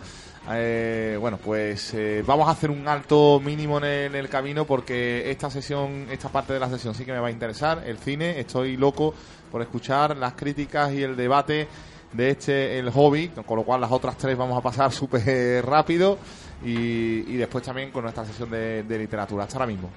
Eh, 0.52 1.18
bueno, 1.20 1.40
pues 1.44 1.96
eh, 1.96 2.24
vamos 2.28 2.48
a 2.48 2.52
hacer 2.52 2.70
un 2.70 2.88
alto 2.88 3.42
mínimo 3.44 3.80
en 3.80 3.86
el, 3.86 4.06
en 4.06 4.16
el 4.16 4.30
camino 4.30 4.66
porque 4.66 5.32
esta 5.32 5.50
sesión, 5.50 6.06
esta 6.12 6.30
parte 6.30 6.54
de 6.54 6.60
la 6.60 6.70
sesión 6.70 6.94
sí 6.94 7.06
que 7.06 7.12
me 7.12 7.18
va 7.20 7.30
a 7.30 7.32
interesar. 7.32 7.82
El 7.88 7.98
cine, 7.98 8.40
estoy 8.40 8.78
loco 8.78 9.16
por 9.52 9.64
escuchar 9.64 10.16
las 10.16 10.34
críticas 10.34 10.94
y 10.94 11.02
el 11.02 11.16
debate 11.16 11.68
de 12.12 12.30
este, 12.30 12.78
el 12.78 12.92
hobby, 12.92 13.30
con 13.30 13.58
lo 13.58 13.64
cual 13.64 13.82
las 13.82 13.92
otras 13.92 14.16
tres 14.16 14.38
vamos 14.38 14.56
a 14.60 14.62
pasar 14.62 14.92
súper 15.02 15.66
rápido 15.66 16.20
y, 16.64 17.34
y 17.34 17.36
después 17.38 17.64
también 17.64 17.90
con 17.90 18.04
nuestra 18.04 18.26
sesión 18.26 18.52
de, 18.52 18.84
de 18.84 18.98
literatura. 19.00 19.46
Hasta 19.46 19.56
ahora 19.58 19.66
mismo. 19.66 19.90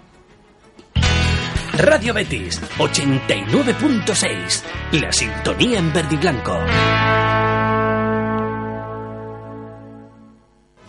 Radio 1.79 2.15
Betis 2.15 2.61
89.6. 2.79 4.63
La 4.93 5.13
sintonía 5.13 5.79
en 5.79 5.93
verde 5.93 6.15
y 6.15 6.19
blanco. 6.19 6.59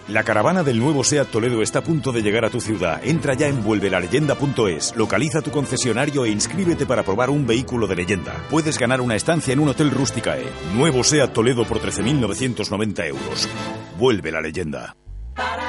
La 0.07 0.23
caravana 0.23 0.63
del 0.63 0.79
nuevo 0.79 1.03
SEAT 1.03 1.27
Toledo 1.27 1.61
está 1.61 1.79
a 1.79 1.83
punto 1.83 2.13
de 2.13 2.21
llegar 2.21 2.45
a 2.45 2.49
tu 2.49 2.61
ciudad. 2.61 3.01
Entra 3.03 3.33
ya 3.33 3.47
en 3.47 3.61
vuelvelaleyenda.es, 3.61 4.95
localiza 4.95 5.41
tu 5.41 5.51
concesionario 5.51 6.23
e 6.23 6.29
inscríbete 6.29 6.85
para 6.85 7.03
probar 7.03 7.29
un 7.29 7.45
vehículo 7.45 7.87
de 7.87 7.97
leyenda. 7.97 8.33
Puedes 8.49 8.79
ganar 8.79 9.01
una 9.01 9.17
estancia 9.17 9.51
en 9.51 9.59
un 9.59 9.67
hotel 9.67 9.91
rústica 9.91 10.37
E. 10.37 10.45
Nuevo 10.73 11.03
SEAT 11.03 11.33
Toledo 11.33 11.65
por 11.65 11.81
13.990 11.81 13.07
euros. 13.07 13.49
Vuelve 13.99 14.31
la 14.31 14.39
leyenda. 14.39 14.95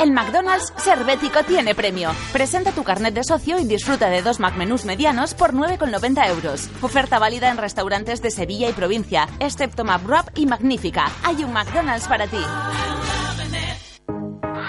El 0.00 0.12
McDonald's 0.12 0.72
Servético 0.76 1.42
tiene 1.42 1.74
premio. 1.74 2.10
Presenta 2.32 2.72
tu 2.72 2.84
carnet 2.84 3.14
de 3.14 3.24
socio 3.24 3.58
y 3.58 3.64
disfruta 3.64 4.08
de 4.08 4.22
dos 4.22 4.40
McMenús 4.40 4.84
medianos 4.84 5.34
por 5.34 5.52
9,90 5.52 6.28
euros. 6.28 6.68
Oferta 6.80 7.18
válida 7.18 7.50
en 7.50 7.56
restaurantes 7.56 8.22
de 8.22 8.30
Sevilla 8.30 8.68
y 8.68 8.72
provincia, 8.72 9.28
excepto 9.40 9.84
McWrap 9.84 10.38
y 10.38 10.46
Magnífica. 10.46 11.10
Hay 11.24 11.44
un 11.44 11.52
McDonald's 11.52 12.06
para 12.06 12.26
ti. 12.26 12.38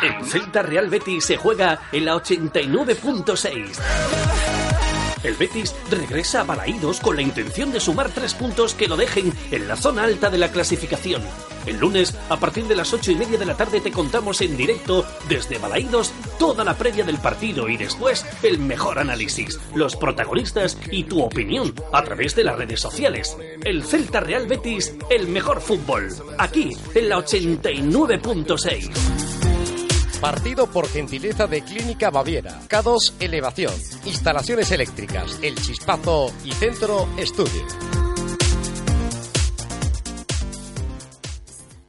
El 0.02 0.26
Celta 0.26 0.64
Real 0.64 0.90
Betis 0.90 1.26
se 1.26 1.38
juega 1.38 1.80
en 1.92 2.06
la 2.06 2.16
89.6. 2.16 4.49
El 5.24 5.36
Betis 5.36 5.76
regresa 5.90 6.42
a 6.42 6.44
Balaídos 6.44 7.00
con 7.00 7.16
la 7.16 7.22
intención 7.22 7.72
de 7.72 7.80
sumar 7.80 8.10
tres 8.10 8.34
puntos 8.34 8.74
que 8.74 8.88
lo 8.88 8.98
dejen 8.98 9.34
en 9.52 9.68
la 9.68 9.76
zona 9.76 10.04
alta 10.04 10.30
de 10.30 10.38
la 10.38 10.52
clasificación. 10.52 11.24
El 11.66 11.80
lunes, 11.80 12.16
a 12.30 12.38
partir 12.38 12.66
de 12.66 12.76
las 12.76 12.94
ocho 12.94 13.12
y 13.12 13.16
media 13.16 13.38
de 13.38 13.46
la 13.46 13.58
tarde, 13.58 13.82
te 13.82 13.92
contamos 13.92 14.42
en 14.42 14.56
directo 14.56 15.06
desde 15.28 15.58
Balaídos 15.58 16.14
toda 16.38 16.64
la 16.64 16.78
previa 16.78 17.04
del 17.04 17.18
partido 17.18 17.68
y 17.68 17.78
después 17.78 18.26
el 18.44 18.60
mejor 18.60 19.00
análisis, 19.00 19.60
los 19.76 19.96
protagonistas 19.96 20.78
y 20.90 21.04
tu 21.04 21.22
opinión 21.22 21.74
a 21.92 22.04
través 22.04 22.36
de 22.36 22.46
las 22.46 22.58
redes 22.58 22.80
sociales. 22.80 23.36
El 23.66 23.84
Celta 23.84 24.22
Real 24.22 24.48
Betis, 24.48 24.96
el 25.10 25.28
mejor 25.28 25.62
fútbol. 25.62 26.10
Aquí, 26.38 26.76
en 26.96 27.10
la 27.10 27.18
89.6. 27.18 29.39
Partido 30.22 30.68
por 30.68 30.90
gentileza 30.90 31.48
de 31.48 31.62
Clínica 31.62 32.10
Baviera. 32.10 32.60
K2 32.68 33.14
Elevación. 33.22 33.74
Instalaciones 34.06 34.70
eléctricas. 34.72 35.40
El 35.42 35.56
Chispazo 35.56 36.34
y 36.44 36.52
Centro 36.52 37.08
Estudio. 37.18 37.66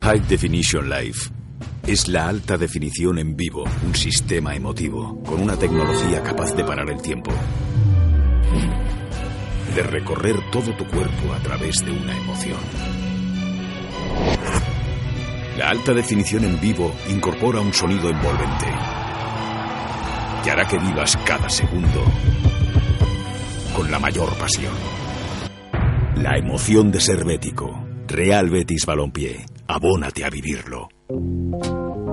High 0.03 0.21
Definition 0.29 0.89
Life. 0.89 1.31
Es 1.89 2.07
la 2.07 2.29
alta 2.29 2.57
definición 2.57 3.19
en 3.19 3.37
vivo, 3.37 3.65
un 3.85 3.97
sistema 3.97 4.55
emotivo, 4.55 5.21
con 5.25 5.41
una 5.41 5.57
tecnología 5.57 6.23
capaz 6.23 6.55
de 6.55 6.63
parar 6.63 6.89
el 6.89 7.03
tiempo. 7.03 7.33
De 9.75 9.83
recorrer 9.83 10.37
todo 10.53 10.73
tu 10.77 10.87
cuerpo 10.87 11.33
a 11.33 11.43
través 11.43 11.85
de 11.85 11.91
una 11.91 12.17
emoción. 12.17 13.00
La 15.61 15.69
alta 15.69 15.93
definición 15.93 16.45
en 16.45 16.59
vivo 16.59 16.91
incorpora 17.11 17.61
un 17.61 17.75
sonido 17.75 18.09
envolvente 18.09 18.65
que 20.43 20.51
hará 20.51 20.67
que 20.67 20.79
vivas 20.79 21.19
cada 21.19 21.51
segundo 21.51 22.03
con 23.77 23.91
la 23.91 23.99
mayor 23.99 24.35
pasión. 24.39 24.73
La 26.17 26.39
emoción 26.39 26.91
de 26.91 26.99
ser 26.99 27.27
bético. 27.27 27.87
Real 28.07 28.49
Betis 28.49 28.87
Balompié. 28.87 29.45
Abónate 29.69 30.25
a 30.25 30.31
vivirlo. 30.31 30.89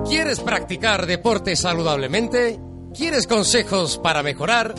¿Quieres 0.06 0.40
practicar 0.40 1.06
deporte 1.06 1.56
saludablemente? 1.56 2.60
¿Quieres 2.94 3.26
consejos 3.26 3.96
para 3.96 4.22
mejorar? 4.22 4.74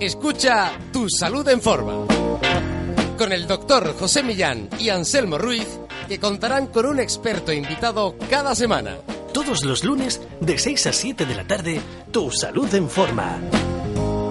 Escucha 0.00 0.72
Tu 0.92 1.08
Salud 1.08 1.48
en 1.48 1.62
Forma. 1.62 2.04
Con 3.16 3.30
el 3.30 3.46
doctor 3.46 3.94
José 3.96 4.24
Millán 4.24 4.68
y 4.80 4.88
Anselmo 4.88 5.38
Ruiz, 5.38 5.68
que 6.08 6.18
contarán 6.18 6.66
con 6.66 6.86
un 6.86 6.98
experto 6.98 7.52
invitado 7.52 8.16
cada 8.30 8.54
semana. 8.54 8.96
Todos 9.32 9.64
los 9.64 9.84
lunes, 9.84 10.20
de 10.40 10.58
6 10.58 10.86
a 10.86 10.92
7 10.92 11.26
de 11.26 11.34
la 11.34 11.46
tarde, 11.46 11.80
Tu 12.10 12.30
Salud 12.30 12.74
en 12.74 12.88
Forma. 12.88 13.38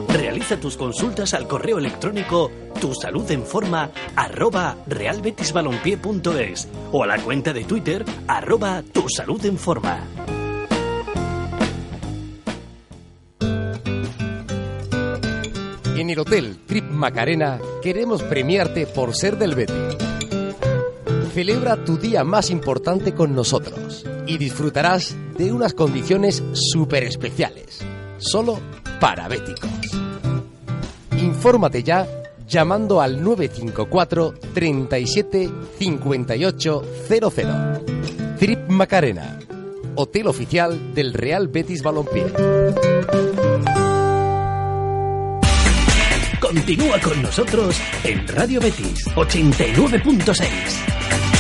Realiza 0.10 0.58
tus 0.58 0.76
consultas 0.76 1.34
al 1.36 1.48
correo 1.48 1.78
electrónico 1.78 2.52
tusaludenforma 2.82 3.92
arroba 4.16 4.78
realbetisbalompié.es 4.88 6.68
o 6.92 7.04
a 7.04 7.08
la 7.08 7.18
cuenta 7.20 7.54
de 7.54 7.63
Twitter 7.66 8.04
arroba 8.28 8.82
tusaludenforma. 8.82 10.08
En 15.96 16.10
el 16.12 16.20
Hotel 16.20 16.60
Trip 16.66 16.86
Macarena 16.86 17.60
queremos 17.82 18.24
premiarte 18.24 18.86
por 18.88 19.16
ser 19.16 19.38
del 19.38 19.56
Betis. 19.56 20.16
Celebra 21.38 21.76
tu 21.86 22.00
día 22.00 22.23
más 22.23 22.50
importante 22.50 23.13
con 23.13 23.36
nosotros 23.36 24.04
y 24.26 24.39
disfrutarás 24.39 25.15
de 25.38 25.54
unas 25.54 25.76
condiciones 25.76 26.41
súper 26.54 27.04
especiales, 27.04 27.78
solo 28.17 28.60
para 29.00 29.28
béticos. 29.28 29.69
Infórmate 31.15 31.84
ya 31.84 32.08
llamando 32.47 33.02
al 33.02 33.23
954 33.23 34.34
37 34.56 35.52
58 35.78 36.84
00. 37.08 37.32
Trip 38.39 38.69
Macarena, 38.69 39.38
hotel 39.93 40.26
oficial 40.26 40.95
del 40.95 41.13
Real 41.13 41.50
Betis 41.50 41.84
Balompié. 41.84 42.34
Continúa 46.39 47.00
con 47.00 47.21
nosotros 47.21 47.80
en 48.04 48.28
Radio 48.28 48.62
Betis 48.62 49.06
89.6. 49.15 51.37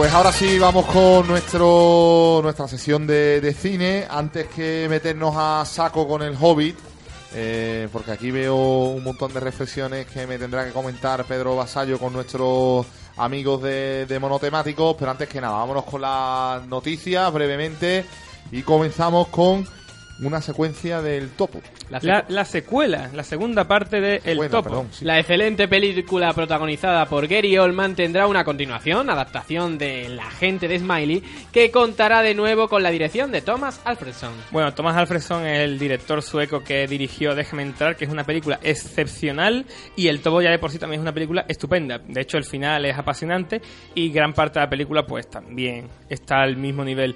pues 0.00 0.14
ahora 0.14 0.32
sí 0.32 0.58
vamos 0.58 0.86
con 0.86 1.26
nuestro 1.26 2.40
nuestra 2.42 2.66
sesión 2.66 3.06
de, 3.06 3.38
de 3.42 3.52
cine. 3.52 4.06
Antes 4.08 4.46
que 4.46 4.86
meternos 4.88 5.34
a 5.36 5.62
saco 5.66 6.08
con 6.08 6.22
el 6.22 6.34
Hobbit, 6.40 6.74
eh, 7.34 7.86
porque 7.92 8.12
aquí 8.12 8.30
veo 8.30 8.56
un 8.56 9.04
montón 9.04 9.34
de 9.34 9.40
reflexiones 9.40 10.06
que 10.06 10.26
me 10.26 10.38
tendrá 10.38 10.64
que 10.64 10.70
comentar 10.70 11.26
Pedro 11.26 11.54
Basallo 11.54 11.98
con 11.98 12.14
nuestros 12.14 12.86
amigos 13.18 13.62
de, 13.62 14.06
de 14.06 14.18
Monotemáticos. 14.18 14.96
Pero 14.98 15.10
antes 15.10 15.28
que 15.28 15.38
nada, 15.38 15.58
vámonos 15.58 15.84
con 15.84 16.00
las 16.00 16.66
noticias 16.66 17.30
brevemente 17.30 18.06
y 18.52 18.62
comenzamos 18.62 19.28
con 19.28 19.68
una 20.22 20.40
secuencia 20.40 21.02
del 21.02 21.30
topo. 21.30 21.60
La, 21.88 22.24
la 22.28 22.44
secuela, 22.44 23.10
la 23.14 23.24
segunda 23.24 23.66
parte 23.66 24.00
de 24.00 24.20
El 24.24 24.36
Bueno, 24.36 24.50
Topo. 24.50 24.68
perdón, 24.68 24.88
sí. 24.92 25.04
La 25.04 25.18
excelente 25.18 25.66
película 25.66 26.32
protagonizada 26.32 27.06
por 27.06 27.26
Gary 27.26 27.56
Oldman 27.58 27.94
tendrá 27.96 28.26
una 28.26 28.44
continuación, 28.44 29.10
adaptación 29.10 29.78
de 29.78 30.08
La 30.08 30.30
gente 30.30 30.68
de 30.68 30.78
Smiley, 30.78 31.22
que 31.52 31.70
contará 31.70 32.22
de 32.22 32.34
nuevo 32.34 32.68
con 32.68 32.82
la 32.82 32.90
dirección 32.90 33.32
de 33.32 33.42
Thomas 33.42 33.80
Alfredson. 33.84 34.32
Bueno, 34.50 34.72
Thomas 34.74 34.96
Alfredson 34.96 35.46
es 35.46 35.60
el 35.60 35.78
director 35.78 36.22
sueco 36.22 36.62
que 36.62 36.86
dirigió 36.86 37.34
Déjame 37.34 37.62
entrar, 37.62 37.96
que 37.96 38.04
es 38.04 38.10
una 38.10 38.24
película 38.24 38.60
excepcional 38.62 39.64
y 39.96 40.08
El 40.08 40.20
Topo 40.20 40.40
ya 40.42 40.50
de 40.50 40.58
por 40.58 40.70
sí 40.70 40.78
también 40.78 41.00
es 41.00 41.02
una 41.02 41.12
película 41.14 41.44
estupenda. 41.48 41.98
De 41.98 42.20
hecho, 42.20 42.36
el 42.38 42.44
final 42.44 42.84
es 42.84 42.96
apasionante 42.96 43.60
y 43.94 44.10
gran 44.10 44.32
parte 44.32 44.58
de 44.58 44.66
la 44.66 44.70
película 44.70 45.06
pues 45.06 45.28
también 45.28 45.88
está 46.08 46.42
al 46.42 46.56
mismo 46.56 46.84
nivel. 46.84 47.14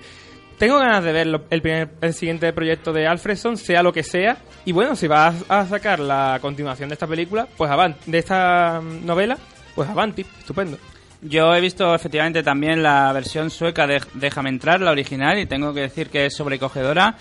Tengo 0.58 0.78
ganas 0.78 1.02
de 1.02 1.12
ver 1.12 1.26
el, 1.50 1.62
primer, 1.62 1.90
el 2.00 2.14
siguiente 2.14 2.52
proyecto 2.52 2.92
de 2.92 3.06
Alfredson, 3.06 3.56
sea 3.56 3.82
lo 3.82 3.92
que 3.92 4.02
sea. 4.02 4.38
Y 4.64 4.72
bueno, 4.72 4.94
si 4.94 5.08
vas 5.08 5.44
a 5.48 5.66
sacar 5.66 5.98
la 5.98 6.38
continuación 6.40 6.88
de 6.88 6.94
esta 6.94 7.06
película, 7.06 7.48
pues 7.56 7.70
avanti, 7.70 8.10
de 8.10 8.18
esta 8.18 8.80
mm, 8.80 9.04
novela, 9.04 9.36
pues 9.74 9.88
avanti, 9.88 10.24
estupendo. 10.38 10.78
Yo 11.20 11.55
he 11.55 11.61
visto 11.61 11.94
efectivamente 11.94 12.42
también 12.42 12.82
la 12.82 13.12
versión 13.12 13.50
sueca 13.50 13.86
de 13.86 14.00
Déjame 14.14 14.50
entrar, 14.50 14.80
la 14.80 14.90
original, 14.92 15.38
y 15.38 15.46
tengo 15.46 15.74
que 15.74 15.80
decir 15.80 16.09
que 16.09 16.26
es 16.26 16.36
sobrecogedora. 16.36 17.16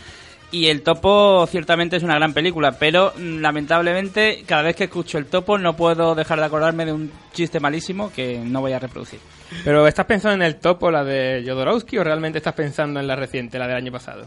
Y 0.51 0.67
El 0.67 0.84
Topo 0.84 1.47
ciertamente 1.47 1.95
es 1.95 2.03
una 2.03 2.15
gran 2.15 2.34
película, 2.34 2.73
pero 2.73 3.13
mm, 3.17 3.39
lamentablemente 3.39 4.43
cada 4.45 4.61
vez 4.61 4.75
que 4.75 4.84
escucho 4.84 5.17
El 5.17 5.25
Topo 5.25 5.57
no 5.57 5.75
puedo 5.75 6.13
dejar 6.13 6.39
de 6.39 6.45
acordarme 6.45 6.86
de 6.86 6.93
un 6.93 7.11
chiste 7.34 7.59
malísimo 7.59 8.11
que 8.13 8.38
no 8.38 8.61
voy 8.61 8.73
a 8.73 8.79
reproducir. 8.79 9.19
Pero 9.63 9.87
¿estás 9.87 10.05
pensando 10.05 10.35
en 10.35 10.41
el 10.41 10.55
topo, 10.55 10.91
la 10.91 11.03
de 11.03 11.43
Jodorowsky, 11.45 11.97
o 11.97 12.03
realmente 12.03 12.39
estás 12.39 12.53
pensando 12.53 12.99
en 12.99 13.07
la 13.07 13.15
reciente, 13.15 13.59
la 13.59 13.67
del 13.67 13.77
año 13.77 13.91
pasado? 13.91 14.25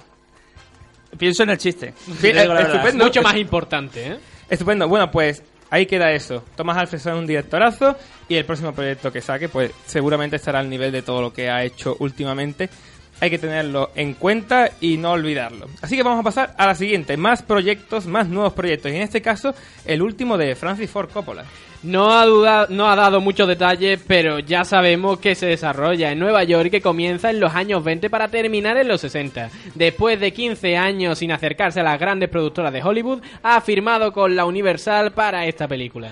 Pienso 1.18 1.42
en 1.42 1.50
el 1.50 1.58
chiste. 1.58 1.94
Sí, 2.20 2.28
eh, 2.28 2.48
estupendo. 2.60 3.04
Mucho 3.04 3.22
más 3.22 3.36
importante, 3.36 4.06
¿eh? 4.06 4.18
Estupendo. 4.48 4.88
Bueno, 4.88 5.10
pues 5.10 5.42
ahí 5.70 5.86
queda 5.86 6.12
eso. 6.12 6.44
Thomas 6.56 6.76
Alfredson 6.76 7.14
es 7.14 7.18
un 7.20 7.26
directorazo 7.26 7.96
y 8.28 8.36
el 8.36 8.44
próximo 8.44 8.72
proyecto 8.72 9.12
que 9.12 9.20
saque, 9.20 9.48
pues 9.48 9.72
seguramente 9.86 10.36
estará 10.36 10.58
al 10.58 10.68
nivel 10.68 10.92
de 10.92 11.02
todo 11.02 11.20
lo 11.22 11.32
que 11.32 11.50
ha 11.50 11.64
hecho 11.64 11.96
últimamente. 12.00 12.68
Hay 13.20 13.30
que 13.30 13.38
tenerlo 13.38 13.90
en 13.94 14.14
cuenta 14.14 14.70
y 14.80 14.96
no 14.98 15.12
olvidarlo. 15.12 15.66
Así 15.82 15.96
que 15.96 16.02
vamos 16.02 16.20
a 16.20 16.24
pasar 16.24 16.54
a 16.58 16.66
la 16.66 16.74
siguiente, 16.74 17.16
más 17.16 17.42
proyectos, 17.42 18.06
más 18.06 18.28
nuevos 18.28 18.52
proyectos, 18.52 18.92
y 18.92 18.96
en 18.96 19.02
este 19.02 19.22
caso 19.22 19.54
el 19.84 20.02
último 20.02 20.36
de 20.38 20.54
Francis 20.54 20.90
Ford 20.90 21.08
Coppola. 21.10 21.44
No 21.82 22.10
ha, 22.18 22.24
duda- 22.26 22.66
no 22.70 22.88
ha 22.90 22.96
dado 22.96 23.20
muchos 23.20 23.46
detalles, 23.46 24.00
pero 24.06 24.38
ya 24.40 24.64
sabemos 24.64 25.20
que 25.20 25.34
se 25.34 25.46
desarrolla 25.46 26.10
en 26.10 26.18
Nueva 26.18 26.42
York 26.42 26.66
y 26.66 26.70
que 26.70 26.80
comienza 26.80 27.30
en 27.30 27.38
los 27.38 27.54
años 27.54 27.84
20 27.84 28.10
para 28.10 28.28
terminar 28.28 28.76
en 28.78 28.88
los 28.88 29.02
60. 29.02 29.50
Después 29.74 30.18
de 30.18 30.32
15 30.32 30.76
años 30.76 31.18
sin 31.18 31.30
acercarse 31.32 31.80
a 31.80 31.84
las 31.84 32.00
grandes 32.00 32.28
productoras 32.28 32.72
de 32.72 32.82
Hollywood, 32.82 33.20
ha 33.42 33.60
firmado 33.60 34.12
con 34.12 34.34
la 34.34 34.46
Universal 34.46 35.12
para 35.12 35.46
esta 35.46 35.68
película. 35.68 36.10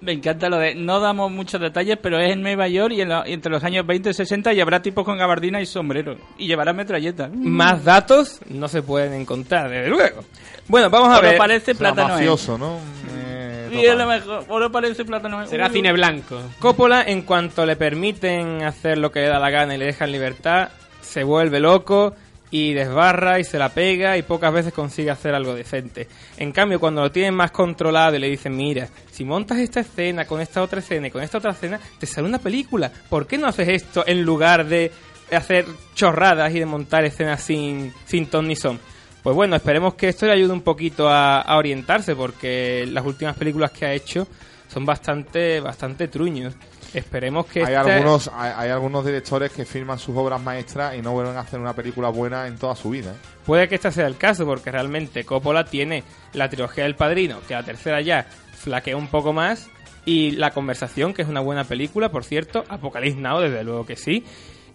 Me 0.00 0.12
encanta 0.12 0.48
lo 0.50 0.58
de 0.58 0.74
no 0.74 1.00
damos 1.00 1.32
muchos 1.32 1.58
detalles, 1.60 1.96
pero 2.00 2.18
es 2.20 2.30
en 2.32 2.42
Nueva 2.42 2.68
York 2.68 2.92
y, 2.94 3.00
en 3.00 3.08
lo- 3.08 3.26
y 3.26 3.32
entre 3.32 3.50
los 3.50 3.64
años 3.64 3.86
20 3.86 4.10
y 4.10 4.14
60 4.14 4.52
y 4.52 4.60
habrá 4.60 4.82
tipos 4.82 5.04
con 5.06 5.16
gabardina 5.16 5.60
y 5.60 5.66
sombrero. 5.66 6.16
Y 6.36 6.46
llevará 6.46 6.72
metralleta. 6.74 7.30
Más 7.32 7.82
datos 7.82 8.40
no 8.50 8.68
se 8.68 8.82
pueden 8.82 9.14
encontrar, 9.14 9.70
desde 9.70 9.88
luego. 9.88 10.22
Bueno, 10.68 10.90
vamos 10.90 11.08
a 11.08 11.18
Oro 11.18 11.28
ver. 11.28 11.38
parece 11.38 11.74
plátano. 11.74 12.08
mafioso, 12.10 12.58
¿no? 12.58 12.78
Eh, 13.16 13.70
Y 13.72 13.86
es 13.86 13.94
lo 13.96 14.06
mejor. 14.06 14.44
Oro 14.48 14.70
parece 14.70 15.04
plátano. 15.04 15.46
Será 15.46 15.68
Uy, 15.68 15.72
cine 15.72 15.92
blanco. 15.92 16.40
Coppola, 16.58 17.02
en 17.02 17.22
cuanto 17.22 17.64
le 17.64 17.76
permiten 17.76 18.62
hacer 18.64 18.98
lo 18.98 19.10
que 19.10 19.20
le 19.20 19.28
da 19.28 19.38
la 19.38 19.50
gana 19.50 19.74
y 19.74 19.78
le 19.78 19.86
dejan 19.86 20.12
libertad, 20.12 20.68
se 21.00 21.24
vuelve 21.24 21.58
loco 21.58 22.14
y 22.56 22.72
desbarra 22.72 23.38
y 23.38 23.44
se 23.44 23.58
la 23.58 23.68
pega 23.68 24.16
y 24.16 24.22
pocas 24.22 24.50
veces 24.50 24.72
consigue 24.72 25.10
hacer 25.10 25.34
algo 25.34 25.54
decente. 25.54 26.08
En 26.38 26.52
cambio, 26.52 26.80
cuando 26.80 27.02
lo 27.02 27.12
tienen 27.12 27.34
más 27.34 27.50
controlado 27.50 28.16
y 28.16 28.18
le 28.18 28.30
dicen, 28.30 28.56
mira, 28.56 28.88
si 29.10 29.24
montas 29.24 29.58
esta 29.58 29.80
escena 29.80 30.24
con 30.24 30.40
esta 30.40 30.62
otra 30.62 30.78
escena 30.78 31.08
y 31.08 31.10
con 31.10 31.22
esta 31.22 31.36
otra 31.36 31.50
escena, 31.50 31.78
te 31.98 32.06
sale 32.06 32.26
una 32.26 32.38
película. 32.38 32.90
¿Por 33.10 33.26
qué 33.26 33.36
no 33.36 33.46
haces 33.46 33.68
esto 33.68 34.04
en 34.06 34.22
lugar 34.22 34.66
de 34.66 34.90
hacer 35.30 35.66
chorradas 35.94 36.54
y 36.54 36.58
de 36.58 36.66
montar 36.66 37.04
escenas 37.04 37.42
sin, 37.42 37.92
sin 38.06 38.26
ton 38.26 38.48
ni 38.48 38.56
son? 38.56 38.80
Pues 39.22 39.36
bueno, 39.36 39.56
esperemos 39.56 39.94
que 39.94 40.08
esto 40.08 40.24
le 40.24 40.32
ayude 40.32 40.52
un 40.52 40.62
poquito 40.62 41.10
a, 41.10 41.40
a 41.40 41.58
orientarse, 41.58 42.16
porque 42.16 42.88
las 42.90 43.04
últimas 43.04 43.36
películas 43.36 43.70
que 43.70 43.84
ha 43.84 43.92
hecho 43.92 44.26
son 44.72 44.86
bastante, 44.86 45.60
bastante 45.60 46.08
truños. 46.08 46.54
Esperemos 46.94 47.46
que 47.46 47.60
Hay 47.60 47.74
esta- 47.74 47.80
algunos, 47.96 48.30
hay, 48.34 48.52
hay 48.56 48.70
algunos 48.70 49.04
directores 49.04 49.52
que 49.52 49.64
firman 49.64 49.98
sus 49.98 50.16
obras 50.16 50.40
maestras 50.40 50.94
y 50.96 51.02
no 51.02 51.12
vuelven 51.12 51.36
a 51.36 51.40
hacer 51.40 51.60
una 51.60 51.74
película 51.74 52.08
buena 52.08 52.46
en 52.46 52.56
toda 52.56 52.74
su 52.76 52.90
vida. 52.90 53.10
¿eh? 53.12 53.28
Puede 53.44 53.68
que 53.68 53.74
este 53.74 53.90
sea 53.92 54.06
el 54.06 54.16
caso, 54.16 54.46
porque 54.46 54.70
realmente 54.70 55.24
Coppola 55.24 55.64
tiene 55.64 56.04
la 56.32 56.48
trilogía 56.48 56.84
del 56.84 56.94
padrino, 56.96 57.38
que 57.46 57.54
la 57.54 57.62
tercera 57.62 58.00
ya 58.00 58.26
flaquea 58.54 58.96
un 58.96 59.08
poco 59.08 59.32
más, 59.32 59.68
y 60.04 60.30
La 60.32 60.50
conversación, 60.52 61.12
que 61.12 61.22
es 61.22 61.28
una 61.28 61.40
buena 61.40 61.64
película, 61.64 62.10
por 62.10 62.22
cierto, 62.22 62.64
Apocalypse 62.68 63.18
Now, 63.20 63.40
desde 63.40 63.64
luego 63.64 63.84
que 63.84 63.96
sí. 63.96 64.24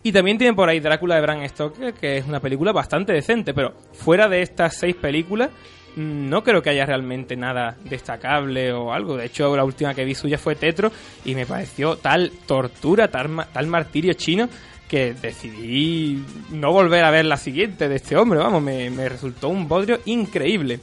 Y 0.03 0.12
también 0.12 0.38
tiene 0.38 0.53
por 0.53 0.68
ahí 0.68 0.80
Drácula 0.82 1.16
de 1.16 1.22
Bram 1.22 1.47
Stoker, 1.47 1.93
que 1.93 2.18
es 2.18 2.26
una 2.28 2.41
película 2.41 2.72
bastante 2.74 3.14
decente, 3.14 3.53
pero 3.53 3.74
fuera 3.93 4.28
de 4.28 4.41
estas 4.41 4.76
seis 4.76 4.95
películas, 4.95 5.49
no 5.96 6.44
creo 6.44 6.62
que 6.62 6.70
haya 6.70 6.86
realmente 6.86 7.36
nada 7.36 7.78
destacable 7.84 8.72
o 8.74 8.94
algo. 8.94 9.18
De 9.18 9.26
hecho, 9.26 9.56
la 9.56 9.64
última 9.64 9.94
que 9.94 10.06
vi 10.06 10.16
suya 10.16 10.38
fue 10.38 10.56
Tetro 10.56 10.92
y 11.26 11.36
me 11.36 11.46
pareció 11.46 11.98
tal 11.98 12.32
tortura, 12.46 13.10
tal, 13.10 13.30
tal 13.52 13.68
martirio 13.68 14.14
chino 14.14 14.50
que 14.88 15.14
decidí 15.14 16.22
no 16.52 16.74
volver 16.74 17.06
a 17.06 17.12
ver 17.12 17.26
la 17.26 17.38
siguiente 17.38 17.88
de 17.88 17.96
este 17.96 18.18
hombre. 18.18 18.39
Vamos, 18.39 18.62
me, 18.62 18.89
me 18.89 19.08
resultó 19.08 19.48
un 19.48 19.68
bodrio 19.68 20.00
increíble. 20.06 20.80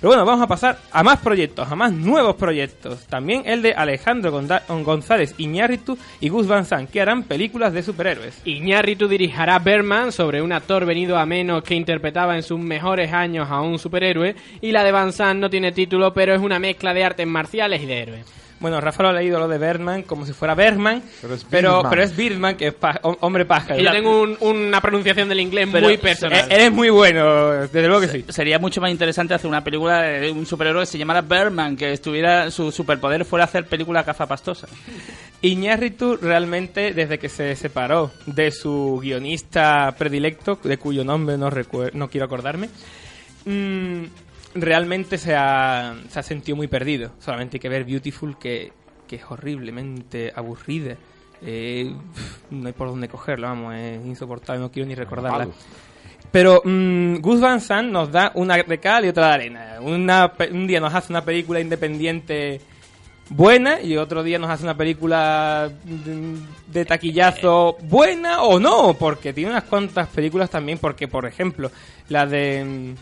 Pero 0.00 0.12
bueno, 0.12 0.24
vamos 0.24 0.42
a 0.42 0.46
pasar 0.46 0.78
a 0.92 1.02
más 1.02 1.18
proyectos, 1.18 1.70
a 1.70 1.76
más 1.76 1.92
nuevos 1.92 2.36
proyectos. 2.36 3.04
También 3.06 3.42
el 3.44 3.60
de 3.60 3.74
Alejandro 3.74 4.32
González 4.32 5.34
Iñárritu 5.36 5.98
y 6.20 6.30
Gus 6.30 6.46
Van 6.46 6.64
Sant, 6.64 6.90
que 6.90 7.02
harán 7.02 7.24
películas 7.24 7.74
de 7.74 7.82
superhéroes. 7.82 8.40
Iñárritu 8.46 9.08
dirigirá 9.08 9.58
Berman 9.58 10.10
sobre 10.10 10.40
un 10.40 10.52
actor 10.52 10.86
venido 10.86 11.18
a 11.18 11.26
menos 11.26 11.62
que 11.62 11.74
interpretaba 11.74 12.34
en 12.34 12.42
sus 12.42 12.58
mejores 12.58 13.12
años 13.12 13.48
a 13.50 13.60
un 13.60 13.78
superhéroe 13.78 14.34
y 14.62 14.72
la 14.72 14.84
de 14.84 14.92
Van 14.92 15.12
Sant 15.12 15.38
no 15.38 15.50
tiene 15.50 15.70
título 15.72 16.14
pero 16.14 16.34
es 16.34 16.40
una 16.40 16.58
mezcla 16.58 16.94
de 16.94 17.04
artes 17.04 17.26
marciales 17.26 17.82
y 17.82 17.86
de 17.86 18.02
héroes. 18.02 18.39
Bueno, 18.60 18.78
Rafa 18.80 19.02
lo 19.04 19.08
ha 19.08 19.12
leído 19.14 19.38
lo 19.40 19.48
de 19.48 19.56
Bergman 19.56 20.02
como 20.02 20.26
si 20.26 20.34
fuera 20.34 20.54
Bergman, 20.54 21.02
Pero 21.22 21.34
es 21.34 21.44
pero, 21.48 21.70
Birdman. 21.76 21.90
pero 21.90 22.02
es 22.02 22.14
Birdman, 22.16 22.56
que 22.56 22.66
es 22.68 22.74
pa- 22.74 23.00
hombre 23.02 23.46
paja. 23.46 23.74
Y 23.78 23.82
yo 23.84 23.90
tengo 23.90 24.20
un- 24.20 24.36
una 24.40 24.80
pronunciación 24.82 25.30
del 25.30 25.40
inglés 25.40 25.66
Pero- 25.72 25.86
muy 25.86 25.96
personal. 25.96 26.40
Eh, 26.50 26.54
Eres 26.54 26.70
muy 26.70 26.90
bueno, 26.90 27.52
desde 27.52 27.88
luego 27.88 28.02
que 28.02 28.08
sí. 28.08 28.24
Sería 28.28 28.58
mucho 28.58 28.80
más 28.82 28.90
interesante 28.90 29.32
hacer 29.32 29.48
una 29.48 29.64
película 29.64 30.02
de 30.02 30.30
un 30.30 30.44
superhéroe 30.44 30.82
que 30.82 30.86
se 30.86 30.98
llamara 30.98 31.22
Berman, 31.22 31.74
que 31.74 31.90
estuviera 31.92 32.50
su 32.50 32.70
superpoder 32.70 33.24
fuera 33.24 33.46
hacer 33.46 33.64
película 33.64 34.04
cazapastosa. 34.04 34.68
Iñárritu 35.42 36.18
realmente, 36.20 36.92
desde 36.92 37.18
que 37.18 37.30
se 37.30 37.56
separó 37.56 38.10
de 38.26 38.50
su 38.50 38.98
guionista 39.02 39.94
predilecto, 39.96 40.58
de 40.62 40.76
cuyo 40.76 41.02
nombre 41.02 41.38
no, 41.38 41.48
recuer- 41.50 41.94
no 41.94 42.10
quiero 42.10 42.26
acordarme, 42.26 42.68
mm, 43.46 44.04
realmente 44.54 45.18
se 45.18 45.34
ha, 45.36 45.94
se 46.08 46.18
ha 46.18 46.22
sentido 46.22 46.56
muy 46.56 46.68
perdido. 46.68 47.12
Solamente 47.18 47.56
hay 47.56 47.60
que 47.60 47.68
ver 47.68 47.84
Beautiful, 47.84 48.38
que, 48.38 48.72
que 49.06 49.16
es 49.16 49.22
horriblemente 49.28 50.32
aburrida. 50.34 50.96
Eh, 51.42 51.92
no 52.50 52.66
hay 52.66 52.72
por 52.72 52.88
dónde 52.88 53.08
cogerla, 53.08 53.48
vamos, 53.48 53.74
es 53.74 54.04
insoportable, 54.04 54.60
no 54.60 54.70
quiero 54.70 54.88
ni 54.88 54.94
recordarla. 54.94 55.48
Pero 56.30 56.62
mm, 56.64 57.16
Gus 57.16 57.40
Van 57.40 57.60
Sant 57.60 57.90
nos 57.90 58.12
da 58.12 58.32
una 58.34 58.56
de 58.56 58.78
cal 58.78 59.04
y 59.04 59.08
otra 59.08 59.28
de 59.28 59.34
arena. 59.34 59.76
Una, 59.80 60.32
un 60.52 60.66
día 60.66 60.80
nos 60.80 60.94
hace 60.94 61.12
una 61.12 61.24
película 61.24 61.60
independiente 61.60 62.60
buena 63.30 63.80
y 63.80 63.96
otro 63.96 64.22
día 64.22 64.38
nos 64.38 64.50
hace 64.50 64.64
una 64.64 64.76
película 64.76 65.70
de, 65.84 66.36
de 66.66 66.84
taquillazo 66.84 67.76
buena 67.82 68.42
o 68.42 68.60
no, 68.60 68.94
porque 68.94 69.32
tiene 69.32 69.50
unas 69.50 69.64
cuantas 69.64 70.08
películas 70.08 70.50
también, 70.50 70.78
porque 70.78 71.08
por 71.08 71.26
ejemplo, 71.26 71.70
la 72.08 72.26
de... 72.26 72.64
mm, 72.64 72.94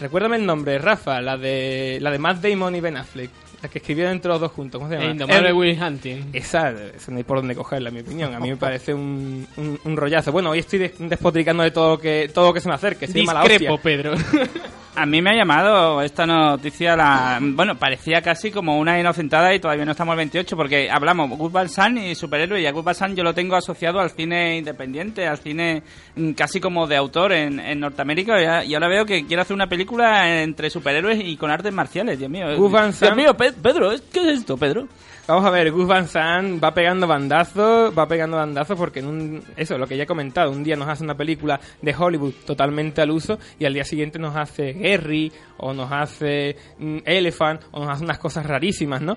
Recuérdame 0.00 0.36
el 0.36 0.46
nombre, 0.46 0.78
Rafa, 0.78 1.20
la 1.20 1.36
de 1.36 1.98
la 2.00 2.10
de 2.10 2.18
Matt 2.18 2.42
Damon 2.42 2.74
y 2.74 2.80
Ben 2.80 2.96
Affleck, 2.96 3.30
la 3.62 3.68
que 3.68 3.78
escribieron 3.78 4.12
entre 4.12 4.30
los 4.30 4.40
dos 4.40 4.50
juntos, 4.50 4.78
¿cómo 4.80 4.90
se 4.90 4.96
llama? 4.98 5.10
Indomable 5.12 5.52
Will 5.52 5.80
Hunting. 5.80 6.30
esa, 6.32 6.70
esa 6.70 7.12
no 7.12 7.18
hay 7.18 7.22
por 7.24 7.36
dónde 7.38 7.54
cogerla, 7.54 7.90
en 7.90 7.94
mi 7.94 8.00
opinión. 8.00 8.34
A 8.34 8.40
mí 8.40 8.48
me 8.50 8.56
parece 8.56 8.92
un, 8.94 9.46
un, 9.56 9.78
un 9.84 9.96
rollazo. 9.96 10.32
Bueno, 10.32 10.50
hoy 10.50 10.58
estoy 10.60 10.80
des- 10.80 10.94
despotricando 10.98 11.62
de 11.62 11.70
todo 11.70 11.90
lo 11.90 11.98
que, 12.00 12.30
todo 12.34 12.48
lo 12.48 12.54
que 12.54 12.60
se 12.60 12.68
me 12.68 12.74
acerque. 12.74 13.06
Se 13.06 13.20
llama 13.20 13.34
la 13.34 13.42
Discrepo, 13.44 13.74
hostia. 13.74 13.82
Pedro. 13.96 14.14
A 14.94 15.06
mí 15.06 15.22
me 15.22 15.30
ha 15.30 15.34
llamado 15.34 16.02
esta 16.02 16.26
noticia, 16.26 16.94
la 16.94 17.38
bueno, 17.40 17.76
parecía 17.76 18.20
casi 18.20 18.50
como 18.50 18.78
una 18.78 19.00
inocentada 19.00 19.54
y 19.54 19.58
todavía 19.58 19.86
no 19.86 19.92
estamos 19.92 20.12
al 20.12 20.18
28 20.18 20.54
porque 20.54 20.90
hablamos 20.90 21.30
Van 21.50 21.68
Sant 21.70 21.96
y 21.96 22.14
superhéroe 22.14 22.60
y 22.60 22.66
a 22.66 22.72
Van 22.72 22.94
Sant 22.94 23.16
yo 23.16 23.24
lo 23.24 23.32
tengo 23.32 23.56
asociado 23.56 24.00
al 24.00 24.10
cine 24.10 24.58
independiente, 24.58 25.26
al 25.26 25.38
cine 25.38 25.82
mm, 26.14 26.32
casi 26.32 26.60
como 26.60 26.86
de 26.86 26.96
autor 26.96 27.32
en, 27.32 27.58
en 27.58 27.80
Norteamérica 27.80 28.64
y 28.64 28.74
ahora 28.74 28.88
veo 28.88 29.06
que 29.06 29.24
quiere 29.24 29.40
hacer 29.40 29.54
una 29.54 29.66
película 29.66 30.42
entre 30.42 30.68
superhéroes 30.68 31.20
y 31.24 31.38
con 31.38 31.50
artes 31.50 31.72
marciales, 31.72 32.18
Dios 32.18 32.30
mío. 32.30 32.44
Van 32.70 32.92
Dios 33.14 33.16
mío, 33.16 33.34
Pe- 33.34 33.52
Pedro, 33.52 33.92
¿qué 34.12 34.20
es 34.32 34.40
esto, 34.40 34.58
Pedro? 34.58 34.88
Vamos 35.24 35.44
a 35.44 35.50
ver, 35.50 35.70
Gus 35.70 35.86
Van 35.86 36.08
Sant 36.08 36.62
va 36.62 36.74
pegando 36.74 37.06
bandazos, 37.06 37.96
va 37.96 38.08
pegando 38.08 38.38
bandazos 38.38 38.76
porque 38.76 38.98
en 38.98 39.06
un, 39.06 39.44
eso, 39.56 39.78
lo 39.78 39.86
que 39.86 39.96
ya 39.96 40.02
he 40.02 40.06
comentado, 40.06 40.50
un 40.50 40.64
día 40.64 40.74
nos 40.74 40.88
hace 40.88 41.04
una 41.04 41.16
película 41.16 41.60
de 41.80 41.94
Hollywood 41.96 42.34
totalmente 42.44 43.00
al 43.02 43.12
uso 43.12 43.38
y 43.56 43.64
al 43.64 43.72
día 43.72 43.84
siguiente 43.84 44.18
nos 44.18 44.34
hace 44.36 44.72
Gary 44.72 45.32
o 45.58 45.72
nos 45.72 45.92
hace 45.92 46.56
mm, 46.76 46.98
Elephant 47.04 47.62
o 47.70 47.84
nos 47.84 47.90
hace 47.90 48.04
unas 48.04 48.18
cosas 48.18 48.44
rarísimas, 48.44 49.00
¿no? 49.00 49.16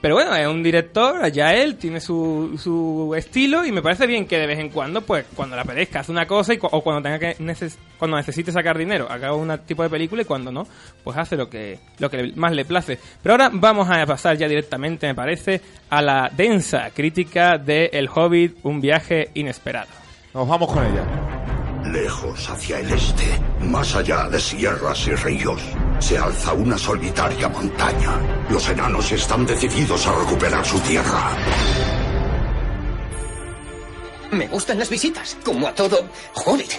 Pero 0.00 0.14
bueno, 0.14 0.34
es 0.34 0.46
un 0.46 0.62
director, 0.62 1.22
allá 1.22 1.52
él, 1.54 1.76
tiene 1.76 2.00
su, 2.00 2.58
su 2.62 3.14
estilo 3.14 3.66
y 3.66 3.70
me 3.72 3.82
parece 3.82 4.06
bien 4.06 4.26
que 4.26 4.38
de 4.38 4.46
vez 4.46 4.58
en 4.58 4.70
cuando, 4.70 5.02
pues 5.02 5.26
cuando 5.36 5.56
le 5.56 5.62
apetezca, 5.62 6.00
hace 6.00 6.10
una 6.10 6.26
cosa 6.26 6.54
y, 6.54 6.58
o 6.62 6.80
cuando 6.80 7.02
tenga 7.02 7.18
que 7.18 7.36
neces- 7.36 7.76
cuando 7.98 8.16
necesite 8.16 8.50
sacar 8.50 8.78
dinero, 8.78 9.06
haga 9.10 9.34
un 9.34 9.56
tipo 9.66 9.82
de 9.82 9.90
película 9.90 10.22
y 10.22 10.24
cuando 10.24 10.50
no, 10.50 10.66
pues 11.04 11.18
hace 11.18 11.36
lo 11.36 11.50
que, 11.50 11.78
lo 11.98 12.08
que 12.08 12.32
más 12.34 12.52
le 12.52 12.64
place. 12.64 12.98
Pero 13.22 13.34
ahora 13.34 13.50
vamos 13.52 13.90
a 13.90 14.06
pasar 14.06 14.38
ya 14.38 14.48
directamente, 14.48 15.06
me 15.06 15.14
parece, 15.14 15.60
a 15.90 16.00
la 16.00 16.30
densa 16.34 16.88
crítica 16.94 17.58
de 17.58 17.90
El 17.92 18.08
Hobbit, 18.08 18.56
un 18.62 18.80
viaje 18.80 19.28
inesperado. 19.34 19.88
Nos 20.32 20.48
vamos 20.48 20.72
con 20.72 20.82
ella. 20.86 21.04
Lejos 21.92 22.48
hacia 22.48 22.78
el 22.78 22.92
este, 22.92 23.40
más 23.62 23.96
allá 23.96 24.28
de 24.28 24.38
sierras 24.38 25.06
y 25.08 25.14
ríos, 25.14 25.60
se 25.98 26.16
alza 26.16 26.52
una 26.52 26.78
solitaria 26.78 27.48
montaña. 27.48 28.12
Los 28.48 28.68
enanos 28.68 29.10
están 29.10 29.44
decididos 29.44 30.06
a 30.06 30.18
recuperar 30.18 30.64
su 30.64 30.78
tierra. 30.80 31.36
Me 34.30 34.46
gustan 34.46 34.78
las 34.78 34.88
visitas, 34.88 35.36
como 35.44 35.66
a 35.66 35.74
todo 35.74 36.08
Hobbit. 36.44 36.74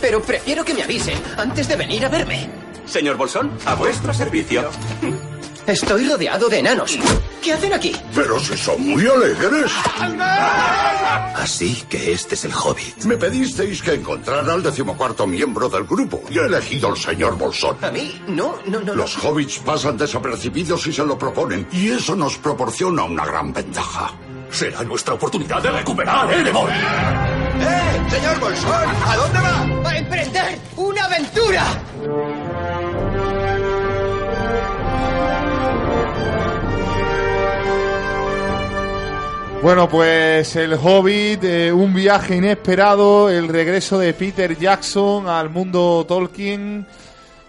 Pero 0.00 0.20
prefiero 0.20 0.62
que 0.62 0.74
me 0.74 0.82
avisen 0.82 1.18
antes 1.38 1.66
de 1.66 1.76
venir 1.76 2.04
a 2.04 2.10
verme. 2.10 2.50
Señor 2.84 3.16
Bolsón, 3.16 3.50
a 3.64 3.74
vuestro 3.74 4.12
servicio. 4.12 4.70
Estoy 5.66 6.08
rodeado 6.08 6.48
de 6.48 6.60
enanos. 6.60 6.96
¿Qué 7.42 7.52
hacen 7.52 7.72
aquí? 7.72 7.92
Pero 8.14 8.38
si 8.38 8.56
son 8.56 8.80
muy 8.86 9.04
alegres. 9.06 9.72
Así 11.34 11.82
que 11.88 12.12
este 12.12 12.36
es 12.36 12.44
el 12.44 12.52
hobbit. 12.52 13.04
Me 13.04 13.16
pedisteis 13.16 13.82
que 13.82 13.94
encontrara 13.94 14.52
al 14.52 14.62
decimocuarto 14.62 15.26
miembro 15.26 15.68
del 15.68 15.84
grupo 15.84 16.22
y 16.30 16.38
he 16.38 16.42
elegido 16.42 16.88
al 16.88 16.96
señor 16.96 17.36
Bolsón. 17.36 17.76
A 17.82 17.90
mí, 17.90 18.20
no, 18.28 18.56
no, 18.66 18.80
no. 18.80 18.94
Los 18.94 19.16
hobbits 19.24 19.58
pasan 19.58 19.96
desapercibidos 19.96 20.82
si 20.82 20.92
se 20.92 21.04
lo 21.04 21.18
proponen 21.18 21.66
y 21.72 21.90
eso 21.90 22.14
nos 22.14 22.36
proporciona 22.38 23.02
una 23.02 23.24
gran 23.26 23.52
ventaja. 23.52 24.12
Será 24.50 24.82
nuestra 24.84 25.14
oportunidad 25.14 25.60
de 25.62 25.70
recuperar 25.72 26.32
Erebor. 26.32 26.70
¡Eh, 26.70 28.06
señor 28.10 28.38
Bolsón! 28.38 28.88
¿A 29.04 29.16
dónde 29.16 29.38
va? 29.40 29.90
¡A 29.90 29.98
emprender 29.98 30.58
una 30.76 31.04
aventura! 31.04 31.64
Bueno, 39.62 39.88
pues 39.88 40.54
el 40.54 40.74
Hobbit, 40.74 41.42
eh, 41.42 41.72
un 41.72 41.92
viaje 41.92 42.36
inesperado, 42.36 43.30
el 43.30 43.48
regreso 43.48 43.98
de 43.98 44.12
Peter 44.12 44.56
Jackson 44.56 45.26
al 45.28 45.50
mundo 45.50 46.04
Tolkien. 46.06 46.86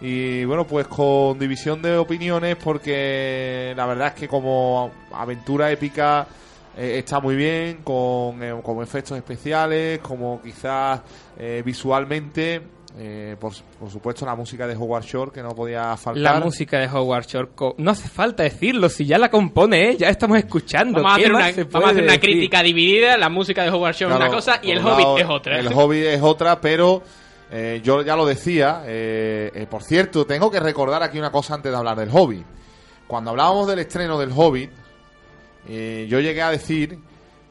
Y 0.02 0.46
bueno, 0.46 0.66
pues 0.66 0.88
con 0.88 1.38
división 1.38 1.82
de 1.82 1.98
opiniones, 1.98 2.56
porque 2.56 3.74
la 3.76 3.86
verdad 3.86 4.08
es 4.08 4.14
que 4.14 4.28
como 4.28 4.92
aventura 5.12 5.70
épica 5.72 6.28
eh, 6.76 7.00
está 7.00 7.20
muy 7.20 7.36
bien, 7.36 7.80
con, 7.84 8.42
eh, 8.42 8.56
como 8.64 8.82
efectos 8.82 9.18
especiales, 9.18 10.00
como 10.00 10.42
quizás 10.42 11.02
visualmente. 11.64 12.77
Eh, 13.00 13.36
por, 13.40 13.54
por 13.80 13.90
supuesto, 13.92 14.26
la 14.26 14.36
música 14.36 14.66
de 14.68 14.76
Howard 14.76 15.04
Shore, 15.04 15.32
que 15.32 15.44
no 15.44 15.54
podía 15.56 15.96
faltar. 15.98 16.22
La 16.36 16.40
música 16.40 16.80
de 16.80 16.88
Howard 16.88 17.26
Shore, 17.28 17.50
no 17.78 17.92
hace 17.92 18.10
falta 18.10 18.44
decirlo, 18.44 18.90
si 18.90 19.06
ya 19.06 19.18
la 19.18 19.30
compone, 19.30 19.92
¿eh? 19.92 19.98
ya 19.98 20.10
estamos 20.10 20.38
escuchando. 20.38 21.02
Vamos 21.04 21.14
a 21.14 21.16
¿Qué 21.18 21.22
hacer 21.26 21.36
una, 21.36 21.52
se 21.52 21.64
vamos 21.66 21.74
a 21.76 21.92
hacer 21.92 21.94
puede 21.94 22.04
una 22.04 22.14
decir? 22.14 22.20
crítica 22.22 22.64
dividida. 22.64 23.18
La 23.18 23.30
música 23.30 23.64
de 23.64 23.70
Howard 23.70 23.94
Shore 23.96 24.14
es 24.16 24.20
una 24.20 24.30
cosa 24.30 24.60
y 24.64 24.72
el 24.72 24.80
Hobbit 24.80 25.20
es 25.24 25.30
otra. 25.30 25.60
El 25.60 25.68
Hobbit 25.68 26.04
es 26.06 26.22
otra, 26.22 26.60
pero 26.60 27.04
eh, 27.52 27.82
yo 27.84 28.02
ya 28.02 28.16
lo 28.16 28.26
decía. 28.26 28.84
eh, 28.86 29.52
eh, 29.54 29.68
por 29.70 29.84
cierto, 29.84 30.26
tengo 30.26 30.50
que 30.50 30.60
recordar 30.60 31.04
aquí 31.04 31.20
una 31.20 31.32
cosa 31.32 31.54
antes 31.54 31.72
de 31.72 31.78
hablar 31.78 31.98
del 31.98 32.10
Hobbit. 32.12 32.46
Cuando 33.06 33.30
hablábamos 33.32 33.68
del 33.68 33.80
estreno 33.80 34.18
del 34.20 34.32
Hobbit, 34.36 34.72
eh, 35.70 36.08
yo 36.10 36.20
llegué 36.20 36.42
a 36.42 36.50
decir 36.52 36.98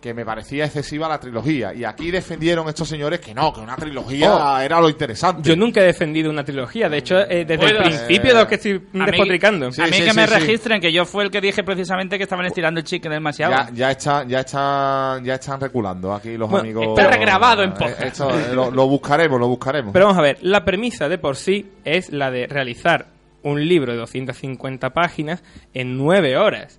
que 0.00 0.14
me 0.14 0.24
parecía 0.24 0.66
excesiva 0.66 1.08
la 1.08 1.18
trilogía. 1.18 1.74
Y 1.74 1.84
aquí 1.84 2.10
defendieron 2.10 2.68
estos 2.68 2.88
señores 2.88 3.18
que 3.20 3.34
no, 3.34 3.52
que 3.52 3.60
una 3.60 3.74
trilogía 3.76 4.32
Oh. 4.34 4.58
era 4.58 4.80
lo 4.80 4.88
interesante. 4.88 5.48
Yo 5.48 5.56
nunca 5.56 5.80
he 5.80 5.84
defendido 5.84 6.30
una 6.30 6.44
trilogía, 6.44 6.88
de 6.88 6.98
hecho, 6.98 7.18
eh, 7.20 7.44
desde 7.44 7.66
el 7.66 7.76
principio 7.78 8.34
de 8.34 8.40
lo 8.40 8.46
que 8.46 8.54
estoy 8.56 8.72
A 8.72 8.76
mí- 8.98 9.02
a 9.02 9.86
mí 9.86 10.00
que 10.04 10.12
me 10.14 10.26
registren, 10.26 10.80
que 10.80 10.92
yo 10.92 11.04
fue 11.04 11.24
el 11.24 11.30
que 11.30 11.40
dije 11.40 11.64
precisamente 11.64 12.18
que 12.18 12.24
estaban 12.24 12.46
estirando 12.46 12.78
el 12.80 12.84
chicle 12.86 13.10
demasiado. 13.10 13.52
Ya, 13.52 13.70
ya, 13.72 13.90
están, 13.90 14.28
ya, 14.28 14.40
están, 14.40 15.24
ya 15.24 15.34
están 15.34 15.60
reculando 15.60 16.12
aquí 16.14 16.36
los 16.36 16.48
Bueno, 16.48 16.62
amigos. 16.64 16.86
está 16.98 17.10
regrabado 17.10 17.62
en 17.62 17.70
Eh, 17.70 17.74
podcast. 17.78 18.02
esto, 18.02 18.30
eh, 18.30 18.54
lo, 18.54 18.70
lo 18.70 18.86
buscaremos, 18.86 19.40
lo 19.40 19.48
buscaremos. 19.48 19.92
Pero 19.92 20.06
vamos 20.06 20.18
a 20.18 20.22
ver, 20.22 20.38
la 20.42 20.64
premisa 20.64 21.08
de 21.08 21.18
por 21.18 21.36
sí 21.36 21.70
es 21.84 22.12
la 22.12 22.30
de 22.30 22.46
realizar 22.46 23.06
un 23.42 23.66
libro 23.66 23.92
de 23.92 23.98
250 23.98 24.90
páginas 24.90 25.42
en 25.72 25.96
9 25.96 26.36
horas. 26.36 26.78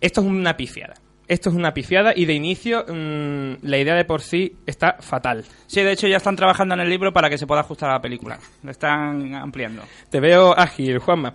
Esto 0.00 0.20
es 0.20 0.26
una 0.26 0.56
pifiada. 0.56 0.94
Esto 1.26 1.48
es 1.48 1.56
una 1.56 1.72
pifiada 1.72 2.12
y 2.14 2.26
de 2.26 2.34
inicio 2.34 2.84
mm, 2.86 3.54
la 3.62 3.78
idea 3.78 3.94
de 3.94 4.04
por 4.04 4.20
sí 4.20 4.56
está 4.66 4.96
fatal. 5.00 5.44
Sí, 5.66 5.82
de 5.82 5.92
hecho 5.92 6.06
ya 6.06 6.18
están 6.18 6.36
trabajando 6.36 6.74
en 6.74 6.80
el 6.80 6.88
libro 6.90 7.12
para 7.12 7.30
que 7.30 7.38
se 7.38 7.46
pueda 7.46 7.62
ajustar 7.62 7.90
a 7.90 7.94
la 7.94 8.02
película. 8.02 8.38
Lo 8.62 8.70
están 8.70 9.34
ampliando. 9.34 9.82
Te 10.10 10.20
veo 10.20 10.58
ágil, 10.58 10.98
Juanma. 10.98 11.34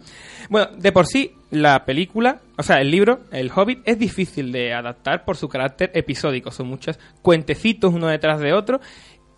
Bueno, 0.50 0.70
de 0.78 0.92
por 0.92 1.08
sí, 1.08 1.34
la 1.50 1.86
película, 1.86 2.40
o 2.58 2.64
sea, 2.64 2.78
el 2.82 2.92
libro, 2.92 3.22
El 3.32 3.52
Hobbit, 3.54 3.82
es 3.86 3.98
difícil 3.98 4.52
de 4.52 4.74
adaptar 4.74 5.26
por 5.26 5.38
su 5.38 5.50
carácter 5.50 5.92
episódico. 5.96 6.52
Son 6.52 6.68
muchos 6.68 7.00
cuentecitos 7.24 7.94
uno 7.94 8.08
detrás 8.08 8.40
de 8.40 8.54
otro. 8.54 8.80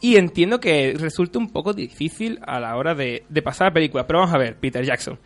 Y 0.02 0.18
entiendo 0.18 0.60
que 0.60 0.96
resulta 0.98 1.38
un 1.38 1.52
poco 1.52 1.74
difícil 1.74 2.40
a 2.46 2.60
la 2.60 2.76
hora 2.76 2.96
de, 2.96 3.24
de 3.30 3.42
pasar 3.42 3.68
la 3.68 3.74
película. 3.74 4.06
Pero 4.06 4.20
vamos 4.20 4.34
a 4.34 4.40
ver, 4.40 4.58
Peter 4.58 4.84
Jackson. 4.84 5.18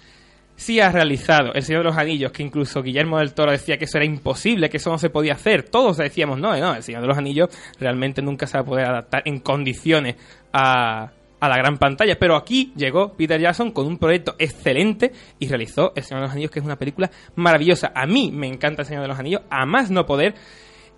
Si 0.55 0.79
has 0.79 0.93
realizado 0.93 1.53
El 1.53 1.63
Señor 1.63 1.83
de 1.83 1.89
los 1.89 1.97
Anillos, 1.97 2.31
que 2.31 2.41
incluso 2.41 2.81
Guillermo 2.81 3.19
del 3.19 3.33
Toro 3.33 3.51
decía 3.51 3.77
que 3.77 3.85
eso 3.85 3.97
era 3.97 4.05
imposible, 4.05 4.69
que 4.69 4.77
eso 4.77 4.89
no 4.89 4.97
se 4.97 5.09
podía 5.09 5.33
hacer. 5.33 5.63
Todos 5.63 5.97
decíamos, 5.97 6.39
no, 6.39 6.57
no, 6.57 6.75
El 6.75 6.83
Señor 6.83 7.01
de 7.01 7.07
los 7.07 7.17
Anillos 7.17 7.49
realmente 7.79 8.21
nunca 8.21 8.47
se 8.47 8.57
va 8.57 8.61
a 8.61 8.65
poder 8.65 8.85
adaptar 8.85 9.21
en 9.25 9.39
condiciones 9.39 10.15
a, 10.53 11.11
a 11.39 11.49
la 11.49 11.57
gran 11.57 11.77
pantalla. 11.77 12.17
Pero 12.17 12.35
aquí 12.35 12.71
llegó 12.75 13.13
Peter 13.13 13.39
Jackson 13.39 13.71
con 13.71 13.85
un 13.85 13.97
proyecto 13.97 14.35
excelente 14.39 15.11
y 15.39 15.47
realizó 15.47 15.91
El 15.95 16.03
Señor 16.03 16.21
de 16.21 16.27
los 16.27 16.33
Anillos, 16.33 16.51
que 16.51 16.59
es 16.59 16.65
una 16.65 16.77
película 16.77 17.11
maravillosa. 17.35 17.91
A 17.93 18.05
mí 18.05 18.31
me 18.33 18.47
encanta 18.47 18.83
El 18.83 18.87
Señor 18.87 19.03
de 19.03 19.09
los 19.09 19.19
Anillos, 19.19 19.41
a 19.49 19.65
más 19.65 19.91
no 19.91 20.05
poder. 20.05 20.35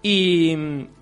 Y, 0.03 0.55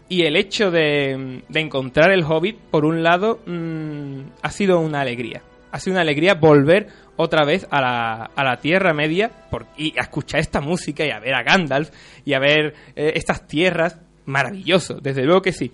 y 0.07 0.21
el 0.23 0.37
hecho 0.37 0.71
de, 0.71 1.43
de 1.47 1.59
encontrar 1.59 2.11
el 2.11 2.23
Hobbit, 2.23 2.57
por 2.71 2.85
un 2.85 3.03
lado, 3.03 3.39
mm, 3.45 4.19
ha 4.41 4.49
sido 4.49 4.79
una 4.79 5.01
alegría. 5.01 5.41
Ha 5.71 5.79
sido 5.79 5.95
una 5.95 6.01
alegría 6.01 6.35
volver 6.35 6.87
otra 7.17 7.45
vez 7.45 7.67
a 7.71 7.81
la, 7.81 8.31
a 8.35 8.43
la 8.43 8.57
Tierra 8.59 8.93
Media 8.93 9.29
por- 9.49 9.67
y 9.77 9.97
a 9.97 10.01
escuchar 10.03 10.39
esta 10.39 10.61
música 10.61 11.05
y 11.05 11.11
a 11.11 11.19
ver 11.19 11.33
a 11.33 11.43
Gandalf 11.43 11.89
y 12.25 12.33
a 12.33 12.39
ver 12.39 12.73
eh, 12.95 13.13
estas 13.15 13.47
tierras. 13.47 13.99
Maravilloso, 14.27 14.95
desde 15.01 15.23
luego 15.23 15.41
que 15.43 15.51
sí. 15.53 15.71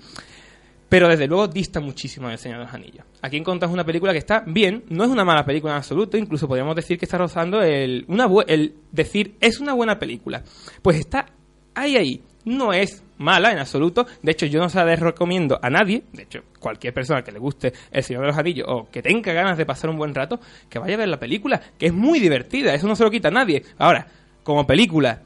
Pero 0.89 1.07
desde 1.07 1.25
luego 1.25 1.47
dista 1.47 1.79
muchísimo 1.79 2.27
del 2.27 2.37
Señor 2.37 2.57
de 2.59 2.65
los 2.65 2.73
Anillos. 2.73 3.05
Aquí 3.21 3.37
encontramos 3.37 3.73
una 3.73 3.85
película 3.85 4.11
que 4.11 4.17
está 4.17 4.43
bien, 4.45 4.83
no 4.89 5.05
es 5.05 5.09
una 5.09 5.23
mala 5.23 5.45
película 5.45 5.71
en 5.71 5.77
absoluto, 5.77 6.17
incluso 6.17 6.49
podríamos 6.49 6.75
decir 6.75 6.97
que 6.99 7.05
está 7.05 7.17
rozando 7.17 7.61
el, 7.61 8.03
una 8.09 8.27
el 8.47 8.75
decir 8.91 9.35
es 9.39 9.61
una 9.61 9.71
buena 9.73 9.97
película. 9.99 10.43
Pues 10.81 10.97
está 10.97 11.27
ahí, 11.75 11.95
ahí. 11.95 12.21
No 12.43 12.73
es 12.73 13.03
mala 13.21 13.51
en 13.51 13.59
absoluto. 13.59 14.05
De 14.21 14.31
hecho, 14.31 14.45
yo 14.45 14.59
no 14.59 14.67
se 14.69 14.83
la 14.83 14.95
recomiendo 14.95 15.59
a 15.61 15.69
nadie. 15.69 16.03
De 16.11 16.23
hecho, 16.23 16.41
cualquier 16.59 16.93
persona 16.93 17.21
que 17.23 17.31
le 17.31 17.39
guste 17.39 17.71
El 17.91 18.03
Señor 18.03 18.23
de 18.23 18.27
los 18.29 18.37
Anillos 18.37 18.67
o 18.69 18.89
que 18.89 19.01
tenga 19.01 19.31
ganas 19.33 19.57
de 19.57 19.65
pasar 19.65 19.89
un 19.89 19.97
buen 19.97 20.13
rato, 20.13 20.39
que 20.69 20.79
vaya 20.79 20.95
a 20.95 20.97
ver 20.97 21.07
la 21.07 21.19
película, 21.19 21.61
que 21.77 21.85
es 21.87 21.93
muy 21.93 22.19
divertida. 22.19 22.73
Eso 22.73 22.87
no 22.87 22.95
se 22.95 23.03
lo 23.03 23.11
quita 23.11 23.29
a 23.29 23.31
nadie. 23.31 23.63
Ahora, 23.77 24.07
como 24.43 24.65
película, 24.67 25.21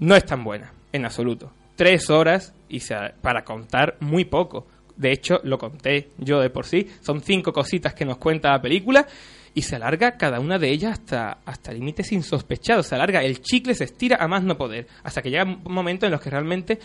no 0.00 0.14
es 0.16 0.24
tan 0.26 0.44
buena, 0.44 0.72
en 0.92 1.04
absoluto. 1.04 1.50
Tres 1.76 2.10
horas 2.10 2.54
y 2.68 2.80
se- 2.80 2.96
para 3.22 3.44
contar 3.44 3.96
muy 4.00 4.24
poco. 4.24 4.66
De 4.96 5.12
hecho, 5.12 5.40
lo 5.44 5.58
conté 5.58 6.08
yo 6.18 6.40
de 6.40 6.48
por 6.50 6.64
sí. 6.66 6.88
Son 7.02 7.20
cinco 7.20 7.52
cositas 7.52 7.92
que 7.94 8.04
nos 8.06 8.16
cuenta 8.16 8.50
la 8.50 8.62
película 8.62 9.06
y 9.52 9.60
se 9.62 9.76
alarga 9.76 10.16
cada 10.16 10.40
una 10.40 10.58
de 10.58 10.70
ellas 10.70 10.92
hasta, 10.92 11.38
hasta 11.44 11.72
límites 11.72 12.12
insospechados. 12.12 12.86
Se 12.86 12.94
alarga, 12.94 13.22
el 13.22 13.40
chicle 13.42 13.74
se 13.74 13.84
estira 13.84 14.16
a 14.18 14.26
más 14.26 14.42
no 14.42 14.56
poder. 14.56 14.86
Hasta 15.02 15.20
que 15.20 15.30
llega 15.30 15.44
un 15.44 15.62
momento 15.72 16.06
en 16.06 16.12
los 16.12 16.20
que 16.22 16.30
realmente 16.30 16.78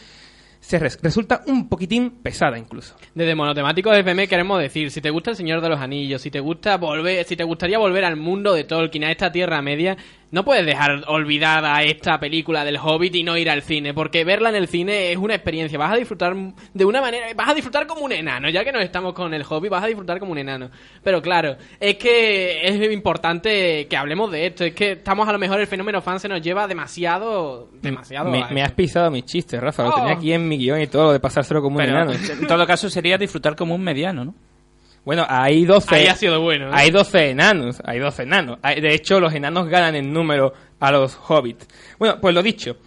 se 0.62 0.80
res- 0.80 0.98
resulta 1.02 1.42
un 1.48 1.68
poquitín 1.68 2.12
pesada 2.24 2.58
incluso. 2.58 2.96
Desde 3.14 3.36
Monotemáticos 3.36 3.98
FM 3.98 4.28
queremos 4.30 4.62
decir, 4.62 4.90
si 4.92 5.02
te 5.02 5.10
gusta 5.10 5.32
El 5.32 5.36
Señor 5.36 5.60
de 5.60 5.68
los 5.70 5.80
Anillos, 5.82 6.22
si 6.22 6.32
te 6.32 6.40
gusta 6.40 6.78
volver, 6.78 7.26
si 7.26 7.36
te 7.36 7.44
gustaría 7.44 7.78
volver 7.80 8.06
al 8.06 8.16
mundo 8.16 8.54
de 8.54 8.64
Tolkien, 8.64 9.04
a 9.04 9.12
esta 9.12 9.32
Tierra 9.32 9.62
Media, 9.62 9.98
no 10.32 10.44
puedes 10.46 10.66
dejar 10.66 11.04
olvidada 11.08 11.84
esta 11.84 12.20
película 12.20 12.64
del 12.66 12.78
Hobbit 12.78 13.16
y 13.16 13.24
no 13.24 13.38
ir 13.38 13.50
al 13.50 13.62
cine, 13.62 13.94
porque 13.94 14.24
verla 14.24 14.50
en 14.50 14.56
el 14.56 14.68
cine 14.68 15.12
es 15.12 15.18
una 15.18 15.36
experiencia, 15.36 15.78
vas 15.78 15.92
a 15.94 15.98
disfrutar 15.98 16.34
de 16.74 16.86
una 16.86 17.02
manera, 17.02 17.28
vas 17.36 17.50
a 17.50 17.54
disfrutar 17.54 17.86
como 17.86 18.02
un 18.02 18.12
enano, 18.12 18.50
ya 18.50 18.64
que 18.64 18.72
no 18.72 18.80
estamos 18.80 19.14
con 19.14 19.34
el 19.34 19.44
Hobbit, 19.48 19.70
vas 19.72 19.84
a 19.84 19.88
disfrutar 19.88 20.20
como 20.20 20.32
un 20.32 20.38
enano. 20.38 20.70
Pero 21.04 21.22
claro, 21.22 21.58
es 21.80 21.98
que 21.98 22.66
es 22.68 22.92
importante 22.92 23.88
que 23.88 23.98
hablemos 23.98 24.32
de 24.32 24.48
esto, 24.48 24.64
es 24.64 24.74
que 24.74 24.94
estamos 24.94 25.28
a 25.28 25.32
lo 25.34 25.40
mejor 25.40 25.60
el 25.60 25.68
fenómeno 25.68 26.02
fan 26.02 26.20
se 26.20 26.28
nos 26.28 26.42
lleva 26.42 26.68
demasiado, 26.68 27.70
demasiado... 27.82 28.30
Me, 28.32 28.44
a- 28.44 28.48
me 28.50 28.64
has 28.64 28.72
pisado 28.72 29.12
mis 29.12 29.26
chistes, 29.26 29.60
Rafa. 29.60 29.84
Lo 29.84 29.90
Oh. 29.92 29.96
tenía 29.96 30.14
aquí 30.14 30.32
en 30.34 30.48
mi 30.48 30.58
guion 30.58 30.82
y 30.82 30.88
todo, 30.88 31.06
lo 31.08 31.12
de 31.14 31.20
pasárselo 31.20 31.62
como 31.62 31.76
un 31.78 31.82
Pero 31.84 31.92
enano. 31.98 32.12
en 32.14 32.48
todo 32.48 32.66
caso 32.66 32.90
sería 32.90 33.18
disfrutar 33.18 33.56
como 33.56 33.76
un 33.76 33.82
mediano, 33.84 34.24
¿no? 34.24 34.34
Bueno, 35.04 35.26
hay 35.28 35.66
12. 35.66 35.96
Ahí 35.96 36.08
ha 36.08 36.16
sido 36.16 36.40
bueno, 36.42 36.68
¿eh? 36.68 36.72
Hay 36.74 36.92
12 36.92 37.32
enanos. 37.32 37.82
Hay 37.84 38.00
12 38.00 38.24
enanos. 38.24 38.60
Hay- 38.62 38.82
de 38.82 38.94
hecho, 38.94 39.20
los 39.20 39.34
enanos 39.34 39.68
ganan 39.68 39.96
en 39.96 40.14
número 40.14 40.54
a 40.80 40.92
los 40.92 41.16
hobbits. 41.28 41.68
Bueno, 41.98 42.20
pues 42.22 42.36
lo 42.36 42.44
dicho. 42.44 42.78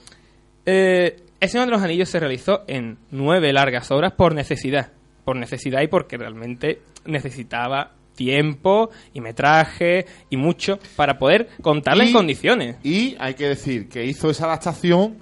Eh, 0.67 1.17
el 1.41 1.49
Señor 1.49 1.67
de 1.67 1.73
los 1.73 1.83
Anillos 1.83 2.09
se 2.09 2.21
realizó 2.21 2.63
en 2.67 2.99
nueve 3.11 3.53
largas 3.53 3.91
horas 3.91 4.13
por 4.13 4.35
necesidad. 4.35 4.93
Por 5.25 5.37
necesidad 5.37 5.83
y 5.83 5.89
porque 5.89 6.17
realmente 6.17 6.81
necesitaba 7.05 7.93
tiempo 8.15 8.91
y 9.13 9.21
metraje 9.21 10.07
y 10.31 10.37
mucho 10.37 10.79
para 10.97 11.19
poder 11.19 11.49
contarla 11.63 12.05
en 12.05 12.11
Y- 12.11 12.13
condiciones. 12.13 12.77
Y 12.85 13.17
hay 13.19 13.35
que 13.35 13.49
decir 13.49 13.89
que 13.89 14.05
hizo 14.05 14.31
esa 14.31 14.47
adaptación 14.47 15.17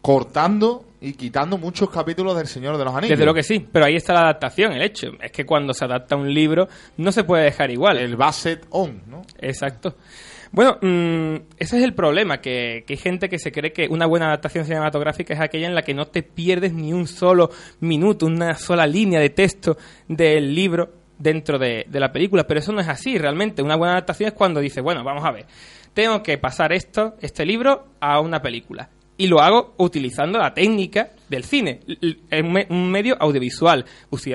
cortando 0.00 0.84
y 1.00 1.14
quitando 1.14 1.56
muchos 1.56 1.90
capítulos 1.90 2.36
del 2.36 2.46
Señor 2.46 2.76
de 2.76 2.84
los 2.84 2.94
Anillos. 2.94 3.10
Desde 3.10 3.24
lo 3.24 3.34
que 3.34 3.42
sí, 3.42 3.66
pero 3.72 3.86
ahí 3.86 3.96
está 3.96 4.12
la 4.12 4.20
adaptación, 4.20 4.72
el 4.72 4.82
hecho. 4.82 5.12
Es 5.20 5.32
que 5.32 5.46
cuando 5.46 5.72
se 5.72 5.84
adapta 5.84 6.16
un 6.16 6.32
libro 6.32 6.68
no 6.98 7.10
se 7.12 7.24
puede 7.24 7.44
dejar 7.44 7.70
igual. 7.70 7.98
El 7.98 8.16
basset 8.16 8.66
on, 8.70 9.02
¿no? 9.06 9.22
Exacto. 9.40 9.96
Bueno, 10.52 10.78
mm, 10.82 11.36
ese 11.58 11.78
es 11.78 11.84
el 11.84 11.94
problema, 11.94 12.40
que, 12.40 12.82
que 12.86 12.94
hay 12.94 12.98
gente 12.98 13.28
que 13.28 13.38
se 13.38 13.52
cree 13.52 13.72
que 13.72 13.86
una 13.88 14.06
buena 14.06 14.26
adaptación 14.26 14.64
cinematográfica 14.64 15.32
es 15.32 15.40
aquella 15.40 15.68
en 15.68 15.76
la 15.76 15.82
que 15.82 15.94
no 15.94 16.06
te 16.06 16.24
pierdes 16.24 16.72
ni 16.72 16.92
un 16.92 17.06
solo 17.06 17.50
minuto, 17.78 18.26
una 18.26 18.54
sola 18.54 18.86
línea 18.86 19.20
de 19.20 19.30
texto 19.30 19.78
del 20.08 20.52
libro 20.52 20.90
dentro 21.18 21.56
de, 21.58 21.86
de 21.88 22.00
la 22.00 22.10
película, 22.10 22.48
pero 22.48 22.58
eso 22.58 22.72
no 22.72 22.80
es 22.80 22.88
así, 22.88 23.16
realmente. 23.16 23.62
Una 23.62 23.76
buena 23.76 23.92
adaptación 23.92 24.28
es 24.28 24.34
cuando 24.34 24.58
dices, 24.58 24.82
bueno, 24.82 25.04
vamos 25.04 25.24
a 25.24 25.30
ver, 25.30 25.46
tengo 25.94 26.20
que 26.22 26.36
pasar 26.36 26.72
esto, 26.72 27.14
este 27.20 27.46
libro, 27.46 27.86
a 28.00 28.20
una 28.20 28.42
película. 28.42 28.88
Y 29.20 29.26
lo 29.26 29.40
hago 29.42 29.74
utilizando 29.76 30.38
la 30.38 30.54
técnica 30.54 31.10
del 31.28 31.44
cine, 31.44 31.80
l- 32.00 32.16
un 32.42 32.52
me- 32.52 32.66
un 32.70 32.90
medio 32.90 33.16
audiovisual, 33.20 33.84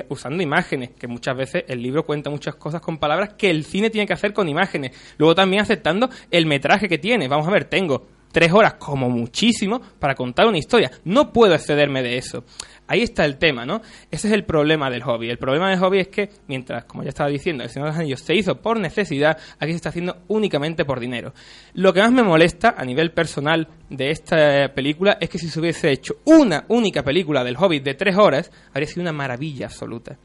usando 0.08 0.40
imágenes, 0.44 0.90
que 0.90 1.08
muchas 1.08 1.36
veces 1.36 1.64
el 1.66 1.82
libro 1.82 2.04
cuenta 2.06 2.30
muchas 2.30 2.54
cosas 2.54 2.80
con 2.80 2.98
palabras 2.98 3.30
que 3.36 3.50
el 3.50 3.64
cine 3.64 3.90
tiene 3.90 4.06
que 4.06 4.12
hacer 4.12 4.32
con 4.32 4.48
imágenes. 4.48 4.92
Luego 5.18 5.34
también 5.34 5.62
aceptando 5.62 6.08
el 6.30 6.46
metraje 6.46 6.88
que 6.88 6.98
tiene. 6.98 7.26
Vamos 7.26 7.48
a 7.48 7.50
ver, 7.50 7.64
tengo 7.64 8.06
tres 8.36 8.52
horas 8.52 8.74
como 8.74 9.08
muchísimo 9.08 9.80
para 9.98 10.14
contar 10.14 10.46
una 10.46 10.58
historia. 10.58 10.90
No 11.04 11.32
puedo 11.32 11.54
excederme 11.54 12.02
de 12.02 12.18
eso. 12.18 12.44
Ahí 12.86 13.00
está 13.00 13.24
el 13.24 13.38
tema, 13.38 13.64
¿no? 13.64 13.80
Ese 14.10 14.28
es 14.28 14.34
el 14.34 14.44
problema 14.44 14.90
del 14.90 15.02
hobby. 15.04 15.30
El 15.30 15.38
problema 15.38 15.70
del 15.70 15.78
hobby 15.78 16.00
es 16.00 16.08
que, 16.08 16.28
mientras, 16.46 16.84
como 16.84 17.02
ya 17.02 17.08
estaba 17.08 17.30
diciendo, 17.30 17.64
el 17.64 17.70
Señor 17.70 17.86
de 17.86 17.92
los 17.92 18.00
Anillos 18.00 18.20
se 18.20 18.34
hizo 18.34 18.60
por 18.60 18.78
necesidad, 18.78 19.38
aquí 19.58 19.72
se 19.72 19.76
está 19.76 19.88
haciendo 19.88 20.18
únicamente 20.28 20.84
por 20.84 21.00
dinero. 21.00 21.32
Lo 21.72 21.94
que 21.94 22.02
más 22.02 22.12
me 22.12 22.22
molesta 22.22 22.74
a 22.76 22.84
nivel 22.84 23.10
personal 23.12 23.68
de 23.88 24.10
esta 24.10 24.70
película 24.74 25.16
es 25.18 25.30
que 25.30 25.38
si 25.38 25.48
se 25.48 25.58
hubiese 25.58 25.90
hecho 25.90 26.16
una 26.26 26.66
única 26.68 27.02
película 27.02 27.42
del 27.42 27.56
Hobbit 27.56 27.84
de 27.84 27.94
tres 27.94 28.18
horas, 28.18 28.52
habría 28.68 28.86
sido 28.86 29.00
una 29.00 29.14
maravilla 29.14 29.64
absoluta. 29.64 30.18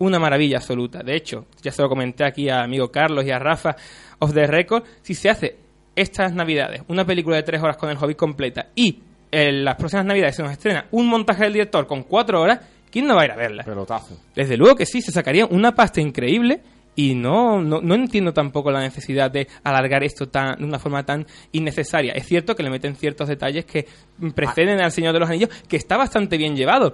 Una 0.00 0.18
maravilla 0.18 0.58
absoluta. 0.58 1.02
De 1.02 1.16
hecho, 1.16 1.46
ya 1.62 1.72
se 1.72 1.80
lo 1.80 1.88
comenté 1.88 2.26
aquí 2.26 2.50
a 2.50 2.62
amigo 2.62 2.90
Carlos 2.90 3.24
y 3.24 3.30
a 3.30 3.38
Rafa 3.38 3.74
of 4.18 4.34
the 4.34 4.46
Record, 4.46 4.84
si 5.00 5.14
se 5.14 5.30
hace 5.30 5.63
estas 5.96 6.32
navidades 6.34 6.82
una 6.88 7.04
película 7.04 7.36
de 7.36 7.42
tres 7.42 7.62
horas 7.62 7.76
con 7.76 7.90
el 7.90 7.96
Hobbit 7.96 8.16
completa 8.16 8.66
y 8.74 8.98
en 9.30 9.64
las 9.64 9.76
próximas 9.76 10.06
navidades 10.06 10.36
se 10.36 10.42
nos 10.42 10.52
estrena 10.52 10.86
un 10.92 11.08
montaje 11.08 11.44
del 11.44 11.54
director 11.54 11.86
con 11.86 12.04
cuatro 12.04 12.40
horas, 12.40 12.60
¿quién 12.90 13.06
no 13.06 13.16
va 13.16 13.22
a 13.22 13.24
ir 13.24 13.32
a 13.32 13.36
verla? 13.36 13.64
Pelotazo. 13.64 14.16
Desde 14.34 14.56
luego 14.56 14.76
que 14.76 14.86
sí, 14.86 15.00
se 15.02 15.10
sacaría 15.10 15.46
una 15.46 15.74
pasta 15.74 16.00
increíble 16.00 16.60
y 16.96 17.14
no, 17.14 17.60
no, 17.60 17.80
no 17.80 17.94
entiendo 17.94 18.32
tampoco 18.32 18.70
la 18.70 18.80
necesidad 18.80 19.30
de 19.30 19.48
alargar 19.62 20.04
esto 20.04 20.28
tan, 20.28 20.58
de 20.58 20.64
una 20.64 20.78
forma 20.78 21.04
tan 21.04 21.26
innecesaria. 21.52 22.12
Es 22.12 22.26
cierto 22.26 22.54
que 22.54 22.62
le 22.62 22.70
meten 22.70 22.96
ciertos 22.96 23.28
detalles 23.28 23.64
que 23.64 23.86
preceden 24.34 24.80
al 24.80 24.92
Señor 24.92 25.12
de 25.12 25.20
los 25.20 25.28
Anillos, 25.28 25.50
que 25.68 25.76
está 25.76 25.96
bastante 25.96 26.36
bien 26.36 26.56
llevado. 26.56 26.92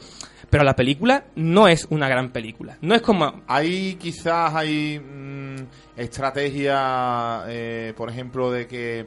Pero 0.48 0.64
la 0.64 0.74
película 0.74 1.24
no 1.36 1.68
es 1.68 1.86
una 1.90 2.08
gran 2.08 2.30
película. 2.30 2.76
No 2.80 2.94
es 2.94 3.02
como... 3.02 3.42
Hay 3.46 3.94
quizás 3.94 4.54
hay 4.54 4.98
mm, 4.98 5.56
estrategia, 5.96 7.44
eh, 7.46 7.92
por 7.96 8.10
ejemplo, 8.10 8.50
de 8.50 8.66
que 8.66 9.06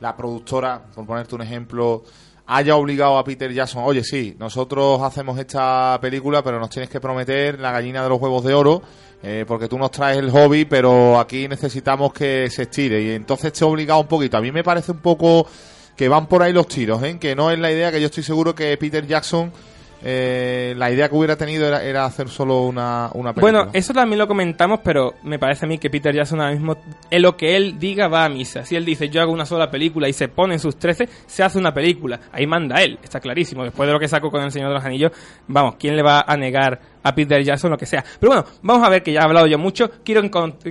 la 0.00 0.16
productora, 0.16 0.84
por 0.94 1.06
ponerte 1.06 1.34
un 1.34 1.42
ejemplo, 1.42 2.04
haya 2.46 2.76
obligado 2.76 3.18
a 3.18 3.24
Peter 3.24 3.52
Jackson, 3.52 3.82
oye, 3.84 4.04
sí, 4.04 4.36
nosotros 4.38 5.00
hacemos 5.02 5.38
esta 5.38 5.98
película, 6.00 6.42
pero 6.42 6.60
nos 6.60 6.70
tienes 6.70 6.90
que 6.90 7.00
prometer 7.00 7.58
la 7.58 7.72
gallina 7.72 8.02
de 8.02 8.08
los 8.08 8.20
huevos 8.20 8.44
de 8.44 8.54
oro, 8.54 8.82
eh, 9.26 9.44
porque 9.48 9.68
tú 9.68 9.78
nos 9.78 9.90
traes 9.90 10.18
el 10.18 10.30
hobby, 10.30 10.66
pero 10.66 11.18
aquí 11.18 11.48
necesitamos 11.48 12.12
que 12.12 12.50
se 12.50 12.64
estire. 12.64 13.02
Y 13.02 13.10
entonces 13.12 13.54
te 13.54 13.64
obligado 13.64 14.00
un 14.00 14.06
poquito. 14.06 14.36
A 14.36 14.42
mí 14.42 14.52
me 14.52 14.62
parece 14.62 14.92
un 14.92 14.98
poco 14.98 15.46
que 15.96 16.08
van 16.08 16.26
por 16.26 16.42
ahí 16.42 16.52
los 16.52 16.68
tiros, 16.68 17.02
¿eh? 17.02 17.18
que 17.18 17.34
no 17.34 17.50
es 17.50 17.58
la 17.58 17.72
idea 17.72 17.90
que 17.90 18.00
yo 18.00 18.06
estoy 18.06 18.22
seguro 18.22 18.54
que 18.54 18.76
Peter 18.76 19.06
Jackson 19.06 19.50
eh, 20.06 20.74
la 20.76 20.90
idea 20.90 21.08
que 21.08 21.14
hubiera 21.14 21.34
tenido 21.34 21.66
era, 21.66 22.04
hacer 22.04 22.28
solo 22.28 22.60
una, 22.64 23.08
una 23.14 23.32
película. 23.32 23.60
Bueno, 23.60 23.70
eso 23.72 23.94
también 23.94 24.18
lo 24.18 24.28
comentamos, 24.28 24.80
pero 24.84 25.14
me 25.22 25.38
parece 25.38 25.64
a 25.64 25.68
mí 25.68 25.78
que 25.78 25.88
Peter 25.88 26.14
Jackson 26.14 26.42
ahora 26.42 26.52
mismo, 26.52 26.76
en 27.10 27.22
lo 27.22 27.38
que 27.38 27.56
él 27.56 27.78
diga 27.78 28.08
va 28.08 28.26
a 28.26 28.28
misa. 28.28 28.66
Si 28.66 28.76
él 28.76 28.84
dice 28.84 29.08
yo 29.08 29.22
hago 29.22 29.32
una 29.32 29.46
sola 29.46 29.70
película 29.70 30.06
y 30.06 30.12
se 30.12 30.28
pone 30.28 30.54
en 30.54 30.60
sus 30.60 30.76
13, 30.76 31.08
se 31.24 31.42
hace 31.42 31.58
una 31.58 31.72
película. 31.72 32.20
Ahí 32.32 32.46
manda 32.46 32.82
él, 32.82 32.98
está 33.02 33.18
clarísimo. 33.18 33.64
Después 33.64 33.86
de 33.86 33.94
lo 33.94 33.98
que 33.98 34.06
sacó 34.06 34.30
con 34.30 34.42
El 34.42 34.52
Señor 34.52 34.68
de 34.68 34.74
los 34.74 34.84
Anillos, 34.84 35.12
vamos, 35.48 35.76
¿quién 35.78 35.96
le 35.96 36.02
va 36.02 36.20
a 36.26 36.36
negar 36.36 36.78
a 37.04 37.14
Peter 37.14 37.40
Jackson 37.44 37.70
lo 37.70 37.78
que 37.78 37.86
sea? 37.86 38.04
Pero 38.18 38.32
bueno, 38.32 38.46
vamos 38.62 38.84
a 38.84 38.90
ver 38.90 39.04
que 39.04 39.12
ya 39.12 39.20
he 39.20 39.24
hablado 39.24 39.46
yo 39.46 39.58
mucho. 39.58 39.88
Quiero, 40.04 40.22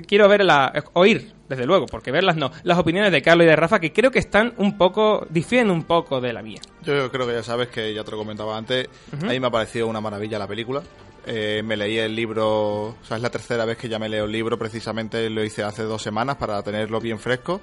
quiero 0.06 0.28
ver 0.28 0.44
la, 0.44 0.74
oír, 0.94 1.32
desde 1.48 1.66
luego, 1.66 1.86
porque 1.86 2.12
verlas 2.12 2.36
no, 2.36 2.52
las 2.64 2.78
opiniones 2.78 3.12
de 3.14 3.22
Carlos 3.22 3.46
y 3.46 3.48
de 3.48 3.56
Rafa, 3.56 3.80
que 3.80 3.94
creo 3.94 4.12
que 4.12 4.20
están 4.20 4.54
un 4.58 4.78
poco, 4.78 5.26
difieren 5.30 5.72
un 5.72 5.84
poco 5.84 6.20
de 6.20 6.34
la 6.34 6.42
mía. 6.42 6.60
Yo 6.84 7.10
creo 7.10 7.26
que 7.26 7.34
ya 7.34 7.44
sabes 7.44 7.70
que 7.70 7.94
ya 7.94 8.04
te 8.04 8.12
lo 8.12 8.18
comentaba 8.18 8.58
antes. 8.58 8.90
A 9.22 9.28
mí 9.28 9.40
me 9.40 9.48
ha 9.48 9.52
parecido 9.52 9.88
una 9.88 10.02
maravilla 10.02 10.38
la 10.38 10.48
película. 10.48 10.84
Eh, 11.26 11.62
me 11.64 11.78
leí 11.78 11.98
el 11.98 12.14
libro, 12.14 12.88
o 12.88 12.98
sea, 13.04 13.16
es 13.16 13.24
la 13.24 13.30
tercera 13.30 13.64
vez 13.64 13.78
que 13.78 13.88
ya 13.88 13.98
me 13.98 14.10
leo 14.10 14.26
el 14.26 14.32
libro, 14.32 14.58
precisamente 14.58 15.30
lo 15.30 15.42
hice 15.42 15.64
hace 15.64 15.84
dos 15.84 16.02
semanas 16.02 16.36
para 16.36 16.62
tenerlo 16.64 17.00
bien 17.00 17.18
fresco. 17.18 17.62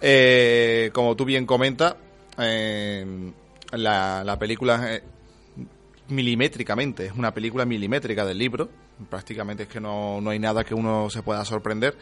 Eh, 0.00 0.90
como 0.92 1.14
tú 1.14 1.24
bien 1.24 1.44
comentas, 1.44 1.94
eh, 2.38 3.32
la, 3.72 4.24
la 4.24 4.38
película 4.38 4.94
eh, 4.94 5.02
milimétricamente, 6.12 7.06
es 7.06 7.12
una 7.12 7.32
película 7.32 7.64
milimétrica 7.64 8.24
del 8.24 8.38
libro, 8.38 8.68
prácticamente 9.08 9.64
es 9.64 9.68
que 9.68 9.80
no, 9.80 10.20
no 10.20 10.30
hay 10.30 10.38
nada 10.38 10.64
que 10.64 10.74
uno 10.74 11.10
se 11.10 11.22
pueda 11.22 11.44
sorprender. 11.44 11.96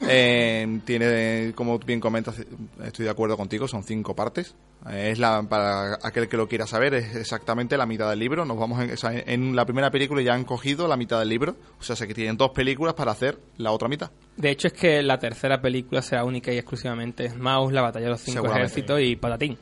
Eh, 0.00 0.80
tiene, 0.84 1.52
como 1.54 1.78
bien 1.78 2.00
comentas, 2.00 2.36
estoy 2.84 3.04
de 3.04 3.10
acuerdo 3.10 3.36
contigo, 3.36 3.68
son 3.68 3.84
cinco 3.84 4.14
partes. 4.14 4.54
Eh, 4.90 5.10
es 5.12 5.18
la, 5.18 5.42
para 5.44 5.98
aquel 6.02 6.28
que 6.28 6.36
lo 6.36 6.48
quiera 6.48 6.66
saber, 6.66 6.94
es 6.94 7.14
exactamente 7.14 7.76
la 7.76 7.86
mitad 7.86 8.10
del 8.10 8.18
libro. 8.18 8.44
Nos 8.44 8.58
vamos 8.58 8.82
en, 8.82 8.90
o 8.92 8.96
sea, 8.96 9.12
en 9.14 9.54
la 9.54 9.64
primera 9.64 9.90
película 9.90 10.20
ya 10.20 10.34
han 10.34 10.44
cogido 10.44 10.88
la 10.88 10.96
mitad 10.96 11.20
del 11.20 11.28
libro, 11.28 11.56
o 11.78 11.82
sea, 11.82 11.96
sé 11.96 12.06
que 12.06 12.14
tienen 12.14 12.36
dos 12.36 12.50
películas 12.50 12.94
para 12.94 13.12
hacer 13.12 13.38
la 13.56 13.70
otra 13.70 13.88
mitad. 13.88 14.10
De 14.36 14.50
hecho, 14.50 14.66
es 14.66 14.74
que 14.74 15.02
la 15.02 15.18
tercera 15.18 15.60
película 15.60 16.02
será 16.02 16.24
única 16.24 16.52
y 16.52 16.58
exclusivamente 16.58 17.30
Smaug, 17.30 17.72
la 17.72 17.82
batalla 17.82 18.06
de 18.06 18.10
los 18.10 18.20
cinco 18.20 18.46
ejércitos 18.46 19.00
y 19.00 19.16
Patatín. 19.16 19.56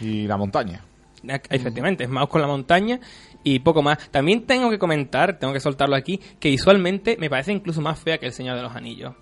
Y 0.00 0.26
la 0.26 0.36
montaña. 0.36 0.84
Eh, 1.28 1.40
Efectivamente, 1.50 2.06
Smaug 2.06 2.28
con 2.28 2.40
la 2.40 2.46
montaña 2.46 3.00
y 3.44 3.58
poco 3.60 3.82
más. 3.82 4.10
También 4.10 4.46
tengo 4.46 4.70
que 4.70 4.78
comentar, 4.78 5.38
tengo 5.38 5.52
que 5.52 5.60
soltarlo 5.60 5.96
aquí, 5.96 6.20
que 6.38 6.50
visualmente 6.50 7.16
me 7.18 7.30
parece 7.30 7.52
incluso 7.52 7.80
más 7.80 7.98
fea 7.98 8.18
que 8.18 8.26
El 8.26 8.32
Señor 8.32 8.56
de 8.56 8.62
los 8.62 8.74
Anillos. 8.74 9.14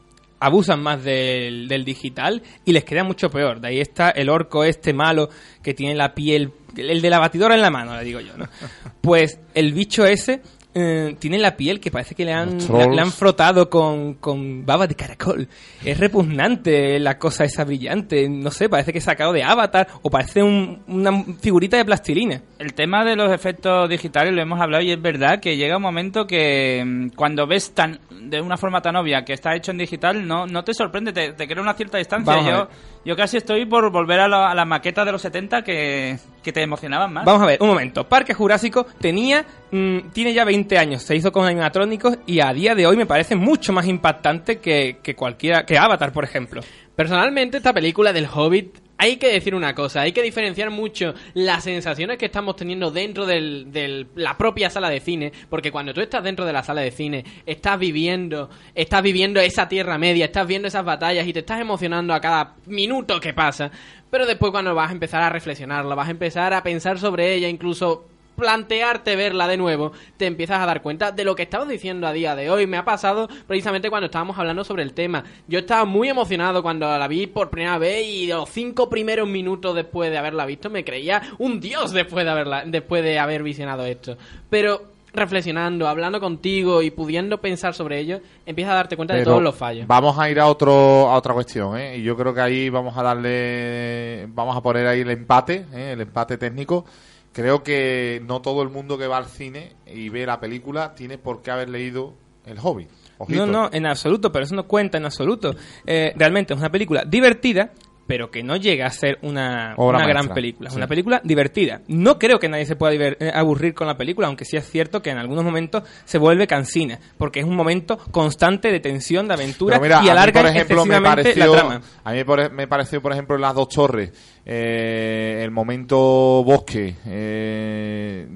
Abusan 0.43 0.83
más 0.83 1.05
del, 1.05 1.69
del 1.69 1.85
digital 1.85 2.43
y 2.65 2.73
les 2.73 2.85
queda 2.85 3.05
mucho 3.05 3.31
peor. 3.31 3.61
De 3.61 3.69
ahí 3.69 3.81
está 3.81 4.11
el 4.11 4.31
orco 4.31 4.65
este 4.65 4.95
malo 4.95 5.29
que 5.63 5.75
tiene 5.75 5.95
la 5.95 6.15
piel, 6.15 6.53
el 6.77 7.03
de 7.03 7.11
la 7.11 7.19
batidora 7.19 7.55
en 7.55 7.61
la 7.61 7.71
mano, 7.71 7.95
le 7.95 8.05
digo 8.05 8.21
yo, 8.21 8.37
¿no? 8.37 8.47
Pues 9.03 9.39
el 9.55 9.73
bicho 9.73 10.07
ese 10.07 10.41
eh, 10.75 11.17
tiene 11.19 11.39
la 11.39 11.57
piel 11.57 11.81
que 11.81 11.91
parece 11.91 12.15
que 12.15 12.25
le 12.25 12.33
han, 12.33 12.59
le, 12.95 13.01
han 13.01 13.11
frotado 13.13 13.69
con, 13.69 14.15
con 14.15 14.65
baba 14.65 14.87
de 14.87 14.95
caracol. 14.95 15.49
Es 15.85 15.99
repugnante 15.99 16.99
la 17.01 17.19
cosa 17.19 17.45
esa 17.45 17.65
brillante. 17.65 18.29
No 18.29 18.51
sé, 18.51 18.69
parece 18.69 18.93
que 18.93 18.99
es 18.99 19.05
sacado 19.05 19.33
de 19.33 19.43
Avatar 19.43 19.89
o 20.03 20.11
parece 20.11 20.43
un- 20.43 20.83
una 20.87 21.25
figurita 21.41 21.77
de 21.77 21.85
plastilina. 21.85 22.41
El 22.59 22.75
tema 22.75 23.05
de 23.05 23.17
los 23.17 23.33
efectos 23.33 23.89
digitales 23.89 24.33
lo 24.33 24.41
hemos 24.43 24.61
hablado 24.61 24.83
y 24.85 24.93
es 24.93 25.01
verdad 25.03 25.41
que 25.41 25.57
llega 25.57 25.77
un 25.77 25.83
momento 25.83 26.27
que 26.27 26.83
mm, 26.85 27.09
cuando 27.17 27.47
ves 27.47 27.73
tan 27.75 27.99
de 28.11 28.41
una 28.41 28.57
forma 28.57 28.81
tan 28.83 28.95
obvia 28.97 29.25
que 29.25 29.33
está 29.33 29.57
hecho 29.57 29.71
en 29.73 29.79
digital 29.79 30.27
no, 30.27 30.47
no 30.47 30.63
te 30.63 30.75
sorprende, 30.75 31.13
te, 31.13 31.33
te 31.33 31.49
crea 31.49 31.63
una 31.63 31.75
cierta 31.75 31.99
distancia. 31.99 32.33
Vamos 32.35 32.49
Yo, 32.51 32.69
yo 33.07 33.17
casi 33.17 33.39
estoy 33.39 33.65
por 33.67 33.91
volver 33.91 34.21
a, 34.21 34.29
la- 34.29 34.51
a 34.51 34.55
las 34.55 34.67
maquetas 34.67 35.07
de 35.07 35.13
los 35.13 35.23
70 35.23 35.63
que, 35.63 36.19
que 36.43 36.53
te 36.53 36.63
emocionaban 36.63 37.13
más. 37.13 37.25
Vamos 37.25 37.43
a 37.43 37.47
ver, 37.47 37.59
un 37.61 37.69
momento. 37.69 38.09
Parque 38.09 38.35
Jurásico 38.35 38.87
tenía, 39.01 39.45
mm, 39.71 40.11
tiene 40.13 40.33
ya 40.33 40.45
20 40.45 40.79
años, 40.79 41.03
se 41.03 41.17
hizo 41.17 41.33
con 41.33 41.47
animatrónicos 41.47 42.19
y 42.27 42.41
a 42.41 42.53
día 42.53 42.75
de 42.75 42.87
hoy 42.87 42.97
me 42.97 43.07
parece 43.07 43.37
mucho 43.37 43.73
más 43.73 43.87
impactante 43.87 44.59
que, 44.59 44.99
que 45.03 45.15
cualquiera, 45.15 45.65
que 45.65 45.79
Avatar, 45.79 46.13
por 46.13 46.25
ejemplo. 46.25 46.63
Personalmente, 46.95 47.57
esta 47.57 47.73
película 47.73 48.13
del 48.13 48.27
Hobbit, 48.33 48.79
hay 49.01 49.17
que 49.17 49.33
decir 49.33 49.55
una 49.55 49.75
cosa, 49.75 50.03
hay 50.03 50.13
que 50.13 50.21
diferenciar 50.21 50.69
mucho 50.69 51.15
las 51.33 51.65
sensaciones 51.65 52.19
que 52.19 52.27
estamos 52.27 52.55
teniendo 52.55 52.91
dentro 52.91 53.25
de 53.25 54.07
la 54.15 54.37
propia 54.37 54.69
sala 54.69 54.91
de 54.91 55.01
cine, 55.01 55.33
porque 55.49 55.73
cuando 55.73 55.95
tú 55.95 56.03
estás 56.03 56.23
dentro 56.23 56.45
de 56.45 56.53
la 56.53 56.63
sala 56.63 56.83
de 56.83 56.91
cine, 56.91 57.25
estás 57.47 57.79
viviendo, 57.79 58.51
estás 58.75 59.03
viviendo 59.03 59.41
esa 59.41 59.71
Tierra 59.71 59.97
Media, 59.97 60.27
estás 60.27 60.47
viendo 60.47 60.69
esas 60.69 60.85
batallas 60.85 61.27
y 61.27 61.33
te 61.33 61.39
estás 61.39 61.63
emocionando 61.63 62.13
a 62.13 62.21
cada 62.21 62.57
minuto 62.67 63.19
que 63.21 63.33
pasa, 63.33 63.71
pero 64.11 64.27
después 64.27 64.53
cuando 64.53 64.75
vas 64.75 64.91
a 64.91 64.93
empezar 64.93 65.23
a 65.23 65.31
reflexionarla, 65.31 65.95
vas 65.95 66.09
a 66.09 66.11
empezar 66.11 66.53
a 66.53 66.63
pensar 66.63 66.99
sobre 66.99 67.33
ella, 67.33 67.49
incluso 67.49 68.10
plantearte 68.41 69.15
verla 69.15 69.47
de 69.47 69.57
nuevo, 69.57 69.93
te 70.17 70.27
empiezas 70.27 70.61
a 70.61 70.67
dar 70.67 70.83
cuenta 70.83 71.13
de 71.13 71.25
lo 71.25 71.37
que 71.37 71.45
estabas 71.45 71.69
diciendo 71.69 72.07
a 72.07 72.13
día 72.13 72.35
de 72.35 72.51
hoy. 72.51 72.67
Me 72.67 72.77
ha 72.77 72.85
pasado 72.85 73.29
precisamente 73.47 73.91
cuando 73.91 74.07
estábamos 74.07 74.39
hablando 74.39 74.65
sobre 74.65 74.83
el 74.83 74.93
tema. 74.93 75.23
Yo 75.47 75.61
estaba 75.61 75.85
muy 75.85 76.09
emocionado 76.09 76.63
cuando 76.63 76.87
la 76.99 77.07
vi 77.07 77.27
por 77.29 77.51
primera 77.51 77.79
vez 77.79 78.05
y 78.07 78.27
los 78.27 78.49
cinco 78.49 78.91
primeros 78.91 79.29
minutos 79.29 79.75
después 79.75 80.11
de 80.11 80.19
haberla 80.19 80.47
visto 80.47 80.71
me 80.71 80.85
creía 80.85 81.23
un 81.39 81.61
dios 81.61 81.93
después 81.93 82.25
de 82.25 82.31
haberla, 82.31 82.65
después 82.67 83.05
de 83.05 83.19
haber 83.19 83.43
visionado 83.43 83.85
esto. 83.85 84.17
Pero 84.49 84.91
reflexionando, 85.13 85.89
hablando 85.89 86.21
contigo 86.21 86.83
y 86.83 86.91
pudiendo 86.91 87.41
pensar 87.41 87.75
sobre 87.75 87.99
ello, 87.99 88.21
empiezas 88.47 88.73
a 88.73 88.77
darte 88.77 88.97
cuenta 88.97 89.15
de 89.15 89.25
todos 89.25 89.43
los 89.43 89.55
fallos. 89.55 89.87
Vamos 89.87 90.19
a 90.19 90.31
ir 90.31 90.39
a 90.39 90.47
otro 90.47 90.73
a 91.11 91.17
otra 91.17 91.35
cuestión, 91.35 91.77
¿eh? 91.79 91.99
Y 91.99 92.03
yo 92.03 92.17
creo 92.17 92.33
que 92.33 92.41
ahí 92.41 92.69
vamos 92.69 92.97
a 92.97 93.03
darle, 93.03 94.27
vamos 94.29 94.57
a 94.57 94.63
poner 94.63 94.87
ahí 94.87 95.01
el 95.01 95.11
empate, 95.11 95.67
¿eh? 95.73 95.93
el 95.93 96.01
empate 96.01 96.39
técnico. 96.39 96.85
Creo 97.33 97.63
que 97.63 98.21
no 98.27 98.43
todo 98.43 98.63
el 98.63 98.71
mundo 98.71 98.99
que 98.99 99.07
va 99.07 99.17
al 99.17 99.27
cine 99.27 99.75
y 99.87 100.09
ve 100.09 100.27
la 100.27 100.41
película 100.41 100.95
tiene 100.95 101.17
por 101.17 101.43
qué 101.43 101.51
haber 101.51 101.69
leído 101.69 102.15
El 102.45 102.59
Hobbit. 102.61 102.89
Ojito. 103.19 103.47
No, 103.47 103.53
no, 103.53 103.71
en 103.73 103.87
absoluto, 103.87 104.33
pero 104.33 104.45
eso 104.45 104.55
no 104.55 104.67
cuenta 104.67 104.99
en 104.99 105.05
absoluto. 105.05 105.55
Eh, 105.87 106.13
realmente 106.17 106.55
es 106.55 106.59
una 106.59 106.71
película 106.71 107.05
divertida, 107.07 107.73
pero 108.11 108.29
que 108.29 108.43
no 108.43 108.57
llega 108.57 108.87
a 108.87 108.91
ser 108.91 109.21
una, 109.23 109.75
una 109.77 110.05
gran 110.05 110.31
película. 110.35 110.67
Es 110.67 110.73
sí. 110.75 110.79
una 110.79 110.89
película 110.89 111.21
divertida. 111.23 111.81
No 111.87 112.19
creo 112.19 112.41
que 112.41 112.49
nadie 112.49 112.67
se 112.67 112.75
pueda 112.75 112.93
eh, 112.93 113.31
aburrir 113.33 113.73
con 113.73 113.87
la 113.87 113.97
película, 113.97 114.27
aunque 114.27 114.45
sí 114.45 114.57
es 114.57 114.69
cierto 114.69 115.01
que 115.01 115.11
en 115.11 115.19
algunos 115.19 115.45
momentos 115.45 115.85
se 116.05 116.19
vuelve 116.19 116.49
cansina, 116.49 116.99
porque 117.17 117.39
es 117.39 117.47
un 117.47 117.55
momento 117.55 117.99
constante 118.11 118.73
de 118.73 118.81
tensión, 118.81 119.29
de 119.29 119.35
aventura 119.35 119.79
mira, 119.79 120.01
y 120.05 120.09
alarga 120.09 120.41
por 120.41 120.51
ejemplo, 120.51 120.85
me 120.85 120.97
excesivamente 120.97 121.23
pareció, 121.23 121.55
la 121.55 121.61
trama. 121.61 121.81
a 122.03 122.13
mí 122.13 122.25
por- 122.25 122.51
me 122.51 122.67
pareció, 122.67 123.01
por 123.01 123.13
ejemplo, 123.13 123.37
en 123.37 123.43
las 123.43 123.55
dos 123.55 123.69
torres, 123.69 124.11
eh, 124.45 125.43
el 125.45 125.53
momento 125.53 125.97
bosque, 126.43 126.97
eh, 127.07 128.27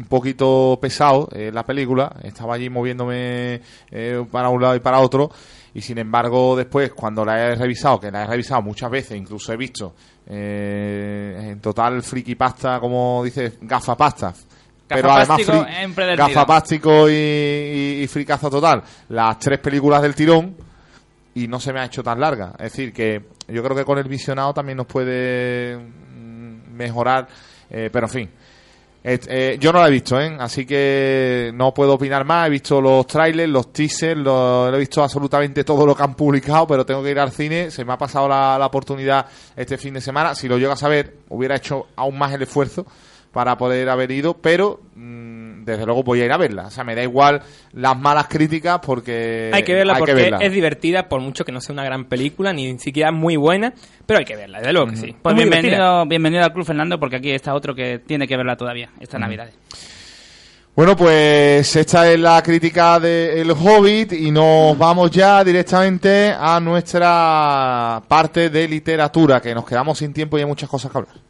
un 0.00 0.06
poquito 0.06 0.78
pesado 0.80 1.28
eh, 1.32 1.50
la 1.52 1.64
película, 1.64 2.16
estaba 2.22 2.54
allí 2.54 2.70
moviéndome 2.70 3.60
eh, 3.90 4.24
para 4.30 4.48
un 4.48 4.62
lado 4.62 4.74
y 4.74 4.80
para 4.80 5.00
otro, 5.00 5.30
y 5.74 5.82
sin 5.82 5.98
embargo 5.98 6.56
después 6.56 6.92
cuando 6.94 7.22
la 7.24 7.38
he 7.38 7.54
revisado, 7.54 8.00
que 8.00 8.10
la 8.10 8.24
he 8.24 8.26
revisado 8.26 8.62
muchas 8.62 8.90
veces, 8.90 9.18
incluso 9.18 9.52
he 9.52 9.58
visto 9.58 9.94
eh, 10.26 11.48
en 11.50 11.60
total 11.60 12.02
friki 12.02 12.34
pasta, 12.34 12.80
como 12.80 13.22
dice, 13.22 13.58
gafapasta, 13.60 14.32
pero 14.88 15.12
además 15.12 15.40
empedernido. 15.82 16.26
gafapástico 16.26 17.10
y, 17.10 17.12
y, 17.12 18.00
y 18.02 18.06
fricazo 18.06 18.48
total, 18.48 18.82
las 19.10 19.38
tres 19.38 19.58
películas 19.58 20.00
del 20.00 20.14
tirón 20.14 20.56
y 21.34 21.46
no 21.46 21.60
se 21.60 21.72
me 21.74 21.80
ha 21.80 21.84
hecho 21.84 22.02
tan 22.02 22.18
larga. 22.18 22.54
Es 22.58 22.72
decir, 22.72 22.92
que 22.92 23.22
yo 23.48 23.62
creo 23.62 23.76
que 23.76 23.84
con 23.84 23.98
el 23.98 24.08
visionado 24.08 24.54
también 24.54 24.78
nos 24.78 24.86
puede 24.86 25.76
mm, 25.76 26.72
mejorar, 26.72 27.28
eh, 27.68 27.90
pero 27.92 28.06
en 28.06 28.12
fin. 28.12 28.30
Eh, 29.02 29.56
yo 29.58 29.72
no 29.72 29.80
la 29.80 29.88
he 29.88 29.90
visto, 29.90 30.20
¿eh? 30.20 30.36
así 30.38 30.66
que 30.66 31.50
no 31.54 31.72
puedo 31.72 31.94
opinar 31.94 32.24
más. 32.24 32.46
He 32.46 32.50
visto 32.50 32.80
los 32.80 33.06
trailers, 33.06 33.50
los 33.50 33.72
teasers, 33.72 34.20
lo, 34.20 34.74
he 34.74 34.78
visto 34.78 35.02
absolutamente 35.02 35.64
todo 35.64 35.86
lo 35.86 35.94
que 35.94 36.02
han 36.02 36.14
publicado, 36.14 36.66
pero 36.66 36.84
tengo 36.84 37.02
que 37.02 37.10
ir 37.10 37.18
al 37.18 37.30
cine. 37.30 37.70
Se 37.70 37.84
me 37.84 37.94
ha 37.94 37.98
pasado 37.98 38.28
la, 38.28 38.58
la 38.58 38.66
oportunidad 38.66 39.26
este 39.56 39.78
fin 39.78 39.94
de 39.94 40.00
semana. 40.00 40.34
Si 40.34 40.48
lo 40.48 40.58
llego 40.58 40.72
a 40.72 40.76
saber, 40.76 41.18
hubiera 41.30 41.56
hecho 41.56 41.86
aún 41.96 42.18
más 42.18 42.32
el 42.32 42.42
esfuerzo 42.42 42.86
para 43.32 43.56
poder 43.56 43.88
haber 43.88 44.10
ido, 44.10 44.34
pero 44.34 44.80
mm, 44.96 45.49
desde 45.64 45.86
luego 45.86 46.02
voy 46.02 46.20
a 46.20 46.24
ir 46.24 46.32
a 46.32 46.36
verla. 46.36 46.66
O 46.66 46.70
sea, 46.70 46.84
me 46.84 46.94
da 46.94 47.02
igual 47.02 47.42
las 47.72 47.98
malas 47.98 48.28
críticas 48.28 48.80
porque 48.84 49.50
hay 49.52 49.62
que 49.62 49.74
verla 49.74 49.96
porque 49.96 50.14
verla. 50.14 50.38
es 50.38 50.52
divertida, 50.52 51.08
por 51.08 51.20
mucho 51.20 51.44
que 51.44 51.52
no 51.52 51.60
sea 51.60 51.72
una 51.72 51.84
gran 51.84 52.06
película, 52.06 52.52
ni 52.52 52.78
siquiera 52.78 53.12
muy 53.12 53.36
buena, 53.36 53.72
pero 54.06 54.18
hay 54.18 54.24
que 54.24 54.36
verla, 54.36 54.58
desde 54.58 54.72
luego 54.72 54.90
que 54.90 54.96
sí. 54.96 55.16
Pues 55.20 55.34
divertida. 55.34 55.60
bienvenido, 55.60 56.06
bienvenido 56.06 56.44
al 56.44 56.52
Club 56.52 56.66
Fernando, 56.66 56.98
porque 56.98 57.16
aquí 57.16 57.30
está 57.30 57.54
otro 57.54 57.74
que 57.74 57.98
tiene 57.98 58.26
que 58.26 58.36
verla 58.36 58.56
todavía, 58.56 58.90
esta 59.00 59.18
Navidad. 59.18 59.50
Bueno, 60.74 60.96
pues 60.96 61.76
esta 61.76 62.10
es 62.10 62.18
la 62.18 62.42
crítica 62.42 62.98
de 63.00 63.40
El 63.40 63.50
Hobbit 63.50 64.12
y 64.12 64.30
nos 64.30 64.78
vamos 64.78 65.10
ya 65.10 65.42
directamente 65.44 66.32
a 66.32 66.60
nuestra 66.60 68.00
parte 68.06 68.48
de 68.48 68.68
literatura, 68.68 69.40
que 69.40 69.54
nos 69.54 69.66
quedamos 69.66 69.98
sin 69.98 70.12
tiempo 70.12 70.38
y 70.38 70.40
hay 70.40 70.46
muchas 70.46 70.68
cosas 70.68 70.90
que 70.90 70.98
hablar. 70.98 71.29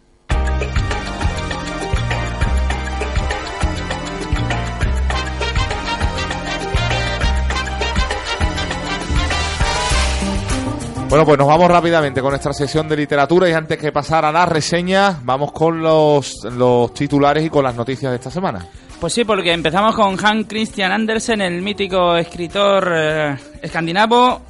Bueno, 11.10 11.26
pues 11.26 11.38
nos 11.38 11.48
vamos 11.48 11.68
rápidamente 11.68 12.20
con 12.20 12.30
nuestra 12.30 12.52
sesión 12.52 12.88
de 12.88 12.96
literatura 12.96 13.48
y 13.48 13.52
antes 13.52 13.76
que 13.78 13.90
pasar 13.90 14.24
a 14.24 14.30
las 14.30 14.48
reseñas, 14.48 15.16
vamos 15.24 15.50
con 15.50 15.82
los, 15.82 16.44
los 16.44 16.94
titulares 16.94 17.44
y 17.44 17.50
con 17.50 17.64
las 17.64 17.74
noticias 17.74 18.12
de 18.12 18.16
esta 18.16 18.30
semana. 18.30 18.64
Pues 19.00 19.12
sí, 19.14 19.24
porque 19.24 19.52
empezamos 19.52 19.96
con 19.96 20.16
Hans 20.24 20.46
Christian 20.46 20.92
Andersen, 20.92 21.40
el 21.40 21.62
mítico 21.62 22.16
escritor 22.16 22.92
eh, 22.94 23.36
escandinavo, 23.60 24.40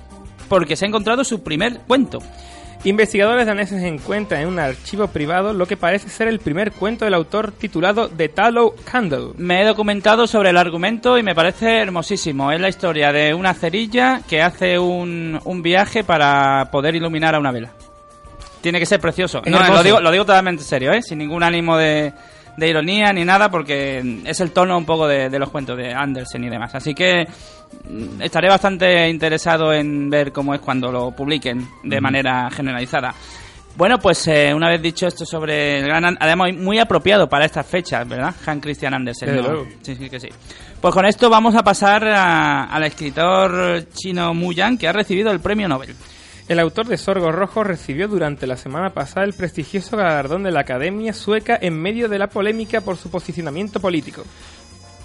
porque 0.50 0.76
se 0.76 0.84
ha 0.84 0.88
encontrado 0.88 1.24
su 1.24 1.42
primer 1.42 1.80
cuento. 1.86 2.18
Investigadores 2.82 3.46
daneses 3.46 3.82
encuentran 3.82 4.40
en 4.40 4.48
un 4.48 4.58
archivo 4.58 5.08
privado 5.08 5.52
lo 5.52 5.66
que 5.66 5.76
parece 5.76 6.08
ser 6.08 6.28
el 6.28 6.38
primer 6.38 6.72
cuento 6.72 7.04
del 7.04 7.12
autor 7.12 7.52
titulado 7.52 8.08
The 8.08 8.30
Tallow 8.30 8.74
Candle. 8.90 9.32
Me 9.36 9.60
he 9.60 9.66
documentado 9.66 10.26
sobre 10.26 10.48
el 10.48 10.56
argumento 10.56 11.18
y 11.18 11.22
me 11.22 11.34
parece 11.34 11.80
hermosísimo. 11.80 12.50
Es 12.52 12.60
la 12.60 12.70
historia 12.70 13.12
de 13.12 13.34
una 13.34 13.52
cerilla 13.52 14.22
que 14.26 14.40
hace 14.40 14.78
un, 14.78 15.38
un 15.44 15.62
viaje 15.62 16.04
para 16.04 16.70
poder 16.70 16.94
iluminar 16.94 17.34
a 17.34 17.38
una 17.38 17.52
vela. 17.52 17.70
Tiene 18.62 18.78
que 18.78 18.86
ser 18.86 18.98
precioso. 18.98 19.42
No, 19.44 19.58
hermoso. 19.58 19.74
lo 19.74 19.82
digo, 19.82 20.00
lo 20.00 20.10
digo 20.10 20.24
totalmente 20.24 20.62
en 20.62 20.68
serio, 20.68 20.92
¿eh? 20.92 21.02
sin 21.02 21.18
ningún 21.18 21.42
ánimo 21.42 21.76
de, 21.76 22.14
de 22.56 22.68
ironía 22.68 23.12
ni 23.12 23.26
nada, 23.26 23.50
porque 23.50 24.22
es 24.24 24.40
el 24.40 24.52
tono 24.52 24.78
un 24.78 24.86
poco 24.86 25.06
de, 25.06 25.28
de 25.28 25.38
los 25.38 25.50
cuentos 25.50 25.76
de 25.76 25.92
Andersen 25.92 26.44
y 26.44 26.48
demás. 26.48 26.74
Así 26.74 26.94
que 26.94 27.26
estaré 28.20 28.48
bastante 28.48 29.08
interesado 29.08 29.72
en 29.72 30.08
ver 30.10 30.32
cómo 30.32 30.54
es 30.54 30.60
cuando 30.60 30.90
lo 30.92 31.10
publiquen 31.12 31.66
de 31.82 32.00
manera 32.00 32.48
generalizada. 32.50 33.14
Bueno, 33.76 33.98
pues 33.98 34.26
eh, 34.26 34.52
una 34.54 34.68
vez 34.68 34.82
dicho 34.82 35.06
esto 35.06 35.24
sobre 35.24 35.78
el 35.78 35.84
gran... 35.86 36.04
An- 36.04 36.18
Además, 36.20 36.52
muy 36.54 36.78
apropiado 36.78 37.28
para 37.28 37.44
estas 37.46 37.64
fechas, 37.66 38.06
¿verdad? 38.06 38.34
Hans 38.44 38.60
Christian 38.62 38.94
Andersen. 38.94 39.28
¿no? 39.36 39.42
Sí, 39.80 39.94
sí, 39.96 40.10
que 40.10 40.18
sí. 40.20 40.28
Pues 40.80 40.92
con 40.92 41.06
esto 41.06 41.30
vamos 41.30 41.54
a 41.54 41.62
pasar 41.62 42.04
a- 42.08 42.64
al 42.64 42.82
escritor 42.84 43.84
chino 43.94 44.34
Mu 44.34 44.52
Yan, 44.52 44.76
que 44.76 44.88
ha 44.88 44.92
recibido 44.92 45.30
el 45.30 45.40
premio 45.40 45.68
Nobel. 45.68 45.94
El 46.48 46.58
autor 46.58 46.86
de 46.88 46.98
Sorgo 46.98 47.30
Rojo 47.30 47.62
recibió 47.62 48.08
durante 48.08 48.44
la 48.48 48.56
semana 48.56 48.90
pasada 48.90 49.24
el 49.24 49.34
prestigioso 49.34 49.96
galardón 49.96 50.42
de 50.42 50.50
la 50.50 50.60
Academia 50.62 51.12
Sueca 51.12 51.56
en 51.62 51.80
medio 51.80 52.08
de 52.08 52.18
la 52.18 52.26
polémica 52.26 52.80
por 52.80 52.96
su 52.96 53.08
posicionamiento 53.08 53.78
político. 53.78 54.24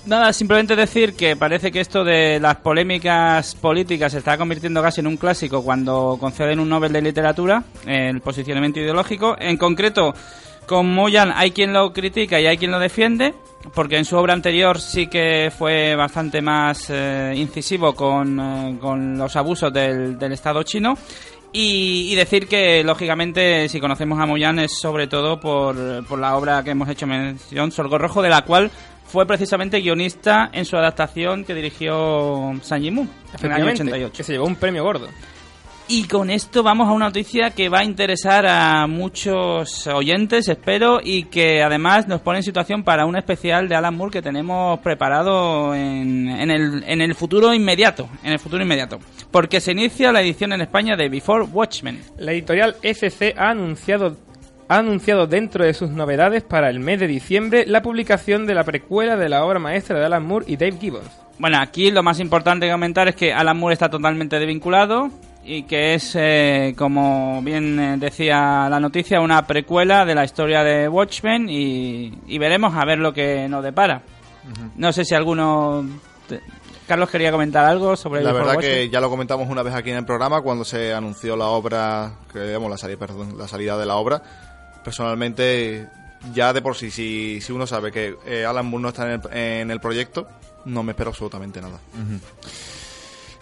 Nada, 0.06 0.32
simplemente 0.34 0.76
decir 0.76 1.16
que 1.16 1.36
parece 1.36 1.72
que 1.72 1.80
esto 1.80 2.04
de 2.04 2.40
las 2.40 2.58
polémicas 2.58 3.56
políticas 3.56 4.12
se 4.12 4.20
está 4.20 4.38
convirtiendo 4.38 4.84
casi 4.84 5.02
en 5.02 5.08
un 5.08 5.18
clásico 5.18 5.64
cuando 5.64 6.18
conceden 6.20 6.60
un 6.60 6.70
Nobel 6.70 6.94
de 6.94 7.02
Literatura, 7.02 7.64
el 7.88 8.22
posicionamiento 8.22 8.80
ideológico. 8.80 9.36
En 9.40 9.58
concreto, 9.58 10.14
con 10.68 10.94
Moyan 10.94 11.32
hay 11.36 11.50
quien 11.50 11.74
lo 11.74 11.92
critica 11.92 12.40
y 12.40 12.46
hay 12.46 12.58
quien 12.58 12.70
lo 12.70 12.78
defiende, 12.78 13.34
porque 13.74 13.98
en 13.98 14.06
su 14.06 14.16
obra 14.16 14.34
anterior 14.34 14.80
sí 14.80 15.08
que 15.08 15.52
fue 15.56 15.96
bastante 15.96 16.40
más 16.40 16.88
eh, 16.92 17.34
incisivo 17.36 17.96
con, 17.96 18.40
eh, 18.40 18.78
con 18.80 19.18
los 19.18 19.36
abusos 19.36 19.74
del, 19.74 20.20
del 20.20 20.34
Estado 20.34 20.62
chino. 20.62 20.96
Y, 21.52 22.12
y 22.12 22.16
decir 22.16 22.48
que, 22.48 22.84
lógicamente, 22.84 23.70
si 23.70 23.80
conocemos 23.80 24.20
a 24.20 24.26
Moyan 24.26 24.60
es 24.60 24.78
sobre 24.78 25.08
todo 25.08 25.40
por, 25.40 26.06
por 26.06 26.20
la 26.20 26.36
obra 26.36 26.64
que 26.64 26.72
hemos 26.72 26.90
hecho 26.90 27.08
mención, 27.08 27.72
Sorgo 27.72 27.98
Rojo, 27.98 28.22
de 28.22 28.30
la 28.30 28.42
cual 28.42 28.70
fue 29.16 29.26
precisamente 29.26 29.80
guionista 29.80 30.50
en 30.52 30.66
su 30.66 30.76
adaptación 30.76 31.46
que 31.46 31.54
dirigió 31.54 32.52
San 32.62 32.82
Yimou 32.82 33.06
en 33.06 33.46
el 33.46 33.52
año 33.54 33.70
Efectivamente, 33.70 33.84
88. 33.84 34.14
que 34.14 34.24
se 34.24 34.34
llevó 34.34 34.46
un 34.46 34.58
premio 34.58 34.84
gordo. 34.84 35.08
Y 35.88 36.04
con 36.06 36.30
esto 36.30 36.64
vamos 36.64 36.90
a 36.90 36.92
una 36.92 37.06
noticia 37.06 37.52
que 37.52 37.70
va 37.70 37.80
a 37.80 37.84
interesar 37.86 38.46
a 38.46 38.88
muchos 38.88 39.88
oyentes, 39.88 40.50
espero, 40.50 41.00
y 41.02 41.26
que 41.26 41.64
además 41.64 42.10
nos 42.10 42.20
pone 42.20 42.40
en 42.40 42.44
situación 42.44 42.84
para 42.84 43.06
un 43.06 43.16
especial 43.16 43.70
de 43.70 43.76
Alan 43.76 43.96
Moore 43.96 44.12
que 44.12 44.22
tenemos 44.22 44.80
preparado 44.80 45.74
en, 45.74 46.28
en 46.28 46.52
el, 46.52 46.84
en 46.86 47.00
el 47.00 47.16
futuro 47.16 47.54
inmediato, 47.54 48.10
en 48.22 48.34
el 48.34 48.40
futuro 48.40 48.64
inmediato. 48.64 49.00
Porque 49.32 49.62
se 49.62 49.72
inicia 49.72 50.12
la 50.12 50.22
edición 50.22 50.52
en 50.52 50.62
España 50.62 50.98
de 50.98 51.08
Before 51.08 51.46
Watchmen. 51.46 52.02
La 52.18 52.34
editorial 52.34 52.76
FC 52.82 53.34
ha 53.38 53.52
anunciado, 53.52 54.18
ha 54.68 54.78
anunciado 54.78 55.28
dentro 55.28 55.64
de 55.66 55.74
sus 55.74 55.90
novedades 55.92 56.44
para 56.44 56.70
el 56.70 56.80
mes 56.80 57.00
de 57.00 57.08
diciembre 57.08 57.66
la 57.68 57.82
publicación 57.82 58.46
de 58.46 58.56
la 58.56 58.64
precuela 58.64 59.16
de 59.16 59.30
la 59.30 59.46
obra 59.46 59.60
maestra 59.60 60.00
de 60.00 60.06
Alan 60.06 60.26
Moore 60.26 60.46
y 60.48 60.58
Dave 60.58 60.78
Gibbons. 60.80 61.10
Bueno, 61.38 61.58
aquí 61.60 61.92
lo 61.92 62.02
más 62.02 62.20
importante 62.20 62.66
que 62.66 62.72
comentar 62.72 63.08
es 63.08 63.16
que 63.16 63.34
Alan 63.34 63.58
Moore 63.58 63.74
está 63.74 63.90
totalmente 63.90 64.40
desvinculado 64.40 65.10
y 65.44 65.64
que 65.64 65.94
es, 65.94 66.16
eh, 66.18 66.74
como 66.78 67.42
bien 67.44 67.80
eh, 67.80 67.96
decía 68.00 68.68
la 68.70 68.80
noticia, 68.80 69.20
una 69.22 69.46
precuela 69.46 70.06
de 70.06 70.16
la 70.16 70.24
historia 70.26 70.64
de 70.64 70.88
Watchmen 70.90 71.48
y, 71.50 72.14
y 72.26 72.38
veremos 72.40 72.74
a 72.76 72.86
ver 72.86 72.98
lo 73.00 73.14
que 73.14 73.48
nos 73.50 73.64
depara. 73.64 74.02
No 74.76 74.92
sé 74.94 75.06
si 75.06 75.14
alguno... 75.16 75.86
te- 76.28 76.42
Carlos 76.88 77.10
quería 77.10 77.32
comentar 77.32 77.66
algo 77.66 77.96
sobre 77.96 78.22
La 78.22 78.32
verdad 78.32 78.58
que 78.58 78.90
ya 78.90 79.02
lo 79.02 79.10
comentamos 79.10 79.50
una 79.50 79.64
vez 79.64 79.74
aquí 79.74 79.90
en 79.90 79.98
el 79.98 80.06
programa 80.06 80.42
cuando 80.44 80.64
se 80.64 80.94
anunció 80.94 81.36
la 81.36 81.48
obra, 81.48 82.12
que 82.32 82.40
digamos 82.42 82.70
la 82.70 82.78
salida, 82.78 83.00
perdón, 83.00 83.40
la 83.40 83.48
salida 83.48 83.76
de 83.76 83.88
la 83.88 83.96
obra. 83.96 84.22
Personalmente, 84.86 85.90
ya 86.32 86.54
de 86.54 86.62
por 86.62 86.76
sí, 86.76 86.92
si, 86.92 87.42
si 87.42 87.52
uno 87.52 87.66
sabe 87.66 87.92
que 87.92 88.16
eh, 88.28 88.46
Alan 88.46 88.68
Moore 88.68 88.84
no 88.84 88.90
está 88.90 89.12
en 89.12 89.20
el, 89.20 89.38
en 89.38 89.72
el 89.72 89.80
proyecto, 89.80 90.28
no 90.66 90.84
me 90.84 90.92
espero 90.92 91.10
absolutamente 91.10 91.60
nada. 91.60 91.80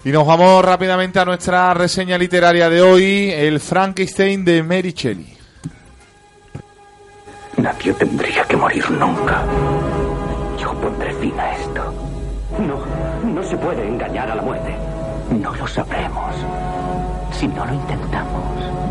Y 0.06 0.10
nos 0.10 0.26
vamos 0.26 0.64
rápidamente 0.64 1.20
a 1.20 1.26
nuestra 1.26 1.74
reseña 1.74 2.18
literaria 2.18 2.70
de 2.70 2.82
hoy, 2.82 3.30
el 3.30 3.60
Frankenstein 3.60 4.46
de 4.46 4.64
Mary 4.64 4.94
Shelley. 4.94 5.38
Nadie 7.58 7.94
tendría 7.94 8.46
que 8.46 8.56
morir 8.56 8.90
nunca. 8.92 9.44
Yo 10.58 10.74
pondré 10.80 11.14
fin 11.16 11.38
a 11.38 11.58
esto. 11.58 11.94
No, 12.58 13.26
no 13.26 13.44
se 13.44 13.58
puede 13.58 13.86
engañar 13.86 14.32
a 14.32 14.36
la 14.36 14.42
muerte. 14.42 14.74
No 15.30 15.54
lo 15.54 15.68
sabremos 15.68 16.36
si 17.38 17.50
no 17.50 17.66
lo 17.66 17.74
intentamos. 17.74 18.83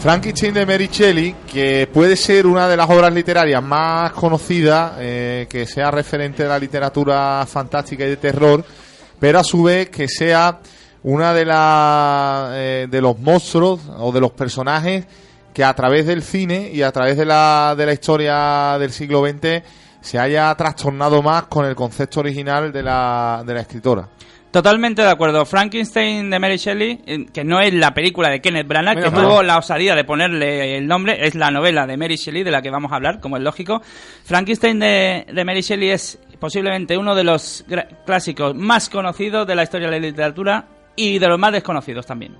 Frankenstein 0.00 0.54
de 0.54 0.64
Mary 0.64 0.88
Shelley, 0.92 1.34
que 1.50 1.88
puede 1.92 2.14
ser 2.14 2.46
una 2.46 2.68
de 2.68 2.76
las 2.76 2.88
obras 2.88 3.12
literarias 3.12 3.62
más 3.62 4.12
conocidas, 4.12 4.92
eh, 4.98 5.46
que 5.50 5.66
sea 5.66 5.90
referente 5.90 6.44
de 6.44 6.48
la 6.48 6.58
literatura 6.58 7.44
fantástica 7.46 8.04
y 8.04 8.10
de 8.10 8.16
terror, 8.16 8.64
pero 9.18 9.40
a 9.40 9.44
su 9.44 9.64
vez 9.64 9.90
que 9.90 10.06
sea 10.06 10.60
una 11.02 11.34
de 11.34 11.44
las 11.44 12.50
eh, 12.52 12.86
de 12.88 13.00
los 13.00 13.18
monstruos 13.18 13.80
o 13.98 14.12
de 14.12 14.20
los 14.20 14.30
personajes 14.32 15.04
que 15.52 15.64
a 15.64 15.74
través 15.74 16.06
del 16.06 16.22
cine 16.22 16.70
y 16.72 16.82
a 16.82 16.92
través 16.92 17.16
de 17.16 17.24
la, 17.24 17.74
de 17.76 17.86
la 17.86 17.92
historia 17.92 18.76
del 18.78 18.92
siglo 18.92 19.26
XX 19.26 19.62
se 20.00 20.18
haya 20.18 20.54
trastornado 20.54 21.22
más 21.22 21.44
con 21.44 21.64
el 21.66 21.74
concepto 21.74 22.20
original 22.20 22.70
de 22.70 22.82
la, 22.84 23.42
de 23.44 23.54
la 23.54 23.60
escritora. 23.60 24.08
Totalmente 24.50 25.02
de 25.02 25.10
acuerdo. 25.10 25.44
Frankenstein 25.44 26.30
de 26.30 26.38
Mary 26.38 26.56
Shelley, 26.56 27.00
eh, 27.06 27.26
que 27.32 27.44
no 27.44 27.60
es 27.60 27.74
la 27.74 27.92
película 27.92 28.30
de 28.30 28.40
Kenneth 28.40 28.66
Branagh, 28.66 29.02
que 29.02 29.10
tuvo 29.10 29.42
la 29.42 29.58
osadía 29.58 29.94
de 29.94 30.04
ponerle 30.04 30.78
el 30.78 30.86
nombre, 30.86 31.26
es 31.26 31.34
la 31.34 31.50
novela 31.50 31.86
de 31.86 31.98
Mary 31.98 32.16
Shelley 32.16 32.44
de 32.44 32.50
la 32.50 32.62
que 32.62 32.70
vamos 32.70 32.90
a 32.92 32.96
hablar, 32.96 33.20
como 33.20 33.36
es 33.36 33.42
lógico. 33.42 33.82
Frankenstein 34.24 34.78
de, 34.78 35.26
de 35.30 35.44
Mary 35.44 35.60
Shelley 35.60 35.90
es 35.90 36.18
posiblemente 36.38 36.96
uno 36.96 37.14
de 37.14 37.24
los 37.24 37.64
clásicos 38.06 38.54
más 38.54 38.88
conocidos 38.88 39.46
de 39.46 39.54
la 39.54 39.64
historia 39.64 39.88
de 39.88 40.00
la 40.00 40.06
literatura 40.06 40.64
y 40.96 41.18
de 41.18 41.28
los 41.28 41.38
más 41.38 41.52
desconocidos 41.52 42.06
también. 42.06 42.34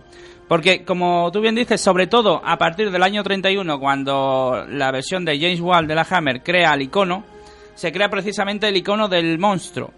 Porque, 0.48 0.82
como 0.84 1.30
tú 1.30 1.42
bien 1.42 1.54
dices, 1.54 1.78
sobre 1.78 2.06
todo 2.06 2.40
a 2.42 2.56
partir 2.56 2.90
del 2.90 3.02
año 3.02 3.22
31, 3.22 3.78
cuando 3.78 4.64
la 4.66 4.90
versión 4.90 5.26
de 5.26 5.38
James 5.38 5.60
Wall 5.60 5.86
de 5.86 5.94
la 5.94 6.06
Hammer 6.08 6.42
crea 6.42 6.72
el 6.72 6.82
icono, 6.82 7.22
se 7.74 7.92
crea 7.92 8.08
precisamente 8.08 8.66
el 8.66 8.76
icono 8.76 9.08
del 9.08 9.38
monstruo. 9.38 9.92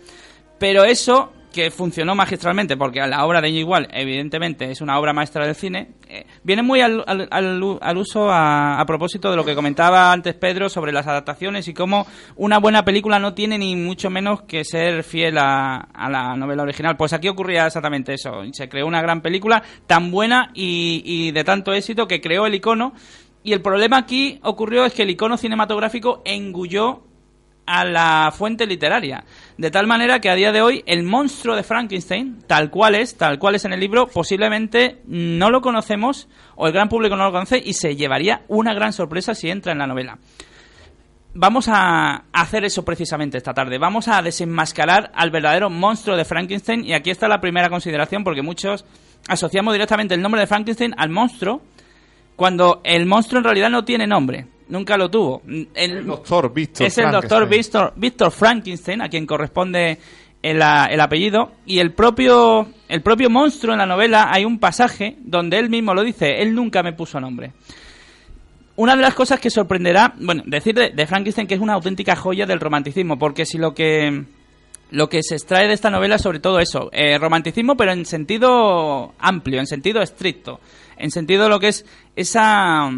Pero 0.59 0.85
eso, 0.85 1.33
que 1.53 1.71
funcionó 1.71 2.15
magistralmente, 2.15 2.77
porque 2.77 3.01
la 3.07 3.25
obra 3.27 3.41
de 3.41 3.51
igual, 3.51 3.89
evidentemente, 3.93 4.71
es 4.71 4.81
una 4.81 4.99
obra 4.99 5.13
maestra 5.13 5.45
del 5.45 5.55
cine, 5.55 5.91
eh, 6.09 6.27
viene 6.43 6.63
muy 6.63 6.81
al, 6.81 7.05
al- 7.07 7.29
al- 7.31 7.97
uso 7.99 8.31
a, 8.31 8.81
a 8.81 8.87
propósito 8.87 9.31
de 9.31 9.37
lo 9.37 9.45
que 9.45 9.55
comentaba 9.55 10.13
antes 10.13 10.35
Pedro 10.35 10.69
sobre 10.69 10.93
las 10.93 11.07
adaptaciones 11.07 11.67
y 11.69 11.75
cómo 11.75 12.07
una 12.37 12.59
buena 12.59 12.85
película 12.85 13.19
no 13.19 13.35
tiene 13.35 13.59
ni 13.59 13.77
mucho 13.77 14.11
menos 14.11 14.43
que 14.43 14.65
ser 14.65 15.03
fiel 15.05 15.39
a, 15.39 15.77
a 15.77 16.09
la 16.09 16.37
novela 16.37 16.63
original. 16.63 16.97
Pues 16.97 17.13
aquí 17.13 17.29
ocurría 17.29 17.67
exactamente 17.67 18.15
eso. 18.15 18.43
Se 18.53 18.69
creó 18.69 18.87
una 18.87 19.03
gran 19.03 19.21
película 19.21 19.63
tan 19.87 20.11
buena 20.11 20.51
y, 20.55 21.03
y 21.05 21.31
de 21.33 21.45
tanto 21.45 21.73
éxito 21.73 22.07
que 22.09 22.21
creó 22.21 22.47
el 22.47 22.55
icono. 22.55 22.95
Y 23.43 23.53
el 23.55 23.63
problema 23.63 23.97
aquí 23.97 24.39
ocurrió 24.43 24.85
es 24.85 24.93
que 24.93 25.03
el 25.03 25.11
icono 25.11 25.37
cinematográfico 25.39 26.21
engulló 26.25 27.05
a 27.71 27.85
la 27.85 28.33
fuente 28.37 28.67
literaria. 28.67 29.23
De 29.57 29.71
tal 29.71 29.87
manera 29.87 30.19
que 30.19 30.29
a 30.29 30.35
día 30.35 30.51
de 30.51 30.61
hoy 30.61 30.83
el 30.87 31.05
monstruo 31.05 31.55
de 31.55 31.63
Frankenstein, 31.63 32.43
tal 32.49 32.69
cual 32.69 32.97
es, 32.97 33.17
tal 33.17 33.39
cual 33.39 33.55
es 33.55 33.65
en 33.65 33.73
el 33.73 33.79
libro, 33.79 34.09
posiblemente 34.09 35.03
no 35.07 35.51
lo 35.51 35.61
conocemos 35.61 36.29
o 36.57 36.67
el 36.67 36.73
gran 36.73 36.89
público 36.89 37.15
no 37.15 37.27
lo 37.27 37.33
conoce 37.33 37.63
y 37.65 37.75
se 37.75 37.95
llevaría 37.95 38.43
una 38.49 38.75
gran 38.75 38.93
sorpresa 38.93 39.37
si 39.37 39.51
entra 39.51 39.71
en 39.71 39.79
la 39.79 39.87
novela. 39.87 40.19
Vamos 41.33 41.69
a 41.69 42.25
hacer 42.33 42.65
eso 42.65 42.85
precisamente 42.85 43.39
esta 43.39 43.55
tarde. 43.55 43.79
Vamos 43.79 44.09
a 44.09 44.21
desenmascarar 44.21 45.13
al 45.15 45.31
verdadero 45.31 45.71
monstruo 45.71 46.17
de 46.17 46.25
Frankenstein 46.25 46.85
y 46.85 46.93
aquí 46.93 47.11
está 47.11 47.29
la 47.29 47.41
primera 47.41 47.69
consideración 47.69 48.25
porque 48.25 48.43
muchos 48.43 48.85
asociamos 49.29 49.75
directamente 49.75 50.15
el 50.15 50.23
nombre 50.23 50.41
de 50.41 50.49
Frankenstein 50.49 50.93
al 50.97 51.11
monstruo 51.11 51.63
cuando 52.35 52.81
el 52.83 53.07
monstruo 53.07 53.39
en 53.39 53.45
realidad 53.45 53.71
no 53.71 53.85
tiene 53.85 54.09
nombre. 54.09 54.49
Nunca 54.71 54.97
lo 54.97 55.11
tuvo. 55.11 55.43
El, 55.75 56.07
doctor 56.07 56.53
Víctor 56.53 56.87
Es 56.87 56.97
el 56.99 57.11
doctor 57.11 57.49
Víctor, 57.49 57.93
Víctor 57.97 58.31
Frankenstein, 58.31 59.03
a 59.03 59.09
quien 59.09 59.27
corresponde 59.27 59.99
el, 60.43 60.63
apellido. 60.63 61.53
Y 61.67 61.81
el 61.81 61.93
propio, 61.93 62.69
el 62.89 63.03
propio 63.03 63.29
monstruo 63.29 63.75
en 63.75 63.79
la 63.79 63.87
novela 63.87 64.29
hay 64.31 64.45
un 64.45 64.59
pasaje 64.59 65.17
donde 65.21 65.59
él 65.59 65.69
mismo 65.69 65.93
lo 65.93 66.03
dice. 66.03 66.41
Él 66.41 66.55
nunca 66.55 66.83
me 66.83 66.93
puso 66.93 67.21
nombre. 67.21 67.53
Una 68.77 68.97
de 68.97 69.03
las 69.03 69.15
cosas 69.15 69.41
que 69.41 69.51
sorprenderá, 69.51 70.15
bueno, 70.19 70.43
decir 70.47 70.75
de, 70.75 70.91
de 70.91 71.07
Frankenstein 71.07 71.47
que 71.47 71.55
es 71.55 71.61
una 71.61 71.75
auténtica 71.75 72.17
joya 72.17 72.47
del 72.47 72.61
romanticismo, 72.61 73.19
porque 73.19 73.45
si 73.45 73.59
lo 73.59 73.75
que 73.75 74.25
lo 74.91 75.09
que 75.09 75.23
se 75.23 75.37
extrae 75.37 75.69
de 75.69 75.75
esta 75.75 75.91
novela 75.91 76.17
es 76.17 76.23
sobre 76.23 76.41
todo 76.41 76.59
eso, 76.59 76.91
eh, 76.93 77.19
romanticismo 77.19 77.77
pero 77.77 77.93
en 77.93 78.05
sentido 78.05 79.15
amplio, 79.19 79.61
en 79.61 79.67
sentido 79.67 80.03
estricto, 80.03 80.61
en 80.97 81.11
sentido 81.11 81.45
de 81.45 81.49
lo 81.49 81.61
que 81.61 81.69
es 81.69 81.85
esa 82.17 82.91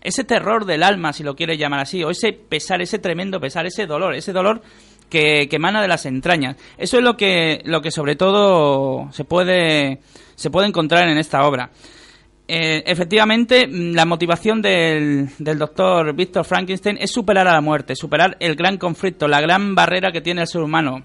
ese 0.00 0.24
terror 0.24 0.64
del 0.64 0.82
alma, 0.82 1.12
si 1.12 1.22
lo 1.22 1.34
quieres 1.34 1.58
llamar 1.58 1.80
así, 1.80 2.02
o 2.02 2.10
ese 2.10 2.32
pesar, 2.32 2.80
ese 2.80 2.98
tremendo 2.98 3.40
pesar, 3.40 3.66
ese 3.66 3.86
dolor, 3.86 4.14
ese 4.14 4.32
dolor 4.32 4.62
que, 5.08 5.48
que 5.48 5.56
emana 5.56 5.82
de 5.82 5.88
las 5.88 6.06
entrañas. 6.06 6.56
Eso 6.78 6.98
es 6.98 7.04
lo 7.04 7.16
que, 7.16 7.60
lo 7.64 7.82
que 7.82 7.90
sobre 7.90 8.16
todo 8.16 9.12
se 9.12 9.24
puede, 9.24 10.00
se 10.36 10.50
puede 10.50 10.68
encontrar 10.68 11.08
en 11.08 11.18
esta 11.18 11.46
obra. 11.46 11.70
Eh, 12.48 12.82
efectivamente, 12.86 13.66
mm, 13.66 13.94
la 13.94 14.06
motivación 14.06 14.62
del, 14.62 15.28
del 15.38 15.58
doctor 15.58 16.14
Víctor 16.14 16.44
Frankenstein 16.44 16.98
es 17.00 17.12
superar 17.12 17.46
a 17.46 17.52
la 17.52 17.60
muerte, 17.60 17.94
superar 17.94 18.36
el 18.40 18.56
gran 18.56 18.78
conflicto, 18.78 19.28
la 19.28 19.40
gran 19.40 19.74
barrera 19.74 20.10
que 20.10 20.20
tiene 20.20 20.40
el 20.40 20.48
ser 20.48 20.62
humano, 20.62 21.02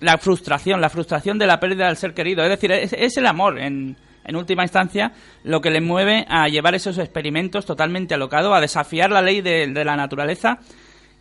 la 0.00 0.18
frustración, 0.18 0.80
la 0.80 0.88
frustración 0.88 1.38
de 1.38 1.46
la 1.46 1.60
pérdida 1.60 1.86
del 1.86 1.96
ser 1.96 2.14
querido. 2.14 2.42
Es 2.42 2.50
decir, 2.50 2.72
es, 2.72 2.92
es 2.92 3.16
el 3.16 3.26
amor, 3.26 3.60
en, 3.60 3.96
en 4.28 4.36
última 4.36 4.62
instancia, 4.62 5.12
lo 5.42 5.60
que 5.60 5.70
le 5.70 5.80
mueve 5.80 6.26
a 6.28 6.46
llevar 6.48 6.74
esos 6.74 6.98
experimentos 6.98 7.66
totalmente 7.66 8.14
alocados, 8.14 8.54
a 8.54 8.60
desafiar 8.60 9.10
la 9.10 9.22
ley 9.22 9.40
de, 9.40 9.66
la 9.84 9.96
naturaleza, 9.96 10.58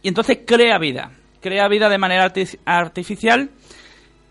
y 0.03 0.09
entonces 0.09 0.39
crea 0.45 0.77
vida, 0.77 1.11
crea 1.41 1.67
vida 1.69 1.89
de 1.89 1.97
manera 1.97 2.31
arti- 2.31 2.59
artificial 2.65 3.49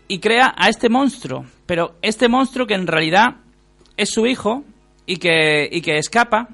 y 0.07 0.19
crea 0.19 0.53
a 0.55 0.69
este 0.69 0.89
monstruo, 0.89 1.45
pero 1.65 1.95
este 2.01 2.29
monstruo 2.29 2.67
que 2.67 2.75
en 2.75 2.87
realidad 2.87 3.37
es 3.97 4.11
su 4.11 4.25
hijo 4.27 4.63
y 5.05 5.17
que, 5.17 5.67
y 5.71 5.81
que 5.81 5.97
escapa 5.97 6.47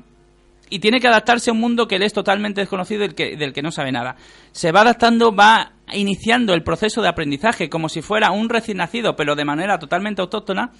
y 0.69 0.79
tiene 0.79 0.99
que 0.99 1.07
adaptarse 1.07 1.51
a 1.51 1.53
un 1.53 1.59
mundo 1.59 1.87
que 1.87 1.97
él 1.97 2.03
es 2.03 2.13
totalmente 2.13 2.61
desconocido 2.61 3.03
y 3.03 3.07
del 3.07 3.15
que, 3.15 3.35
del 3.35 3.53
que 3.53 3.61
no 3.61 3.69
sabe 3.69 3.91
nada. 3.91 4.15
Se 4.53 4.71
va 4.71 4.81
adaptando, 4.81 5.35
va 5.35 5.73
iniciando 5.91 6.55
el 6.55 6.63
proceso 6.63 7.01
de 7.01 7.09
aprendizaje 7.09 7.69
como 7.69 7.89
si 7.89 8.01
fuera 8.01 8.31
un 8.31 8.49
recién 8.49 8.77
nacido, 8.77 9.15
pero 9.15 9.35
de 9.35 9.45
manera 9.45 9.77
totalmente 9.77 10.21
autóctona, 10.21 10.71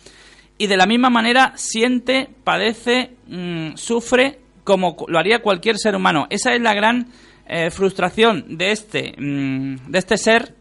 y 0.63 0.67
de 0.67 0.77
la 0.77 0.85
misma 0.85 1.09
manera 1.09 1.51
siente, 1.55 2.29
padece, 2.43 3.11
mm, 3.27 3.75
sufre 3.75 4.39
como 4.63 4.95
lo 5.07 5.19
haría 5.19 5.39
cualquier 5.41 5.77
ser 5.77 5.95
humano. 5.95 6.25
Esa 6.29 6.53
es 6.53 6.61
la 6.61 6.73
gran 6.73 7.07
eh, 7.45 7.69
frustración 7.69 8.57
de 8.57 8.71
este, 8.71 9.13
mm, 9.17 9.91
de 9.91 9.99
este 9.99 10.17
ser 10.17 10.55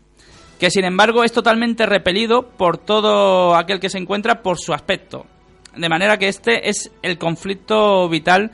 que 0.58 0.70
sin 0.70 0.84
embargo 0.84 1.22
es 1.24 1.32
totalmente 1.32 1.86
repelido 1.86 2.48
por 2.50 2.78
todo 2.78 3.54
aquel 3.56 3.78
que 3.80 3.88
se 3.88 3.98
encuentra 3.98 4.42
por 4.42 4.58
su 4.58 4.72
aspecto. 4.72 5.26
De 5.76 5.88
manera 5.88 6.18
que 6.18 6.28
este 6.28 6.68
es 6.68 6.90
el 7.02 7.18
conflicto 7.18 8.08
vital 8.08 8.50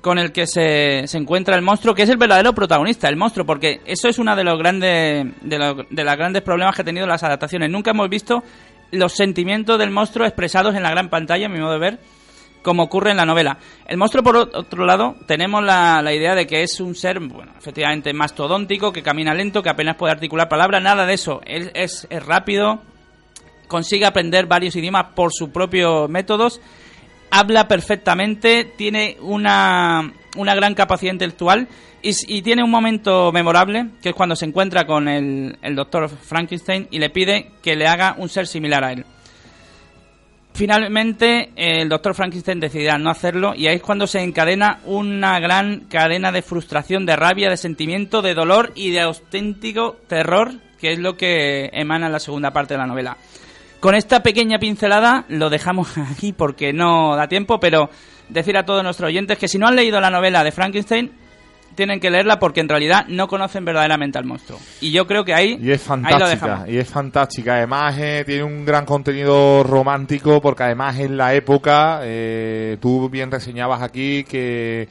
con 0.00 0.18
el 0.18 0.32
que 0.32 0.46
se, 0.46 1.06
se 1.06 1.18
encuentra 1.18 1.54
el 1.54 1.62
monstruo, 1.62 1.94
que 1.94 2.02
es 2.02 2.08
el 2.08 2.16
verdadero 2.16 2.52
protagonista, 2.54 3.08
el 3.08 3.16
monstruo, 3.16 3.46
porque 3.46 3.80
eso 3.86 4.08
es 4.08 4.18
uno 4.18 4.34
de 4.34 4.42
los 4.42 4.58
grandes 4.58 5.26
de, 5.42 5.58
lo- 5.58 5.84
de 5.88 6.04
los 6.04 6.16
grandes 6.16 6.42
problemas 6.42 6.74
que 6.74 6.82
ha 6.82 6.84
tenido 6.84 7.06
las 7.06 7.22
adaptaciones. 7.22 7.70
Nunca 7.70 7.90
hemos 7.92 8.08
visto 8.08 8.42
los 8.92 9.14
sentimientos 9.14 9.78
del 9.78 9.90
monstruo 9.90 10.26
expresados 10.26 10.74
en 10.76 10.82
la 10.82 10.90
gran 10.90 11.08
pantalla, 11.08 11.46
a 11.46 11.48
mi 11.48 11.58
modo 11.58 11.72
de 11.72 11.78
ver, 11.78 11.98
como 12.62 12.84
ocurre 12.84 13.10
en 13.10 13.16
la 13.16 13.26
novela. 13.26 13.58
El 13.86 13.96
monstruo, 13.96 14.22
por 14.22 14.36
otro 14.36 14.86
lado, 14.86 15.16
tenemos 15.26 15.64
la, 15.64 16.00
la 16.02 16.14
idea 16.14 16.34
de 16.34 16.46
que 16.46 16.62
es 16.62 16.78
un 16.78 16.94
ser, 16.94 17.18
bueno, 17.18 17.52
efectivamente 17.58 18.12
mastodóntico, 18.12 18.92
que 18.92 19.02
camina 19.02 19.34
lento, 19.34 19.62
que 19.62 19.70
apenas 19.70 19.96
puede 19.96 20.12
articular 20.12 20.48
palabras, 20.48 20.82
nada 20.82 21.04
de 21.04 21.14
eso. 21.14 21.40
Él 21.44 21.72
es, 21.74 22.06
es 22.08 22.24
rápido, 22.24 22.80
consigue 23.66 24.06
aprender 24.06 24.46
varios 24.46 24.76
idiomas 24.76 25.06
por 25.14 25.32
sus 25.32 25.48
propios 25.48 26.08
métodos, 26.08 26.60
habla 27.30 27.66
perfectamente, 27.66 28.64
tiene 28.76 29.16
una, 29.20 30.12
una 30.36 30.54
gran 30.54 30.74
capacidad 30.74 31.12
intelectual 31.12 31.68
y, 32.02 32.42
tiene 32.42 32.64
un 32.64 32.70
momento 32.70 33.30
memorable, 33.32 33.90
que 34.02 34.10
es 34.10 34.14
cuando 34.14 34.34
se 34.34 34.46
encuentra 34.46 34.86
con 34.86 35.08
el, 35.08 35.56
el 35.62 35.76
doctor 35.76 36.08
Frankenstein 36.08 36.88
y 36.90 36.98
le 36.98 37.10
pide 37.10 37.52
que 37.62 37.76
le 37.76 37.86
haga 37.86 38.16
un 38.18 38.28
ser 38.28 38.46
similar 38.46 38.84
a 38.84 38.92
él. 38.92 39.04
Finalmente, 40.54 41.50
el 41.56 41.88
doctor 41.88 42.14
Frankenstein 42.14 42.60
decidirá 42.60 42.98
no 42.98 43.08
hacerlo 43.08 43.54
y 43.56 43.68
ahí 43.68 43.76
es 43.76 43.82
cuando 43.82 44.06
se 44.06 44.20
encadena 44.20 44.80
una 44.84 45.40
gran 45.40 45.86
cadena 45.88 46.30
de 46.30 46.42
frustración, 46.42 47.06
de 47.06 47.16
rabia, 47.16 47.48
de 47.48 47.56
sentimiento, 47.56 48.20
de 48.20 48.34
dolor 48.34 48.72
y 48.74 48.90
de 48.90 49.00
auténtico 49.00 49.96
terror, 50.08 50.52
que 50.78 50.92
es 50.92 50.98
lo 50.98 51.16
que 51.16 51.70
emana 51.72 52.06
en 52.06 52.12
la 52.12 52.20
segunda 52.20 52.50
parte 52.50 52.74
de 52.74 52.78
la 52.78 52.86
novela. 52.86 53.16
Con 53.80 53.94
esta 53.94 54.22
pequeña 54.22 54.58
pincelada 54.58 55.24
lo 55.28 55.48
dejamos 55.48 55.96
aquí 56.10 56.32
porque 56.32 56.72
no 56.72 57.16
da 57.16 57.28
tiempo, 57.28 57.58
pero 57.58 57.88
decir 58.32 58.56
a 58.56 58.64
todos 58.64 58.82
nuestros 58.82 59.08
oyentes 59.08 59.38
que 59.38 59.48
si 59.48 59.58
no 59.58 59.66
han 59.68 59.76
leído 59.76 60.00
la 60.00 60.10
novela 60.10 60.42
de 60.44 60.52
Frankenstein, 60.52 61.12
tienen 61.74 62.00
que 62.00 62.10
leerla 62.10 62.38
porque 62.38 62.60
en 62.60 62.68
realidad 62.68 63.06
no 63.08 63.28
conocen 63.28 63.64
verdaderamente 63.64 64.18
al 64.18 64.24
monstruo. 64.24 64.58
Y 64.80 64.92
yo 64.92 65.06
creo 65.06 65.24
que 65.24 65.32
ahí, 65.34 65.58
Y 65.62 65.70
es 65.70 65.80
ahí 65.88 65.96
lo 65.98 66.02
fantástica, 66.02 66.28
dejamos. 66.28 66.68
y 66.68 66.76
es 66.78 66.88
fantástica. 66.88 67.54
Además, 67.54 67.96
eh, 67.98 68.24
tiene 68.26 68.42
un 68.44 68.64
gran 68.64 68.84
contenido 68.84 69.62
romántico 69.62 70.40
porque 70.42 70.64
además 70.64 70.98
en 70.98 71.16
la 71.16 71.34
época, 71.34 72.00
eh, 72.02 72.76
tú 72.80 73.08
bien 73.08 73.30
reseñabas 73.30 73.80
aquí 73.82 74.24
que, 74.24 74.86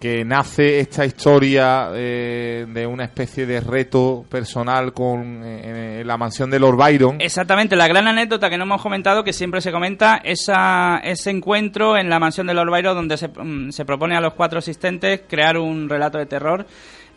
que 0.00 0.24
nace 0.24 0.80
esta 0.80 1.04
historia 1.04 1.90
eh, 1.94 2.66
de 2.68 2.86
una 2.86 3.04
especie 3.04 3.46
de 3.46 3.60
reto 3.60 4.24
personal 4.28 4.92
con 4.92 5.42
eh, 5.44 6.02
la 6.04 6.16
mansión 6.16 6.50
de 6.50 6.58
Lord 6.58 6.76
Byron. 6.76 7.20
Exactamente, 7.20 7.74
la 7.74 7.88
gran 7.88 8.06
anécdota 8.06 8.48
que 8.48 8.56
no 8.56 8.64
hemos 8.64 8.80
comentado, 8.80 9.24
que 9.24 9.32
siempre 9.32 9.60
se 9.60 9.72
comenta, 9.72 10.20
esa, 10.22 10.98
ese 11.02 11.30
encuentro 11.30 11.96
en 11.96 12.08
la 12.08 12.18
mansión 12.18 12.46
de 12.46 12.54
Lord 12.54 12.70
Byron 12.70 12.94
donde 12.94 13.16
se, 13.16 13.28
mm, 13.28 13.70
se 13.70 13.84
propone 13.84 14.16
a 14.16 14.20
los 14.20 14.34
cuatro 14.34 14.60
asistentes 14.60 15.22
crear 15.28 15.58
un 15.58 15.88
relato 15.88 16.18
de 16.18 16.26
terror. 16.26 16.66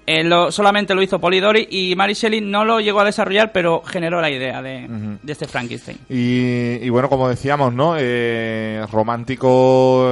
Eh, 0.07 0.23
lo, 0.23 0.51
solamente 0.51 0.95
lo 0.95 1.01
hizo 1.01 1.19
Polidori 1.19 1.67
y 1.69 1.95
Mary 1.95 2.13
Shelley 2.13 2.41
no 2.41 2.65
lo 2.65 2.79
llegó 2.79 2.99
a 3.01 3.05
desarrollar, 3.05 3.51
pero 3.51 3.81
generó 3.85 4.19
la 4.19 4.29
idea 4.31 4.61
de, 4.61 4.87
de 5.21 5.31
este 5.31 5.47
Frankenstein. 5.47 5.99
Y, 6.09 6.83
y 6.85 6.89
bueno, 6.89 7.07
como 7.07 7.29
decíamos, 7.29 7.73
¿no? 7.73 7.95
Eh, 7.97 8.83
romántico, 8.91 10.05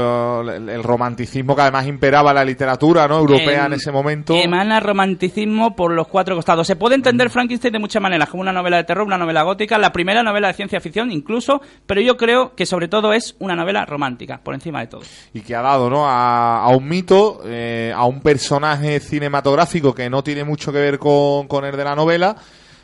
eh, 0.48 0.58
el, 0.58 0.70
el 0.70 0.84
romanticismo 0.84 1.56
que 1.56 1.62
además 1.64 1.88
imperaba 1.88 2.34
la 2.34 2.46
literatura, 2.46 3.08
¿no? 3.08 3.18
Europea 3.20 3.66
en 3.66 3.74
ese 3.74 3.92
momento. 3.92 4.36
Emana 4.36 4.80
romanticismo 4.80 5.76
por 5.76 5.92
los 5.92 6.08
cuatro 6.08 6.36
costados. 6.36 6.68
Se 6.68 6.76
puede 6.76 6.96
entender 6.96 7.30
Frankenstein 7.30 7.74
de 7.74 7.80
muchas 7.80 8.02
maneras, 8.02 8.30
como 8.30 8.42
una 8.42 8.54
novela 8.54 8.78
de 8.78 8.84
terror, 8.84 9.06
una 9.06 9.18
novela 9.18 9.44
gótica, 9.44 9.78
la 9.78 9.92
primera 9.92 10.22
novela 10.24 10.50
de 10.50 10.54
ciencia 10.54 10.80
ficción 10.80 11.12
incluso, 11.12 11.62
pero 11.88 12.00
yo 12.02 12.16
creo 12.16 12.56
que 12.56 12.66
sobre 12.66 12.88
todo 12.88 13.12
es 13.14 13.36
una 13.40 13.56
novela 13.56 13.86
romántica, 13.86 14.40
por 14.44 14.54
encima 14.54 14.82
de 14.82 14.88
todo. 14.88 15.02
y 15.34 15.42
que 15.42 15.56
ha 15.56 15.62
dado 15.62 15.90
¿no? 15.90 16.08
a, 16.08 16.64
a 16.64 16.70
un 16.70 16.88
mito, 16.88 17.42
eh, 17.46 17.92
a 17.96 18.06
un 18.06 18.22
personaje 18.22 19.00
cinematográfico 19.00 19.79
que 19.82 20.10
no 20.10 20.24
tiene 20.24 20.44
mucho 20.44 20.72
que 20.72 20.80
ver 20.80 21.00
con, 21.00 21.48
con 21.48 21.66
el 21.66 21.76
de 21.76 21.84
la 21.84 21.96
novela, 21.96 22.36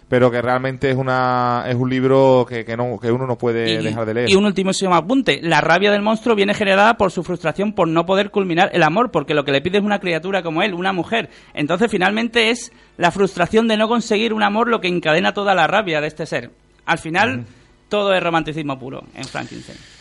pero 0.07 0.29
que 0.29 0.41
realmente 0.41 0.89
es 0.91 0.95
una 0.95 1.65
es 1.67 1.75
un 1.75 1.89
libro 1.89 2.45
que, 2.47 2.63
que, 2.63 2.77
no, 2.77 2.99
que 2.99 3.11
uno 3.11 3.25
no 3.25 3.37
puede 3.37 3.81
dejar 3.81 4.05
de 4.05 4.13
leer. 4.13 4.29
Y 4.29 4.35
un 4.35 4.45
ultimísimo 4.45 4.95
apunte. 4.95 5.39
La 5.41 5.61
rabia 5.61 5.91
del 5.91 6.01
monstruo 6.01 6.35
viene 6.35 6.53
generada 6.53 6.95
por 6.97 7.11
su 7.11 7.23
frustración 7.23 7.73
por 7.73 7.87
no 7.87 8.05
poder 8.05 8.29
culminar 8.29 8.69
el 8.73 8.83
amor, 8.83 9.11
porque 9.11 9.33
lo 9.33 9.43
que 9.43 9.51
le 9.51 9.61
pide 9.61 9.79
es 9.79 9.83
una 9.83 9.99
criatura 9.99 10.43
como 10.43 10.61
él, 10.61 10.73
una 10.73 10.93
mujer. 10.93 11.29
Entonces, 11.53 11.89
finalmente, 11.89 12.49
es 12.51 12.71
la 12.97 13.11
frustración 13.11 13.67
de 13.67 13.77
no 13.77 13.87
conseguir 13.87 14.33
un 14.33 14.43
amor 14.43 14.67
lo 14.67 14.79
que 14.79 14.87
encadena 14.87 15.33
toda 15.33 15.55
la 15.55 15.67
rabia 15.67 16.01
de 16.01 16.07
este 16.07 16.25
ser. 16.25 16.51
Al 16.85 16.99
final, 16.99 17.45
todo 17.89 18.13
es 18.13 18.21
romanticismo 18.21 18.77
puro 18.77 19.03
en 19.15 19.25
Frankenstein. 19.25 19.94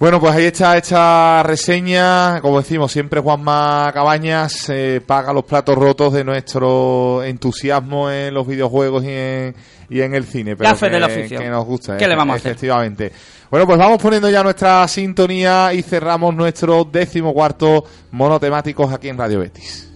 Bueno, 0.00 0.18
pues 0.18 0.34
ahí 0.34 0.46
está 0.46 0.78
esta 0.78 1.42
reseña. 1.42 2.40
Como 2.40 2.58
decimos, 2.58 2.90
siempre 2.90 3.20
Juanma 3.20 3.90
Cabañas 3.92 4.70
eh, 4.70 5.02
paga 5.06 5.30
los 5.34 5.44
platos 5.44 5.76
rotos 5.76 6.14
de 6.14 6.24
nuestro 6.24 7.22
entusiasmo 7.22 8.10
en 8.10 8.32
los 8.32 8.46
videojuegos 8.46 9.04
y 9.04 9.10
en, 9.10 9.54
y 9.90 10.00
en 10.00 10.14
el 10.14 10.24
cine. 10.24 10.56
Pero 10.56 10.74
que, 10.74 10.88
del 10.88 11.02
oficio. 11.02 11.38
que 11.38 11.50
nos 11.50 11.66
gusta. 11.66 11.98
¿Qué 11.98 12.06
eh, 12.06 12.08
le 12.08 12.16
vamos 12.16 12.32
a 12.32 12.36
hacer? 12.38 12.52
Efectivamente. 12.52 13.12
Bueno, 13.50 13.66
pues 13.66 13.78
vamos 13.78 14.00
poniendo 14.00 14.30
ya 14.30 14.42
nuestra 14.42 14.88
sintonía 14.88 15.74
y 15.74 15.82
cerramos 15.82 16.34
nuestro 16.34 16.84
décimo 16.90 17.34
cuarto 17.34 17.84
monotemáticos 18.12 18.90
aquí 18.90 19.10
en 19.10 19.18
Radio 19.18 19.40
Betis. 19.40 19.89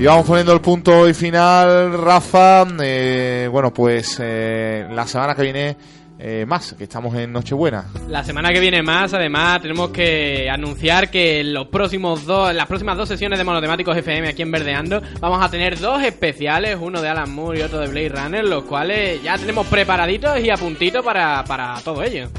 Y 0.00 0.06
vamos 0.06 0.24
poniendo 0.24 0.54
el 0.54 0.62
punto 0.62 1.06
y 1.06 1.12
final, 1.12 1.92
Rafa. 1.92 2.66
Eh, 2.82 3.46
bueno, 3.52 3.70
pues 3.70 4.16
eh, 4.18 4.88
la 4.90 5.06
semana 5.06 5.34
que 5.34 5.42
viene 5.42 5.76
eh, 6.18 6.46
más, 6.48 6.72
que 6.72 6.84
estamos 6.84 7.14
en 7.16 7.30
Nochebuena. 7.30 7.84
La 8.08 8.24
semana 8.24 8.48
que 8.50 8.60
viene 8.60 8.82
más, 8.82 9.12
además, 9.12 9.60
tenemos 9.60 9.90
que 9.90 10.48
anunciar 10.48 11.10
que 11.10 11.40
en 11.40 11.52
los 11.52 11.66
próximos 11.66 12.24
dos, 12.24 12.54
las 12.54 12.66
próximas 12.66 12.96
dos 12.96 13.10
sesiones 13.10 13.38
de 13.38 13.44
Monotemáticos 13.44 13.94
FM 13.94 14.28
aquí 14.28 14.40
en 14.40 14.50
Verdeando, 14.50 15.02
vamos 15.20 15.44
a 15.44 15.50
tener 15.50 15.78
dos 15.78 16.02
especiales, 16.02 16.78
uno 16.80 17.02
de 17.02 17.08
Alan 17.10 17.30
Moore 17.30 17.58
y 17.58 17.62
otro 17.62 17.80
de 17.80 17.88
Blade 17.88 18.08
Runner, 18.08 18.42
los 18.42 18.64
cuales 18.64 19.22
ya 19.22 19.36
tenemos 19.36 19.66
preparaditos 19.66 20.40
y 20.40 20.48
a 20.48 20.56
puntito 20.56 21.02
para, 21.02 21.44
para 21.44 21.78
todo 21.84 22.02
ello. 22.02 22.30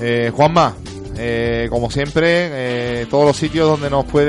Eh, 0.00 0.30
Juanma, 0.32 0.76
eh, 1.16 1.66
como 1.70 1.90
siempre, 1.90 2.22
eh, 3.02 3.06
todos 3.10 3.26
los 3.26 3.36
sitios 3.36 3.68
donde 3.68 3.90
nos 3.90 4.04
pueden 4.06 4.28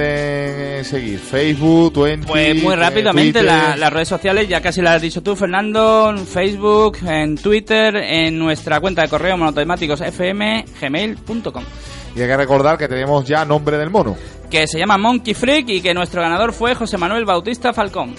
eh, 0.80 0.84
seguir: 0.84 1.20
Facebook, 1.20 1.94
Twenty. 1.94 2.26
Pues 2.28 2.62
muy 2.62 2.76
rápidamente, 2.76 3.42
la- 3.44 3.76
las 3.78 3.94
redes 3.94 4.08
sociales, 4.08 4.48
ya 4.48 4.62
casi 4.62 4.82
las 4.82 4.96
has 4.96 5.02
dicho 5.02 5.22
tú, 5.24 5.36
Fernando, 5.36 6.10
en 6.10 6.26
Facebook, 6.26 6.98
en 7.06 7.38
Twitter, 7.38 7.96
en 7.96 8.38
nuestra 8.40 8.80
cuenta 8.80 9.02
de 9.04 9.10
correo 9.10 9.38
monotemáticos 9.38 10.02
fm, 10.02 10.66
gmail.com. 10.82 11.64
Y 12.16 12.22
hay 12.22 12.28
que 12.28 12.38
recordar 12.38 12.78
que 12.78 12.88
tenemos 12.88 13.26
ya 13.26 13.46
nombre 13.46 13.78
del 13.78 13.90
mono. 13.90 14.18
Que 14.50 14.68
se 14.68 14.78
llama 14.78 14.98
Monkey 14.98 15.34
Freak 15.34 15.70
y 15.70 15.82
que 15.82 15.94
nuestro 15.94 16.22
ganador 16.22 16.52
fue 16.52 16.76
José 16.76 16.98
Manuel 16.98 17.24
Bautista 17.24 17.72
Falcón. 17.72 18.14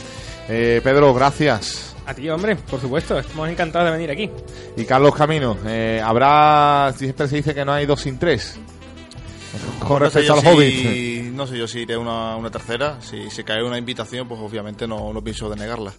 Eh, 0.48 0.80
Pedro, 0.82 1.12
gracias. 1.12 1.91
A 2.06 2.14
ti, 2.14 2.28
hombre, 2.28 2.56
por 2.56 2.80
supuesto. 2.80 3.18
Estamos 3.18 3.48
encantados 3.48 3.86
de 3.86 3.92
venir 3.92 4.10
aquí. 4.10 4.30
Y 4.76 4.84
Carlos 4.84 5.14
Camino, 5.14 5.56
eh, 5.66 6.00
habrá. 6.04 6.92
Siempre 6.96 7.28
se 7.28 7.36
dice 7.36 7.54
que 7.54 7.64
no 7.64 7.72
hay 7.72 7.86
dos 7.86 8.00
sin 8.00 8.18
tres. 8.18 8.58
Con 9.80 9.90
No 9.90 9.98
respecto 10.00 10.34
al 10.34 10.40
si-. 10.40 11.30
No 11.34 11.46
sé 11.46 11.58
yo 11.58 11.68
si 11.68 11.80
iré 11.80 11.96
una, 11.96 12.36
una 12.36 12.50
tercera. 12.50 12.98
Si 13.00 13.30
se 13.30 13.44
cae 13.44 13.62
una 13.62 13.78
invitación, 13.78 14.26
pues 14.26 14.40
obviamente 14.40 14.86
no, 14.86 15.12
no 15.12 15.22
pienso 15.22 15.48
denegarla. 15.48 15.92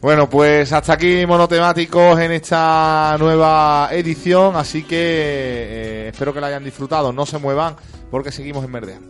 Bueno, 0.00 0.30
pues 0.30 0.72
hasta 0.72 0.92
aquí 0.92 1.26
monotemáticos 1.26 2.20
en 2.20 2.30
esta 2.32 3.16
nueva 3.18 3.88
edición, 3.90 4.54
así 4.54 4.84
que 4.84 4.96
eh, 4.96 6.08
espero 6.12 6.32
que 6.32 6.40
la 6.40 6.46
hayan 6.46 6.62
disfrutado. 6.64 7.12
No 7.12 7.26
se 7.26 7.38
muevan 7.38 7.74
porque 8.10 8.30
seguimos 8.30 8.64
en 8.64 8.72
Verdea. 8.72 9.00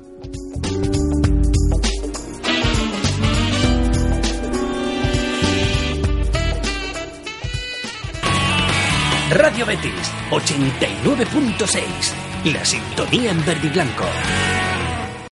Radio 9.31 9.67
Betis 9.67 10.11
89.6. 10.31 12.53
La 12.53 12.65
sintonía 12.65 13.31
en 13.31 13.45
verde 13.45 13.67
y 13.67 13.71
blanco. 13.71 14.05